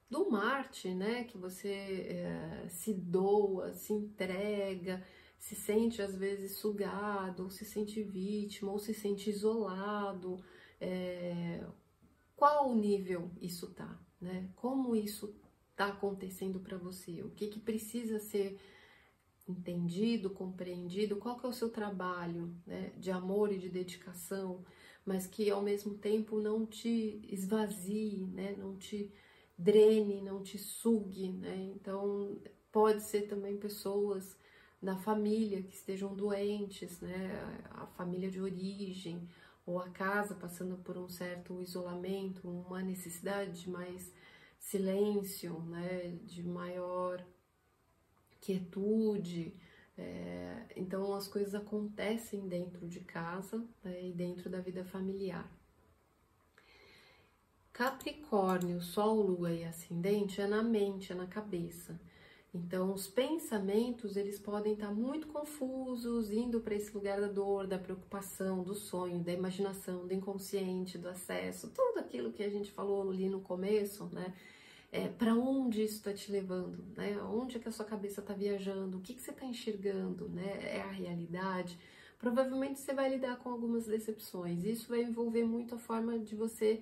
do 0.08 0.30
Marte, 0.30 0.94
né? 0.94 1.24
Que 1.24 1.40
você 1.40 2.22
uh, 2.22 2.70
se 2.70 2.94
doa, 2.94 3.74
se 3.74 3.94
entrega 3.94 5.04
se 5.40 5.56
sente 5.56 6.02
às 6.02 6.16
vezes 6.16 6.58
sugado, 6.58 7.44
ou 7.44 7.50
se 7.50 7.66
sente 7.66 8.02
vítima, 8.02 8.72
ou 8.72 8.80
se 8.80 8.94
sente 8.94 9.30
isolado. 9.30 10.44
É, 10.80 11.66
qual 12.36 12.76
nível 12.76 13.32
isso 13.42 13.74
tá, 13.74 14.00
né? 14.20 14.50
Como 14.56 14.96
isso 14.96 15.36
tá 15.76 15.88
acontecendo 15.88 16.60
para 16.60 16.78
você? 16.78 17.22
O 17.22 17.30
que 17.30 17.48
que 17.48 17.60
precisa 17.60 18.20
ser 18.20 18.60
entendido, 19.48 20.30
compreendido? 20.30 21.18
Qual 21.18 21.38
que 21.38 21.46
é 21.46 21.50
o 21.50 21.54
seu 21.54 21.70
trabalho, 21.70 22.56
né? 22.66 22.92
De 22.98 23.12
amor 23.12 23.52
e 23.52 23.60
de 23.60 23.70
dedicação, 23.70 24.66
mas 25.06 25.28
que 25.28 25.50
ao 25.50 25.62
mesmo 25.62 25.96
tempo 25.96 26.42
não 26.42 26.66
te 26.66 27.22
esvazie, 27.30 28.26
né? 28.34 28.56
Não 28.58 28.76
te 28.76 29.12
drene, 29.58 30.22
não 30.22 30.42
te 30.44 30.58
sugue, 30.58 31.32
né? 31.32 31.72
Então 31.76 32.42
pode 32.72 33.02
ser 33.04 33.24
também 33.28 33.56
pessoas 33.58 34.38
da 34.86 34.96
família 34.96 35.64
que 35.64 35.74
estejam 35.74 36.16
doentes, 36.16 37.02
né? 37.02 37.32
A 37.72 37.88
família 37.88 38.30
de 38.30 38.40
origem 38.40 39.28
ou 39.66 39.80
a 39.80 39.90
casa 39.90 40.36
passando 40.36 40.78
por 40.78 40.96
um 40.98 41.10
certo 41.10 41.60
isolamento, 41.62 42.48
uma 42.48 42.82
necessidade 42.82 43.62
de 43.64 43.70
mais 43.70 44.14
silêncio, 44.60 45.60
né? 45.64 46.18
De 46.24 46.44
maior 46.44 47.26
quietude. 48.40 49.54
É, 49.98 50.66
então 50.76 51.14
as 51.16 51.28
coisas 51.28 51.56
acontecem 51.56 52.48
dentro 52.48 52.88
de 52.88 53.00
casa 53.00 53.66
né? 53.84 54.08
e 54.08 54.12
dentro 54.12 54.50
da 54.50 54.60
vida 54.60 54.84
familiar. 54.84 55.50
Capricórnio, 57.72 58.82
Sol, 58.82 59.22
Lua 59.22 59.52
e 59.52 59.66
Ascendente 59.66 60.40
é 60.40 60.48
na 60.48 60.62
mente, 60.62 61.12
é 61.12 61.16
na 61.16 61.28
cabeça. 61.28 62.00
Então, 62.56 62.94
os 62.94 63.06
pensamentos, 63.06 64.16
eles 64.16 64.40
podem 64.40 64.74
estar 64.74 64.90
muito 64.90 65.28
confusos, 65.28 66.32
indo 66.32 66.62
para 66.62 66.74
esse 66.74 66.94
lugar 66.96 67.20
da 67.20 67.28
dor, 67.28 67.68
da 67.68 67.78
preocupação, 67.78 68.64
do 68.64 68.74
sonho, 68.74 69.20
da 69.20 69.34
imaginação, 69.34 70.08
do 70.08 70.14
inconsciente, 70.14 70.98
do 70.98 71.10
acesso, 71.10 71.70
tudo 71.72 72.00
aquilo 72.00 72.32
que 72.32 72.42
a 72.42 72.50
gente 72.50 72.72
falou 72.72 73.12
ali 73.12 73.28
no 73.28 73.42
começo, 73.42 74.06
né? 74.06 74.34
É, 74.90 75.10
para 75.10 75.36
onde 75.36 75.84
isso 75.84 75.96
está 75.96 76.14
te 76.14 76.32
levando, 76.32 76.82
né? 76.96 77.22
Onde 77.24 77.58
é 77.58 77.60
que 77.60 77.68
a 77.68 77.72
sua 77.74 77.84
cabeça 77.84 78.22
está 78.22 78.34
viajando? 78.34 79.00
O 79.00 79.02
que, 79.02 79.14
que 79.14 79.22
você 79.22 79.32
está 79.32 79.46
enxergando, 79.46 80.30
né? 80.30 80.78
É 80.78 80.82
a 80.82 80.92
realidade? 80.92 81.78
Provavelmente 82.18 82.80
você 82.80 82.94
vai 82.94 83.10
lidar 83.10 83.36
com 83.40 83.50
algumas 83.50 83.86
decepções. 83.86 84.64
Isso 84.64 84.88
vai 84.88 85.02
envolver 85.04 85.44
muito 85.44 85.76
a 85.76 85.78
forma 85.78 86.18
de 86.18 86.34
você 86.36 86.82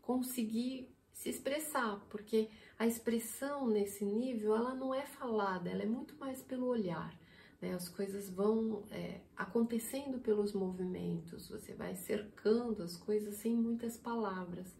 conseguir 0.00 0.88
se 1.12 1.28
expressar, 1.28 2.00
porque 2.08 2.48
a 2.82 2.86
expressão 2.88 3.68
nesse 3.68 4.04
nível 4.04 4.56
ela 4.56 4.74
não 4.74 4.92
é 4.92 5.06
falada, 5.06 5.70
ela 5.70 5.84
é 5.84 5.86
muito 5.86 6.16
mais 6.16 6.42
pelo 6.42 6.66
olhar. 6.66 7.16
Né? 7.60 7.74
As 7.74 7.88
coisas 7.88 8.28
vão 8.28 8.82
é, 8.90 9.20
acontecendo 9.36 10.18
pelos 10.18 10.52
movimentos, 10.52 11.48
você 11.48 11.74
vai 11.74 11.94
cercando 11.94 12.82
as 12.82 12.96
coisas 12.96 13.36
sem 13.36 13.54
muitas 13.54 13.96
palavras. 13.96 14.74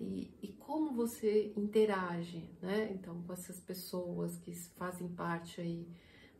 E, 0.00 0.28
e, 0.42 0.48
como 0.54 0.92
você 0.92 1.52
interage, 1.56 2.50
né? 2.60 2.92
Então, 2.92 3.22
com 3.22 3.32
essas 3.32 3.60
pessoas 3.60 4.36
que 4.38 4.52
fazem 4.76 5.08
parte 5.08 5.60
aí 5.60 5.86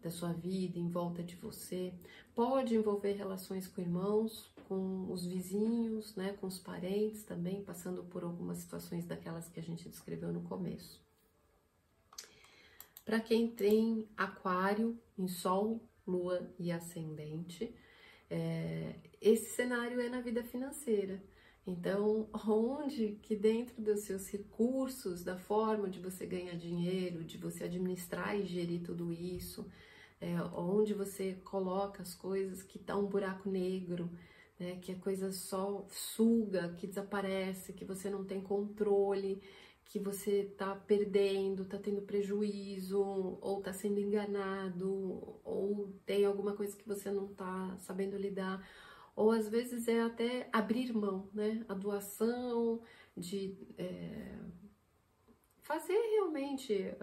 da 0.02 0.11
sua 0.11 0.32
vida, 0.32 0.76
em 0.76 0.90
volta 0.90 1.22
de 1.22 1.36
você. 1.36 1.94
Pode 2.34 2.74
envolver 2.74 3.12
relações 3.12 3.68
com 3.68 3.80
irmãos, 3.80 4.52
com 4.68 5.10
os 5.10 5.24
vizinhos, 5.24 6.14
né, 6.16 6.36
com 6.40 6.46
os 6.46 6.58
parentes 6.58 7.22
também, 7.22 7.62
passando 7.62 8.04
por 8.04 8.24
algumas 8.24 8.58
situações 8.58 9.04
daquelas 9.04 9.48
que 9.48 9.60
a 9.60 9.62
gente 9.62 9.88
descreveu 9.88 10.32
no 10.32 10.42
começo. 10.42 11.00
Para 13.04 13.20
quem 13.20 13.48
tem 13.48 14.08
aquário 14.16 14.98
em 15.16 15.28
Sol, 15.28 15.80
Lua 16.06 16.50
e 16.58 16.72
Ascendente, 16.72 17.72
é, 18.28 18.96
esse 19.20 19.54
cenário 19.54 20.00
é 20.00 20.08
na 20.08 20.20
vida 20.20 20.42
financeira. 20.42 21.22
Então, 21.64 22.28
onde 22.46 23.18
que 23.22 23.34
dentro 23.34 23.80
dos 23.80 24.00
seus 24.00 24.28
recursos, 24.28 25.22
da 25.22 25.36
forma 25.36 25.88
de 25.88 26.00
você 26.00 26.26
ganhar 26.26 26.56
dinheiro, 26.56 27.24
de 27.24 27.38
você 27.38 27.64
administrar 27.64 28.38
e 28.38 28.46
gerir 28.46 28.82
tudo 28.82 29.12
isso, 29.12 29.68
é, 30.20 30.40
onde 30.54 30.94
você 30.94 31.34
coloca 31.44 32.02
as 32.02 32.14
coisas 32.14 32.62
que 32.62 32.78
tá 32.78 32.96
um 32.96 33.06
buraco 33.06 33.48
negro, 33.48 34.10
né, 34.59 34.76
que 34.80 34.92
a 34.92 34.98
coisa 34.98 35.32
só 35.32 35.84
suga, 35.88 36.74
que 36.74 36.86
desaparece, 36.86 37.72
que 37.72 37.84
você 37.84 38.09
não 38.11 38.24
tem 38.24 38.40
controle, 38.40 39.42
que 39.84 39.98
você 39.98 40.42
está 40.42 40.74
perdendo, 40.74 41.62
está 41.62 41.78
tendo 41.78 42.02
prejuízo, 42.02 43.00
ou 43.00 43.59
está 43.59 43.72
sendo 43.72 44.00
enganado, 44.00 45.38
ou 45.44 45.92
tem 46.04 46.24
alguma 46.24 46.54
coisa 46.54 46.76
que 46.76 46.86
você 46.86 47.11
não 47.11 47.26
está 47.26 47.76
sabendo 47.78 48.16
lidar, 48.16 48.66
ou 49.14 49.30
às 49.30 49.48
vezes 49.48 49.88
é 49.88 50.00
até 50.00 50.48
abrir 50.52 50.92
mão, 50.92 51.28
né? 51.32 51.64
A 51.68 51.74
doação, 51.74 52.82
de 53.16 53.57
é, 53.78 54.36
fazer 55.62 55.98
realmente 55.98 56.74
é, 56.74 56.96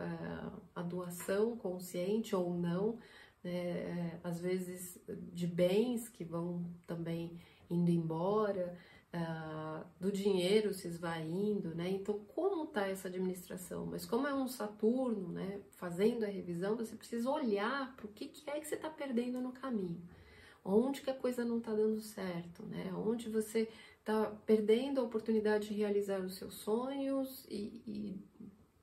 a 0.75 0.81
doação 0.83 1.57
consciente 1.57 2.35
ou 2.35 2.53
não, 2.53 2.99
né? 3.43 4.19
às 4.23 4.39
vezes 4.39 4.97
de 5.33 5.47
bens 5.47 6.07
que 6.07 6.23
vão 6.23 6.65
também 6.87 7.37
indo 7.69 7.91
embora 7.91 8.77
uh, 9.13 9.85
do 9.99 10.11
dinheiro 10.11 10.73
se 10.73 10.87
esvaindo, 10.87 11.75
né? 11.75 11.89
Então, 11.89 12.19
como 12.35 12.65
está 12.65 12.87
essa 12.87 13.07
administração? 13.07 13.85
Mas 13.85 14.05
como 14.05 14.27
é 14.27 14.33
um 14.33 14.47
Saturno, 14.47 15.29
né? 15.29 15.61
Fazendo 15.71 16.23
a 16.23 16.27
revisão, 16.27 16.75
você 16.75 16.95
precisa 16.95 17.29
olhar 17.29 17.95
para 17.95 18.05
o 18.05 18.09
que, 18.09 18.27
que 18.27 18.49
é 18.49 18.59
que 18.59 18.67
você 18.67 18.75
está 18.75 18.89
perdendo 18.89 19.39
no 19.39 19.51
caminho. 19.51 20.01
Onde 20.65 21.01
que 21.01 21.09
a 21.09 21.13
coisa 21.15 21.43
não 21.43 21.57
está 21.57 21.73
dando 21.73 22.01
certo, 22.01 22.63
né? 22.63 22.91
Onde 22.93 23.29
você 23.29 23.69
está 23.99 24.25
perdendo 24.45 24.99
a 24.99 25.03
oportunidade 25.03 25.69
de 25.69 25.73
realizar 25.73 26.19
os 26.19 26.35
seus 26.35 26.55
sonhos 26.55 27.45
e, 27.49 27.81
e 27.85 28.19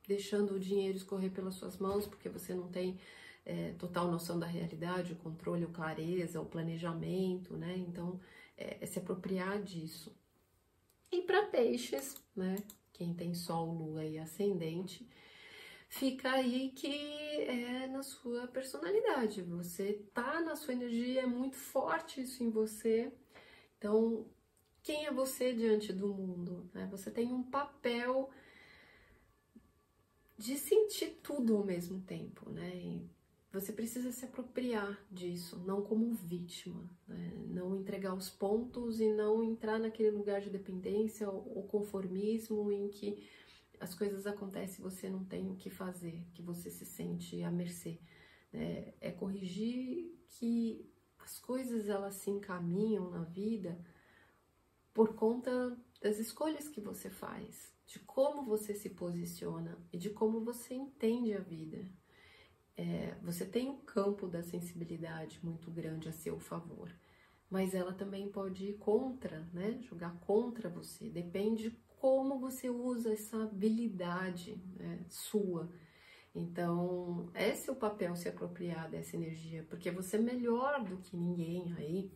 deixando 0.06 0.54
o 0.54 0.60
dinheiro 0.60 0.96
escorrer 0.96 1.30
pelas 1.30 1.54
suas 1.54 1.76
mãos 1.76 2.06
porque 2.06 2.28
você 2.28 2.54
não 2.54 2.68
tem 2.68 2.98
é, 3.44 3.72
total 3.72 4.10
noção 4.10 4.38
da 4.38 4.46
realidade, 4.46 5.12
o 5.12 5.16
controle, 5.16 5.64
o 5.64 5.70
clareza, 5.70 6.40
o 6.40 6.46
planejamento, 6.46 7.56
né? 7.56 7.76
Então, 7.76 8.20
é, 8.56 8.78
é 8.80 8.86
se 8.86 8.98
apropriar 8.98 9.62
disso. 9.62 10.14
E 11.10 11.22
para 11.22 11.46
peixes, 11.46 12.16
né? 12.36 12.56
Quem 12.92 13.14
tem 13.14 13.34
sol, 13.34 13.72
lua 13.72 14.04
e 14.04 14.18
ascendente, 14.18 15.08
fica 15.88 16.30
aí 16.32 16.70
que 16.70 16.88
é 17.42 17.86
na 17.88 18.02
sua 18.02 18.46
personalidade. 18.46 19.42
Você 19.42 20.04
tá 20.14 20.40
na 20.40 20.54
sua 20.54 20.74
energia, 20.74 21.22
é 21.22 21.26
muito 21.26 21.56
forte 21.56 22.20
isso 22.20 22.44
em 22.44 22.50
você. 22.50 23.12
Então, 23.78 24.26
quem 24.82 25.06
é 25.06 25.12
você 25.12 25.52
diante 25.52 25.92
do 25.92 26.08
mundo? 26.08 26.70
Né? 26.72 26.86
Você 26.90 27.10
tem 27.10 27.32
um 27.32 27.42
papel 27.42 28.30
de 30.38 30.56
sentir 30.56 31.18
tudo 31.22 31.56
ao 31.56 31.64
mesmo 31.64 32.00
tempo, 32.00 32.48
né? 32.50 33.00
Você 33.52 33.72
precisa 33.72 34.12
se 34.12 34.24
apropriar 34.24 35.04
disso, 35.10 35.58
não 35.66 35.82
como 35.82 36.14
vítima, 36.14 36.88
né? 37.08 37.32
não 37.48 37.74
entregar 37.74 38.14
os 38.14 38.30
pontos 38.30 39.00
e 39.00 39.12
não 39.12 39.42
entrar 39.42 39.78
naquele 39.78 40.12
lugar 40.12 40.40
de 40.40 40.50
dependência 40.50 41.28
ou 41.28 41.66
conformismo 41.66 42.70
em 42.70 42.88
que 42.88 43.26
as 43.80 43.94
coisas 43.94 44.26
acontecem 44.26 44.78
e 44.78 44.88
você 44.88 45.08
não 45.08 45.24
tem 45.24 45.50
o 45.50 45.56
que 45.56 45.68
fazer, 45.68 46.24
que 46.32 46.42
você 46.42 46.70
se 46.70 46.84
sente 46.84 47.42
à 47.42 47.50
mercê. 47.50 47.98
Né? 48.52 48.94
É 49.00 49.10
corrigir 49.10 50.16
que 50.28 50.88
as 51.18 51.38
coisas 51.38 51.88
elas 51.88 52.14
se 52.14 52.30
encaminham 52.30 53.10
na 53.10 53.24
vida 53.24 53.84
por 54.94 55.14
conta 55.14 55.76
das 56.00 56.18
escolhas 56.18 56.68
que 56.68 56.80
você 56.80 57.10
faz, 57.10 57.74
de 57.84 57.98
como 58.00 58.44
você 58.44 58.74
se 58.74 58.90
posiciona 58.90 59.76
e 59.92 59.98
de 59.98 60.10
como 60.10 60.40
você 60.40 60.74
entende 60.74 61.32
a 61.32 61.40
vida 61.40 61.84
é, 62.80 63.14
você 63.22 63.44
tem 63.44 63.68
um 63.68 63.76
campo 63.76 64.26
da 64.26 64.42
sensibilidade 64.42 65.38
muito 65.42 65.70
grande 65.70 66.08
a 66.08 66.12
seu 66.12 66.40
favor, 66.40 66.90
mas 67.50 67.74
ela 67.74 67.92
também 67.92 68.30
pode 68.30 68.70
ir 68.70 68.78
contra, 68.78 69.46
né? 69.52 69.78
Jogar 69.82 70.18
contra 70.20 70.70
você. 70.70 71.10
Depende 71.10 71.64
de 71.64 71.76
como 71.98 72.38
você 72.38 72.70
usa 72.70 73.12
essa 73.12 73.42
habilidade 73.42 74.56
né, 74.78 75.04
sua. 75.10 75.70
Então, 76.34 77.28
é 77.34 77.52
o 77.70 77.74
papel 77.74 78.16
se 78.16 78.30
apropriar 78.30 78.90
dessa 78.90 79.14
energia, 79.14 79.66
porque 79.68 79.90
você 79.90 80.16
é 80.16 80.20
melhor 80.20 80.82
do 80.82 80.96
que 80.96 81.14
ninguém 81.18 81.74
aí 81.76 82.10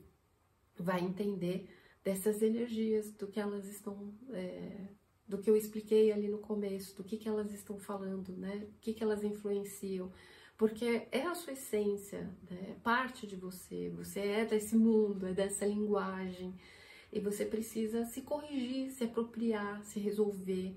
vai 0.79 1.03
entender 1.03 1.69
dessas 2.03 2.41
energias, 2.41 3.13
do 3.13 3.27
que 3.27 3.39
elas 3.39 3.67
estão, 3.67 4.15
é, 4.31 4.89
do 5.29 5.37
que 5.37 5.51
eu 5.51 5.57
expliquei 5.57 6.11
ali 6.11 6.29
no 6.29 6.39
começo, 6.39 6.97
do 6.97 7.05
que, 7.05 7.19
que 7.19 7.29
elas 7.29 7.53
estão 7.53 7.79
falando, 7.79 8.35
né? 8.35 8.67
O 8.77 8.79
que, 8.81 8.95
que 8.95 9.03
elas 9.03 9.23
influenciam 9.23 10.11
porque 10.57 11.07
é 11.11 11.23
a 11.23 11.35
sua 11.35 11.53
essência, 11.53 12.31
né? 12.51 12.71
é 12.71 12.75
parte 12.83 13.27
de 13.27 13.37
você, 13.37 13.91
você 13.91 14.21
é 14.21 14.45
desse 14.45 14.77
mundo, 14.77 15.27
é 15.27 15.33
dessa 15.33 15.67
linguagem, 15.67 16.55
e 17.13 17.21
você 17.21 17.45
precisa 17.45 18.05
se 18.05 18.23
corrigir, 18.23 18.91
se 18.91 19.05
apropriar, 19.05 19.85
se 19.85 19.99
resolver, 19.99 20.77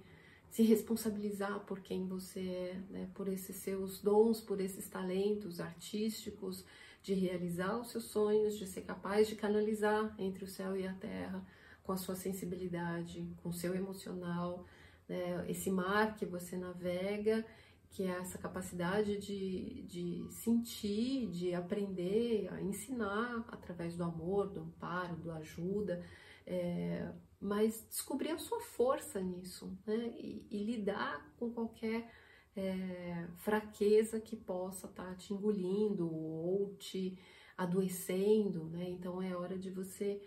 se 0.49 0.63
responsabilizar 0.63 1.59
por 1.61 1.79
quem 1.79 2.07
você 2.07 2.39
é, 2.39 2.81
né? 2.89 3.09
por 3.13 3.27
esses 3.27 3.55
seus 3.57 4.01
dons, 4.01 4.41
por 4.41 4.59
esses 4.59 4.87
talentos 4.87 5.59
artísticos, 5.59 6.65
de 7.03 7.13
realizar 7.13 7.79
os 7.79 7.91
seus 7.91 8.05
sonhos, 8.05 8.57
de 8.57 8.65
ser 8.65 8.81
capaz 8.81 9.27
de 9.27 9.35
canalizar 9.35 10.13
entre 10.19 10.43
o 10.43 10.47
céu 10.47 10.75
e 10.75 10.87
a 10.87 10.93
terra 10.93 11.45
com 11.83 11.91
a 11.91 11.97
sua 11.97 12.15
sensibilidade, 12.15 13.25
com 13.41 13.49
o 13.49 13.53
seu 13.53 13.73
emocional, 13.73 14.65
né? 15.07 15.45
esse 15.47 15.71
mar 15.71 16.15
que 16.15 16.25
você 16.25 16.57
navega 16.57 17.45
que 17.89 18.03
é 18.03 18.09
essa 18.19 18.37
capacidade 18.37 19.17
de, 19.17 19.83
de 19.83 20.27
sentir, 20.31 21.27
de 21.29 21.53
aprender, 21.53 22.47
a 22.51 22.61
ensinar 22.61 23.45
através 23.47 23.95
do 23.95 24.03
amor, 24.03 24.49
do 24.49 24.61
amparo, 24.61 25.15
do 25.15 25.31
ajuda, 25.31 26.03
é, 26.45 27.11
mas 27.39 27.85
descobrir 27.89 28.31
a 28.31 28.37
sua 28.37 28.59
força 28.59 29.21
nisso, 29.21 29.77
né? 29.85 30.13
E, 30.17 30.45
e 30.49 30.63
lidar 30.63 31.33
com 31.37 31.51
qualquer 31.51 32.11
é, 32.55 33.27
fraqueza 33.35 34.19
que 34.19 34.35
possa 34.35 34.87
estar 34.87 35.05
tá 35.05 35.15
te 35.15 35.33
engolindo 35.33 36.11
ou 36.11 36.75
te 36.75 37.17
adoecendo, 37.57 38.65
né? 38.65 38.89
Então 38.89 39.21
é 39.21 39.35
hora 39.35 39.57
de 39.57 39.69
você 39.69 40.21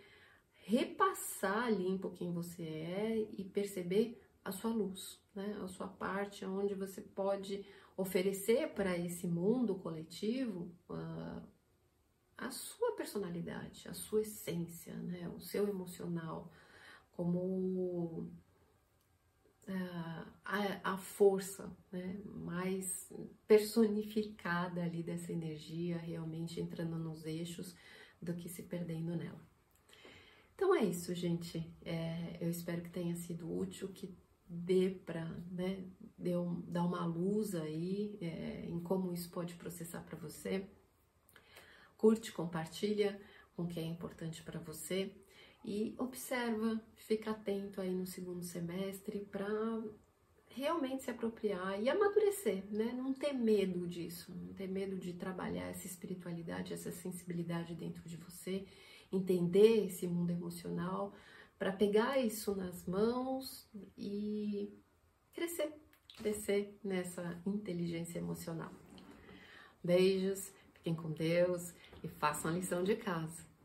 repassar 0.65 1.73
limpo 1.73 2.11
quem 2.11 2.33
você 2.33 2.63
é 2.63 3.29
e 3.37 3.45
perceber 3.45 4.21
a 4.45 4.53
sua 4.53 4.71
luz, 4.71 5.21
né? 5.35 5.59
A 5.63 5.69
sua 5.69 5.89
parte 5.89 6.45
onde 6.45 6.75
você 6.75 7.01
pode 7.01 7.65
oferecer 7.97 8.71
para 8.75 8.97
esse 8.97 9.27
mundo 9.27 9.75
coletivo 9.75 10.73
uh, 10.89 11.43
a 12.37 12.51
sua 12.51 12.93
personalidade, 12.93 13.89
a 13.89 13.95
sua 13.95 14.23
essência, 14.23 14.95
né? 14.95 15.29
O 15.29 15.41
seu 15.41 15.69
emocional, 15.69 16.51
como 17.13 18.31
uh, 19.69 20.33
a, 20.45 20.93
a, 20.95 20.97
força 20.97 21.71
né? 21.93 22.21
mais 22.25 23.13
personificada 23.47 24.83
ali 24.83 25.03
dessa 25.03 25.33
energia, 25.33 25.99
realmente 25.99 26.61
entrando 26.61 26.99
nos 26.99 27.25
eixos 27.25 27.77
do 28.21 28.35
que 28.35 28.49
se 28.49 28.63
perdendo 28.63 29.15
nela. 29.17 29.41
Então 30.55 30.75
é 30.75 30.85
isso, 30.85 31.15
gente. 31.15 31.75
É, 31.83 32.37
eu 32.41 32.51
espero 32.51 32.83
que 32.83 32.91
tenha 32.91 33.17
sido 33.17 33.51
útil, 33.51 33.89
que 33.89 34.15
dê 34.51 34.91
para 35.07 35.25
né, 35.53 35.85
um, 36.19 36.61
dar 36.67 36.85
uma 36.85 37.07
luz 37.07 37.55
aí 37.55 38.19
é, 38.21 38.67
em 38.67 38.81
como 38.81 39.13
isso 39.13 39.31
pode 39.31 39.55
processar 39.55 40.01
para 40.01 40.19
você. 40.19 40.69
Curte, 41.97 42.33
compartilha 42.33 43.21
com 43.55 43.67
quem 43.67 43.85
é 43.85 43.91
importante 43.91 44.43
para 44.43 44.59
você 44.59 45.15
e 45.65 45.95
observa, 45.99 46.83
fica 46.97 47.31
atento 47.31 47.81
aí 47.81 47.95
no 47.95 48.07
segundo 48.07 48.43
semestre 48.43 49.21
para 49.31 49.47
realmente 50.49 51.05
se 51.05 51.11
apropriar 51.11 51.81
e 51.81 51.89
amadurecer, 51.89 52.65
né? 52.71 52.93
Não 52.93 53.13
ter 53.13 53.33
medo 53.33 53.87
disso, 53.87 54.35
não 54.35 54.53
ter 54.53 54.67
medo 54.67 54.97
de 54.97 55.13
trabalhar 55.13 55.69
essa 55.69 55.87
espiritualidade, 55.87 56.73
essa 56.73 56.91
sensibilidade 56.91 57.75
dentro 57.75 58.03
de 58.09 58.17
você, 58.17 58.67
entender 59.13 59.87
esse 59.87 60.09
mundo 60.09 60.31
emocional, 60.31 61.15
para 61.61 61.73
pegar 61.73 62.17
isso 62.17 62.57
nas 62.57 62.87
mãos 62.87 63.69
e 63.95 64.73
crescer, 65.35 65.71
crescer 66.17 66.81
nessa 66.83 67.39
inteligência 67.47 68.19
emocional. 68.19 68.73
Beijos, 69.85 70.51
fiquem 70.73 70.95
com 70.95 71.13
Deus 71.13 71.75
e 72.03 72.09
façam 72.09 72.51
a 72.51 72.55
lição 72.55 72.83
de 72.83 72.97
casa. 72.97 73.50